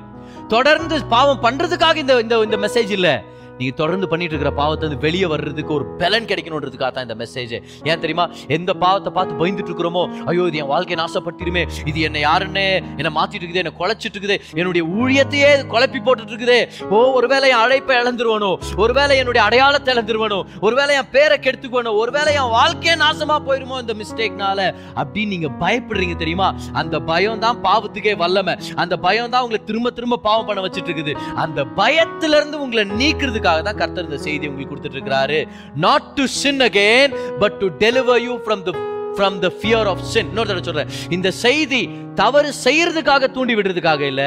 தொடர்ந்து 0.55 0.97
பாவம் 1.15 1.43
பண்ணுறதுக்காக 1.43 1.97
இந்த 1.97 2.15
இந்த 2.25 2.35
இந்த 2.49 2.57
மெசேஜ் 2.65 2.91
இல்லை. 2.99 3.15
நீங்க 3.63 3.75
தொடர்ந்து 3.79 4.07
பண்ணிட்டு 4.09 4.35
இருக்கிற 4.35 4.53
பாவத்தை 4.57 4.85
வந்து 4.87 5.01
வெளியே 5.05 5.27
வர்றதுக்கு 5.33 5.75
ஒரு 5.75 5.87
பலன் 6.01 6.29
கிடைக்கணுன்றதுக்காக 6.31 6.91
தான் 6.91 7.07
இந்த 7.07 7.17
மெசேஜ் 7.21 7.53
ஏன் 7.89 8.03
தெரியுமா? 8.03 8.25
எந்த 8.57 8.71
பாவத்தை 8.83 9.13
பார்த்து 9.13 9.39
பயந்துட்டு 9.41 9.71
இருக்கிறோமோ 9.71 10.03
ஐயோ 10.31 10.45
இது 10.51 10.61
என் 10.63 10.71
வாழ்க்கையை 10.73 10.99
நாசப்பட்டிருமே 11.03 11.63
இது 11.91 11.99
என்னை 12.09 12.23
யாருன்னு 12.25 12.65
என்னை 12.99 13.13
மாத்திட்டு 13.17 13.43
இருக்குது 13.43 13.63
என்னை 13.63 13.75
குலைச்சிட்டு 13.81 14.17
இருக்குது 14.17 14.37
என்னுடைய 14.61 14.83
ஊழியத்தையே 14.97 15.51
குழப்பி 15.73 16.01
போட்டுட்டு 16.07 16.35
இருக்குது 16.35 16.59
ஓ 16.91 17.03
ஒருவேளை 17.19 17.47
என் 17.53 17.63
அழைப்பை 17.65 17.95
இழந்துருவனோ? 18.03 18.51
ஒருவேளை 18.77 19.15
என்னுடைய 19.21 19.43
அடையாளத்தை 19.47 19.91
இழந்துருவனோ? 19.95 20.39
ஒருவேளை 20.61 20.93
என் 21.01 21.11
பேரை 21.11 21.37
கெடுத்துக்குவனோ? 21.39 21.93
ஒருவேளை 22.03 22.33
என் 22.35 22.53
வாழ்க்கையே 22.55 22.95
நாசமா 23.03 23.37
போயிருமோ 23.47 23.79
இந்த 23.83 23.95
மிஸ்டேக்னால 24.01 24.59
அப்படின்னு 24.97 25.33
நீங்க 25.35 25.51
பயப்படுறீங்க 25.63 26.17
தெரியுமா? 26.17 26.49
அந்த 26.75 26.97
பயம் 27.11 27.39
தான் 27.39 27.61
பாவத்துக்கே 27.65 28.15
வல்லமை. 28.17 28.55
அந்த 28.77 28.95
பயம் 28.99 29.31
தான் 29.31 29.45
உங்களை 29.45 29.61
திரும்ப 29.65 29.91
திரும்ப 29.93 30.21
பாவம் 30.27 30.47
பண்ண 30.47 30.61
வச்சுட்டு 30.63 30.91
இருக்குது 30.91 31.15
அந்த 31.45 31.61
பயத்துல 31.79 32.37
இருந்து 32.37 32.57
உங்களை 32.61 32.85
நீக்கிறதுக்காக 33.01 33.52
தான் 33.61 33.81
கர்த்தர் 33.83 34.09
இந்த 34.11 34.21
செய்தி 34.29 34.49
உங்களுக்கு 34.53 34.75
கொடுத்துட்டு 34.75 34.99
இருக்கிறாரு 34.99 35.41
not 35.87 36.09
to 36.15 36.27
sin 36.41 36.65
again 36.69 37.15
but 37.45 37.59
to 37.65 37.69
deliver 37.85 38.23
you 38.29 38.35
from 38.47 38.65
the 38.69 38.73
from 39.17 39.35
the 39.45 39.49
fear 39.61 39.89
of 39.91 40.05
sin 40.13 40.29
இன்னொரு 40.31 40.49
தடவை 40.49 40.63
சொல்றேன். 40.67 40.91
இந்த 41.17 41.31
செய்தி 41.31 41.81
தவறு 42.21 42.53
செய்யறதுக்காக 42.65 43.29
தூண்டி 43.35 43.55
விடுறதுக்காக 43.57 44.01
இல்ல 44.01 44.23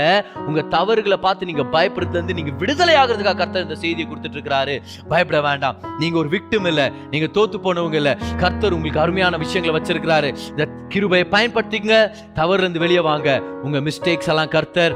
உங்க 0.47 0.61
தவறுகளை 0.75 1.17
பார்த்து 1.23 1.49
நீங்க 1.49 1.63
பயப்படுறது 1.75 2.19
வந்து 2.19 2.35
நீங்க 2.37 2.51
விடுதலை 2.61 2.95
ஆகிறதுக்காக 2.95 3.37
கர்த்தர் 3.41 3.65
இந்த 3.67 3.75
செய்தியை 3.75 4.05
கொடுத்துட்டு 4.09 4.37
இருக்கிறாரு 4.37 4.75
பயப்பட 5.11 5.41
வேண்டாம். 5.47 5.79
நீங்க 6.01 6.17
ஒரு 6.17 6.29
விக்டிம் 6.35 6.67
இல்ல 6.71 6.91
நீங்க 7.13 7.29
தோத்து 7.39 7.59
போனவங்க 7.65 7.93
இல்ல. 7.93 8.17
கர்த்தர் 8.43 8.75
உங்களுக்கு 8.77 9.03
அருமையான 9.05 9.37
விஷயங்களை 9.37 9.73
வச்சிருக்கிறாரு. 9.77 10.37
இந்த 10.53 10.67
கிருபையை 10.93 11.27
பயன்படுத்திங்க 11.35 11.95
தவறு 12.33 12.61
இருந்து 12.63 12.79
வெளியே 12.85 12.99
வாங்க. 12.99 13.41
உங்க 13.63 13.79
மிஸ்டேக்ஸ் 13.79 14.31
எல்லாம் 14.33 14.53
கர்த்தர் 14.57 14.95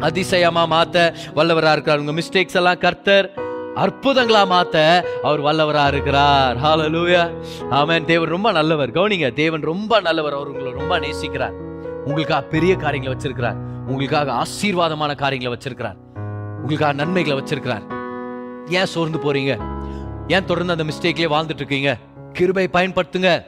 அதிசயமா 0.00 0.66
மாத்த 0.66 1.14
வல்லவரா 1.36 1.72
இருக்கிறார். 1.72 1.98
உங்க 1.98 2.12
மிஸ்டேக்ஸ் 2.12 2.54
எல்லாம் 2.54 2.78
கர்த்தர் 2.78 3.32
அற்புதங்களா 3.74 4.42
மாத்த 4.50 5.02
அவர் 5.22 5.40
வல்லவரா 5.40 5.86
இருக்கிறார். 5.86 6.56
ஹalleluya 6.56 7.32
ஆமென் 7.70 8.04
தேவன் 8.04 8.28
ரொம்ப 8.28 8.52
நல்லவர். 8.52 8.90
கவனிங்க 8.90 9.32
தேவன் 9.32 9.60
ரொம்ப 9.60 10.00
நல்லவர். 10.00 10.32
அவர் 10.32 10.46
உங்களை 10.46 10.72
ரொம்ப 10.72 10.98
நேசிக்கிறார். 10.98 11.52
உங்களுக்காக 12.04 12.46
பெரிய 12.46 12.74
காரியங்களை 12.74 13.18
வச்சிருக்கிறார். 13.18 13.56
உங்களுக்காக 13.86 14.32
ஆசீர்வாதமான 14.32 15.14
காரியங்களை 15.14 15.58
வச்சிருக்கிறார். 15.58 15.96
உங்களுக்காக 16.56 16.92
நன்மைகளை 16.92 17.42
வச்சிருக்கிறார். 17.42 17.82
ஏன் 18.68 18.86
சோர்ந்து 18.86 19.18
போறீங்க? 19.18 19.60
ஏன் 20.28 20.44
தொடர்ந்து 20.44 20.76
அந்த 20.78 20.84
மிஸ்டேக்லயே 20.84 21.32
வாழ்ந்துட்டு 21.32 21.54
இருக்கீங்க? 21.54 21.96
கிருபை 22.32 22.68
பயன்படுத்துங்க. 22.72 23.42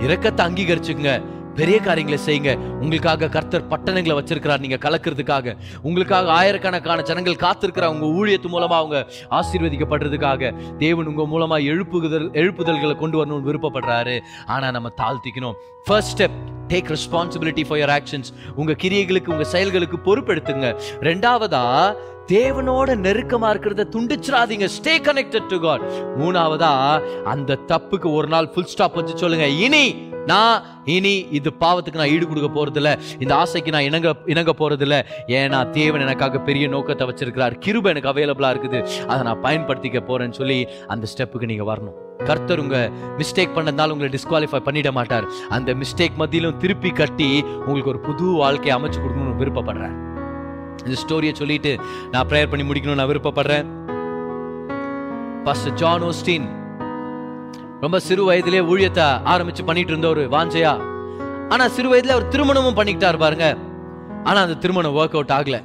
இரக்கத்தை 0.00 0.42
அங்கீகரிச்சுக்குங்க. 0.48 1.22
பெரிய 1.54 1.78
காரியங்களை 1.78 2.20
செய்யுங்க. 2.26 2.56
உங்களுக்காக 2.56 3.28
கர்த்தர் 3.28 3.66
பட்டணங்களை 3.66 4.22
வச்சிருக்கிறார். 4.22 4.58
நீங்க 4.58 4.78
கலக்கிறதுக்காக. 4.88 5.56
உங்களுக்காக 5.82 6.30
ஆயிரக்கணக்கான 6.30 7.02
ஜனங்கள் 7.02 7.42
காத்திருக்கிற 7.44 7.86
உங்க 7.86 8.06
ஊழியத்து 8.06 8.46
மூலமா 8.54 8.76
அவங்க 8.80 9.06
ஆசீர்வதிக்கப்படுறதுக்காக. 9.30 10.76
தேவன் 10.76 11.06
உங்க 11.06 11.22
மூலமா 11.22 11.60
எழுப்புதல் 11.60 12.28
எழுப்புதல்களை 12.42 12.96
கொண்டு 12.96 13.26
வரணும்னு 13.26 13.48
விருப்பப்படுறாரு. 13.50 14.20
ஆனா 14.46 14.70
நம்ம 14.70 14.92
தாழ்த்திக்கணும். 14.96 15.52
First 15.84 16.22
step 16.22 16.36
take 16.68 16.94
responsibility 16.94 17.64
for 17.68 17.78
your 17.78 17.94
actions 17.98 18.30
உங்க 18.54 18.72
கிரியைகளுக்கு 18.72 19.28
உங்க 19.28 19.44
செயல்களுக்கு 19.44 19.98
பொறுப்பெடுத்துங்க. 20.04 20.80
ரெண்டாவதா 21.00 21.94
தேவனோட 22.26 22.90
நெருக்கமா 23.06 23.48
இருக்கிறத 23.54 23.82
துண்டிச்சிடாதீங்க. 23.94 24.68
ஸ்டே 24.76 24.94
கனெக்டட் 25.02 25.46
டு 25.46 25.60
காட் 25.60 25.82
மூணாவதா 26.18 26.72
அந்த 27.22 27.58
தப்புக்கு 27.68 28.12
ஒரு 28.12 28.28
நாள் 28.28 28.48
ஃபுல் 28.48 28.64
ஸ்டாப் 28.64 28.94
வச்சு 28.94 29.18
சொல்லுங்க. 29.18 29.46
இனி 29.46 30.12
நான் 30.26 30.62
இனி 30.94 31.14
இது 31.38 31.52
பாவத்துக்கு 31.60 32.00
நான் 32.02 32.12
ஈடு 32.14 32.28
கொடுக்க 32.28 32.50
போறதில்ல. 32.56 32.90
இந்த 33.18 33.34
ஆசைக்கு 33.34 33.70
நான் 33.74 33.88
இணங்க 33.88 34.14
இணங்க 34.34 34.54
போறதில்ல. 34.60 34.96
ஏன்னா 35.40 35.70
தேவன் 35.70 36.04
எனக்காக 36.06 36.40
பெரிய 36.48 36.68
நோக்கத்தை 36.68 37.08
வச்சிருக்கிறார். 37.08 37.56
கிருப 37.66 37.92
எனக்கு 37.94 38.12
அவைலபிளா 38.12 38.50
இருக்குது. 38.54 38.80
அதை 39.06 39.20
நான் 39.28 39.44
பயன்படுத்திக்க 39.46 40.00
போறேன்னு 40.10 40.38
சொல்லி 40.40 40.58
அந்த 40.86 41.06
ஸ்டெப்புக்கு 41.12 41.50
நீங்க 41.52 41.74
வரணும். 41.74 41.98
கர்த்தர் 42.24 42.58
உங்க 42.58 42.90
மிஸ்டேக் 43.18 43.54
பண்ணதுனால 43.56 43.94
உங்களை 43.94 44.10
டிஸ்குவாலிஃபை 44.16 44.60
பண்ணிட 44.66 44.90
மாட்டார். 44.98 45.26
அந்த 45.48 45.74
மிஸ்டேக் 45.74 46.18
மத்தியிலும் 46.22 46.56
திருப்பி 46.56 46.90
கட்டி 46.90 47.44
உங்களுக்கு 47.66 47.92
ஒரு 47.94 48.00
புது 48.00 48.26
வாழ்க்கையை 48.42 48.74
அமைச்சு 48.78 49.00
கொடுக்கணும்னு 49.04 49.40
விருப்பப்படுறேன். 49.42 49.96
இந்த 50.86 50.96
ஸ்டோரியை 51.02 51.32
சொல்லிட்டு 51.32 51.72
நான் 52.12 52.28
ப்ரேயர் 52.28 52.52
பண்ணி 52.52 52.66
முடிக்கணும்னு 52.70 53.00
நான் 53.00 53.12
விருப்பப்படுறேன். 53.12 53.66
பாஸ்டர் 55.44 55.78
ஜான் 55.82 56.02
ஓஸ்டின் 56.02 56.46
ரொம்ப 57.84 57.98
சிறு 58.06 58.22
வயதிலே 58.28 58.60
ஊழியத்தை 58.72 59.06
ஆரம்பிச்சு 59.32 59.62
பண்ணிட்டு 59.68 59.92
இருந்த 59.92 60.08
ஒரு 60.14 60.22
வாஞ்சையா? 60.34 60.72
ஆனா 61.52 61.64
சிறு 61.76 61.88
வயதுல 61.92 62.14
அவர் 62.16 62.30
திருமணமும் 62.34 62.76
பண்ணிக்கிட்டாரு 62.78 63.18
பாருங்க. 63.22 63.46
ஆனா 64.28 64.38
அந்த 64.44 64.54
திருமணம் 64.62 64.94
ஒர்க் 64.98 65.16
அவுட் 65.18 65.34
ஆகல. 65.38 65.56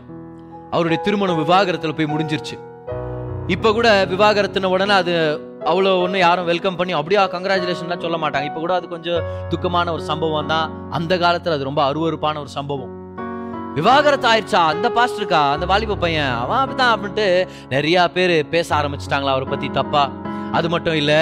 அவருடைய 0.71 0.97
திருமணம் 1.05 1.39
விவாகரத்துல 1.43 1.93
போய் 1.97 2.11
முடிஞ்சிருச்சு. 2.13 2.55
இப்ப 3.55 3.71
கூட 3.77 3.89
விவாகரத்துன 4.13 4.71
உடனே 4.75 4.95
அது 5.01 5.13
அவ்வளோ 5.71 5.91
ஒன்றும் 6.03 6.23
யாரும் 6.25 6.49
வெல்கம் 6.51 6.77
பண்ணி 6.79 6.93
அப்படியா 6.99 7.23
கங்க்ராச்சுலேஷன்லாம் 7.35 8.03
சொல்ல 8.05 8.17
மாட்டாங்க. 8.23 8.49
இப்போ 8.49 8.59
கூட 8.59 8.73
அது 8.79 8.87
கொஞ்சம் 8.95 9.23
துக்கமான 9.51 9.91
ஒரு 9.91 10.03
சம்பவம் 10.11 10.51
தான். 10.53 10.69
அந்த 10.89 11.13
காலத்தில் 11.17 11.55
அது 11.57 11.69
ரொம்ப 11.69 11.81
அருவருப்பான 11.89 12.39
ஒரு 12.45 12.51
சம்பவம். 12.59 12.93
விவாகரத்து 13.77 14.27
ஆயிடுச்சா? 14.31 14.61
அந்த 14.73 14.87
பாஸ்டருக்கா 14.97 15.41
அந்த 15.55 15.65
வாலிப 15.71 16.01
பையன்? 16.05 16.33
அவன் 16.43 16.61
அப்படிதான் 16.61 16.95
அப்படின்ட்டு 16.95 17.27
நிறையா 17.75 18.03
பேர் 18.17 18.35
பேச 18.55 18.67
ஆரம்பிச்சிட்டாங்களா 18.79 19.35
அவரை 19.35 19.49
பற்றி 19.49 19.69
தப்பா? 19.79 20.03
அது 20.57 20.67
மட்டும் 20.69 20.97
இல்லை 21.01 21.17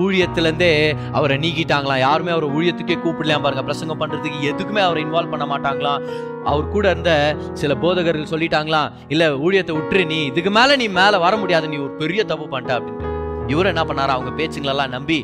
ஊழியத்துலேருந்தே 0.00 0.72
அவரை 1.18 1.36
நீக்கிட்டாங்களாம். 1.44 2.02
யாருமே 2.06 2.32
அவரை 2.34 2.48
ஊழியத்துக்கே 2.56 2.96
கூப்பிடலாம் 3.04 3.44
பாருங்க. 3.46 3.64
பிரசங்கம் 3.68 4.00
பண்ணுறதுக்கு 4.02 4.40
எதுக்குமே 4.50 4.82
அவரை 4.88 5.00
இன்வால்வ் 5.04 5.32
பண்ண 5.34 5.46
மாட்டாங்களாம். 5.52 6.02
அவர் 6.50 6.72
கூட 6.74 6.90
இருந்த 6.90 7.12
சில 7.60 7.74
போதகர்கள் 7.74 8.30
சொல்லிட்டாங்களாம் 8.34 8.90
இல்லை 9.08 9.28
ஊழியத்தை 9.46 9.74
விட்டுரு 9.78 10.04
நீ. 10.06 10.20
இதுக்கு 10.32 10.50
மேலே 10.58 10.76
நீ 10.76 10.88
மேலே 11.00 11.16
வர 11.26 11.36
முடியாது. 11.36 11.68
நீ 11.68 11.76
ஒரு 11.76 11.94
பெரிய 12.02 12.24
தப்பு 12.24 12.46
பண்ணிட்ட 12.52 12.78
அப்படின்ட்டு. 12.78 13.10
இவர் 13.52 13.70
என்ன 13.72 13.82
பண்ணாரா 13.88 14.14
அவங்க 14.16 14.32
பேச்சுங்களெல்லாம் 14.40 14.94
நம்பி 14.96 15.20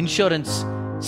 இன்சூரன்ஸ் 0.00 0.54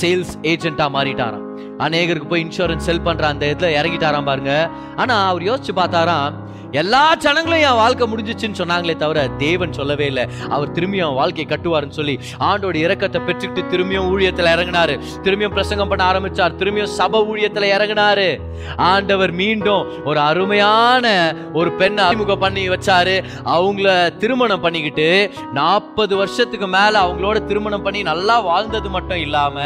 சேல்ஸ் 0.01 0.35
ஏஜென்ட்டாக 0.51 0.95
மாறிட்டாராம். 0.97 1.47
அநேகருக்கு 1.87 2.29
போய் 2.29 2.45
இன்சூரன்ஸ் 2.45 2.87
செல் 2.89 3.07
பண்ணுற 3.07 3.25
அந்த 3.33 3.45
இதில் 3.53 3.77
இறங்கிட்டாராம் 3.79 4.29
பாருங்க. 4.31 4.55
ஆனால் 4.97 5.23
அவர் 5.31 5.43
யோசிச்சு 5.43 5.73
பார்த்தாராம் 5.81 6.35
எல்லா 6.73 7.15
ஜனங்களும் 7.15 7.59
என் 7.59 7.79
வாழ்க்கை 7.81 8.07
முடிஞ்சிச்சுன்னு 8.13 8.59
சொன்னாங்களே 8.59 8.97
தவிர 8.97 9.29
தேவன் 9.29 9.73
சொல்லவே 9.73 10.07
இல்லை. 10.07 10.25
அவர் 10.49 10.73
திரும்பியும் 10.73 11.07
அவன் 11.07 11.15
வாழ்க்கையை 11.15 11.47
கட்டுவாருன்னு 11.47 11.97
சொல்லி 11.99 12.19
ஆண்டோட 12.39 12.75
இறக்கத்தை 12.75 13.21
பெற்றுக்கிட்டு 13.27 13.63
திரும்பியும் 13.73 14.09
ஊழியத்தில் 14.13 14.51
இறங்கினாரு. 14.55 14.95
திரும்பியும் 15.23 15.57
பிரசங்கம் 15.57 15.89
பண்ண 15.89 16.13
ஆரம்பிச்சார். 16.13 16.57
திரும்பியும் 16.61 16.93
சபை 16.99 17.21
ஊழியத்தில் 17.21 17.67
இறங்கினாரு. 17.77 18.29
ஆண்டவர் 18.77 19.33
மீண்டும் 19.33 20.05
ஒரு 20.05 20.21
அருமையான 20.21 21.35
ஒரு 21.53 21.73
பெண்ணை 21.73 22.05
அறிமுகம் 22.05 22.39
பண்ணி 22.39 22.69
வச்சாரு. 22.69 23.25
அவங்கள 23.45 24.17
திருமணம் 24.17 24.61
பண்ணிக்கிட்டு 24.61 25.31
நாற்பது 25.53 26.17
வருஷத்துக்கு 26.17 26.67
மேல 26.67 27.01
அவங்களோட 27.07 27.45
திருமணம் 27.45 27.83
பண்ணி 27.83 28.03
நல்லா 28.03 28.41
வாழ்ந்தது 28.41 28.91
மட்டும் 28.91 29.19
இல்லாம 29.19 29.61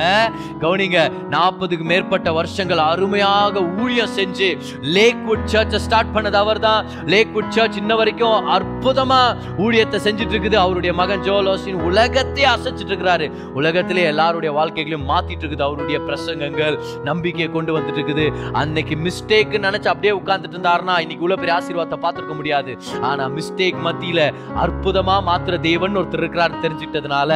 கவனிங்க 0.60 1.10
நாற்பதுக்கு 1.30 1.84
மேற்பட்ட 1.84 2.32
வருஷங்கள் 2.32 2.78
அருமையாக 2.78 3.60
ஊழியம் 3.60 4.16
செஞ்சு 4.16 4.50
லேக்வுட் 4.96 5.48
சர்ச்சை 5.52 5.76
ஸ்டார்ட் 5.76 6.14
பண்ணது 6.14 6.32
அவர்தான். 6.32 6.93
லேக்வுட் 7.12 7.52
சர்ச் 7.56 7.76
இன்ன 7.76 7.94
வரைக்கும் 7.94 8.48
அற்புதமா 8.56 9.20
ஊழியத்தை 9.58 9.98
செஞ்சுட்டு 10.06 10.34
இருக்குது 10.34 10.54
அவருடைய 10.54 10.94
மகன் 10.94 11.20
ஜோலோசின் 11.20 11.80
உலகத்தையே 11.88 12.48
அசைச்சிட்டு 12.48 12.92
இருக்கிறாரு. 12.92 13.26
உலகத்திலே 13.54 14.02
எல்லாருடைய 14.02 14.52
வாழ்க்கைகளையும் 14.58 15.08
மாத்திட்டு 15.10 15.44
இருக்குது 15.44 15.66
அவருடைய 15.68 15.98
பிரசங்கங்கள் 15.98 16.78
நம்பிக்கையை 17.04 17.50
கொண்டு 17.52 17.78
வந்துட்டு 17.78 18.00
இருக்குது 18.00 18.26
அன்னைக்கு 18.52 18.96
மிஸ்டேக் 18.96 19.56
நினைச்சு 19.66 19.90
அப்படியே 19.92 20.14
உட்கார்ந்துட்டு 20.20 20.56
இருந்தாருன்னா 20.56 20.96
இன்னைக்கு 21.04 21.26
உள்ள 21.28 21.34
பெரிய 21.34 21.56
ஆசீர்வாதத்தை 21.58 22.00
பார்த்துருக்க 22.06 22.34
முடியாது. 22.34 22.72
ஆனா 23.00 23.26
மிஸ்டேக் 23.28 23.84
மத்தியில 23.86 24.32
அற்புதமா 24.64 25.18
மாத்திர 25.30 25.60
தேவன் 25.60 25.96
ஒருத்தர் 25.96 26.22
இருக்கிறாரு 26.22 26.62
தெரிஞ்சுக்கிட்டதுனால 26.64 27.32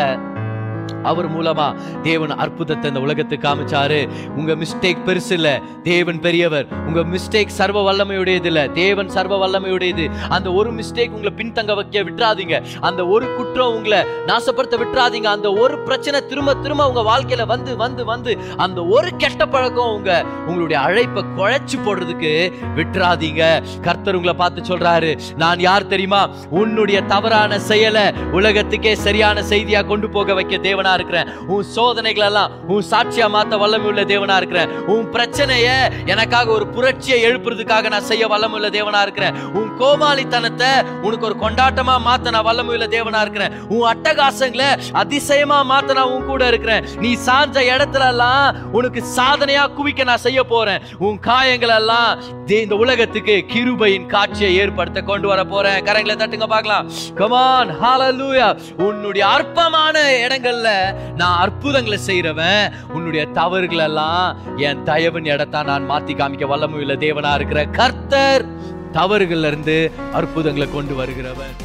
அவர் 1.03 1.39
மூலமா 1.39 1.75
தேவன் 2.03 2.31
அற்புதத்தை 2.31 2.89
இந்த 2.91 3.03
உலகத்துக்கு 3.03 3.49
காமிச்சாரு. 3.49 4.09
உங்க 4.37 4.55
மிஸ்டேக் 4.55 4.97
பெருசு 5.07 5.33
இல்ல. 5.33 5.61
தேவன் 5.83 6.21
பெரியவர். 6.21 6.67
உங்க 6.87 7.01
மிஸ்டேக் 7.01 7.47
சர்வ 7.47 7.93
வல்லமையுடையது 7.93 8.45
இல்ல. 8.45 8.69
தேவன் 8.69 9.09
சர்வ 9.09 9.47
வல்லமையுடையது. 9.47 10.11
அந்த 10.29 10.53
ஒரு 10.53 10.73
மிஸ்டேக் 10.73 11.11
உங்களை 11.11 11.33
பின்தங்க 11.37 11.75
வைக்க 11.75 12.03
விட்டுறாதீங்க. 12.03 12.65
அந்த 12.81 13.07
ஒரு 13.07 13.35
குற்றம் 13.35 13.75
உங்களை 13.75 13.99
நாசப்படுத்த 14.27 14.79
விட்டுறாதீங்க. 14.79 15.25
அந்த 15.25 15.53
ஒரு 15.53 15.79
பிரச்சனை 15.79 16.27
திரும்ப 16.27 16.55
திரும்ப 16.55 16.93
உங்க 16.93 17.01
வாழ்க்கையில 17.01 17.47
வந்து 17.47 17.77
வந்து 17.77 18.05
வந்து 18.05 18.39
அந்த 18.57 18.85
ஒரு 18.85 19.11
கெட்ட 19.17 19.47
பழக்கம் 19.47 19.95
உங்க 19.95 20.25
உங்களுடைய 20.47 20.83
அழைப்பை 20.83 21.25
குழைச்சு 21.37 21.77
போடுறதுக்கு 21.85 22.53
விட்டுறாதீங்க. 22.77 23.63
கர்த்தர் 23.81 24.15
உங்களை 24.15 24.35
பார்த்து 24.35 24.63
சொல்றாரு 24.63 25.19
நான் 25.37 25.59
யார் 25.59 25.87
தெரியுமா? 25.87 26.29
உன்னுடைய 26.51 27.03
தவறான 27.03 27.61
செயலை 27.61 28.13
உலகத்துக்கே 28.33 28.95
சரியான 28.95 29.43
செய்தியா 29.43 29.87
கொண்டு 29.87 30.09
போக 30.09 30.35
வைக்க 30.35 30.57
தேவன் 30.57 30.78
இருக்கிறேன். 30.85 31.37
உன் 31.37 31.63
சோதனைகள் 31.63 32.27
எல்லாம் 32.27 32.69
உன் 32.69 32.85
சாட்சியா 32.91 33.29
மாத்த 33.29 33.59
வல்லமை 33.59 33.87
உள்ள 33.87 34.05
தேவனா 34.05 34.37
இருக்கிறேன். 34.37 34.69
உன் 34.79 35.11
பிரச்சனைய 35.13 35.91
எனக்காக 36.07 36.51
ஒரு 36.51 36.67
புரட்சியை 36.67 37.25
எழுப்புறதுக்காக 37.25 37.91
நான் 37.91 38.03
செய்ய 38.03 38.27
வல்லமை 38.27 38.55
உள்ள 38.55 38.69
தேவனா 38.69 39.03
இருக்கிறேன். 39.03 39.43
உன் 39.43 39.71
கோமாளித்தனத்தை 39.79 40.85
உனக்கு 41.03 41.27
ஒரு 41.27 41.37
கொண்டாட்டமா 41.41 41.99
மாத்த 42.07 42.31
நான் 42.31 42.43
வல்லமை 42.43 42.73
உள்ள 42.73 42.87
தேவனா 42.87 43.21
இருக்கிறேன். 43.21 43.61
உன் 43.69 43.97
அட்டகாசங்களை 43.97 44.79
அதிசயமா 44.93 45.61
மாத்த 45.61 45.95
நான் 45.95 46.11
உன் 46.11 46.25
கூட 46.25 46.47
இருக்கிறேன். 46.47 46.85
நீ 46.97 47.15
சாஞ்ச 47.15 47.67
இடத்துல 47.77 48.09
எல்லாம் 48.09 48.73
உனக்கு 48.73 49.05
சாதனையா 49.17 49.69
குவிக்க 49.69 50.05
நான் 50.05 50.17
செய்ய 50.17 50.45
போறேன். 50.45 50.81
உன் 50.99 51.19
காயங்கள் 51.19 51.69
எல்லாம் 51.69 52.23
தே- 52.47 52.63
இந்த 52.63 52.75
உலகத்துக்கு 52.75 53.45
கிருபையின் 53.49 54.07
காட்சியை 54.07 54.57
ஏற்படுத்த 54.57 55.01
கொண்டு 55.01 55.29
வர 55.29 55.45
போறேன். 55.45 55.85
கரங்களை 55.85 56.17
தட்டுங்க 56.17 56.47
பார்க்கலாம். 56.47 56.91
கமான் 57.15 57.81
ஹாலலூயா 57.83 58.59
உன்னுடைய 58.83 59.27
அற்பமான 59.27 60.01
இடங்கள்ல 60.01 60.68
நான் 61.17 61.39
அற்புதங்களை 61.39 61.99
செய்கிறவன் 61.99 62.73
உன்னுடைய 62.93 63.27
தவறுகள் 63.27 63.79
எல்லாம் 63.79 64.37
என் 64.57 64.85
தயவின் 64.85 65.31
இடத்தான் 65.35 65.65
நான் 65.65 65.91
மாத்தி 65.91 66.15
காமிக்க 66.21 66.47
வல்லமையுள்ள 66.53 66.97
தேவனா 67.07 67.35
இருக்கிற 67.35 67.67
கர்த்தர் 67.67 68.45
தவறுகள்ல 68.93 69.47
இருந்து 69.47 69.93
அற்புதங்களை 70.13 70.71
கொண்டு 70.71 70.95
வருகிறவன் 70.95 71.57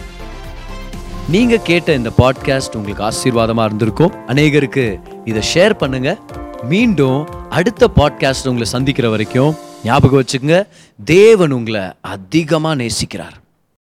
நீங்க 1.30 1.58
கேட்ட 1.58 1.94
இந்த 1.94 2.12
பாட்காஸ்ட் 2.18 2.76
உங்களுக்கு 2.76 3.04
ஆசீர்வாதமா 3.10 3.64
இருந்திருக்கும். 3.64 4.16
அநேகருக்கு 4.28 5.00
இதை 5.26 5.42
ஷேர் 5.54 5.74
பண்ணுங்க. 5.74 6.18
மீண்டும் 6.64 7.30
அடுத்த 7.50 7.90
பாட்காஸ்ட் 7.96 8.48
உங்களை 8.48 8.68
சந்திக்கிற 8.68 9.10
வரைக்கும் 9.10 9.56
ஞாபகம் 9.84 10.20
வச்சுக்கோங்க. 10.20 10.68
தேவன் 11.06 11.52
உங்களை 11.52 11.82
அதிகமா 12.02 12.74
நேசிக்கிறார். 12.74 13.38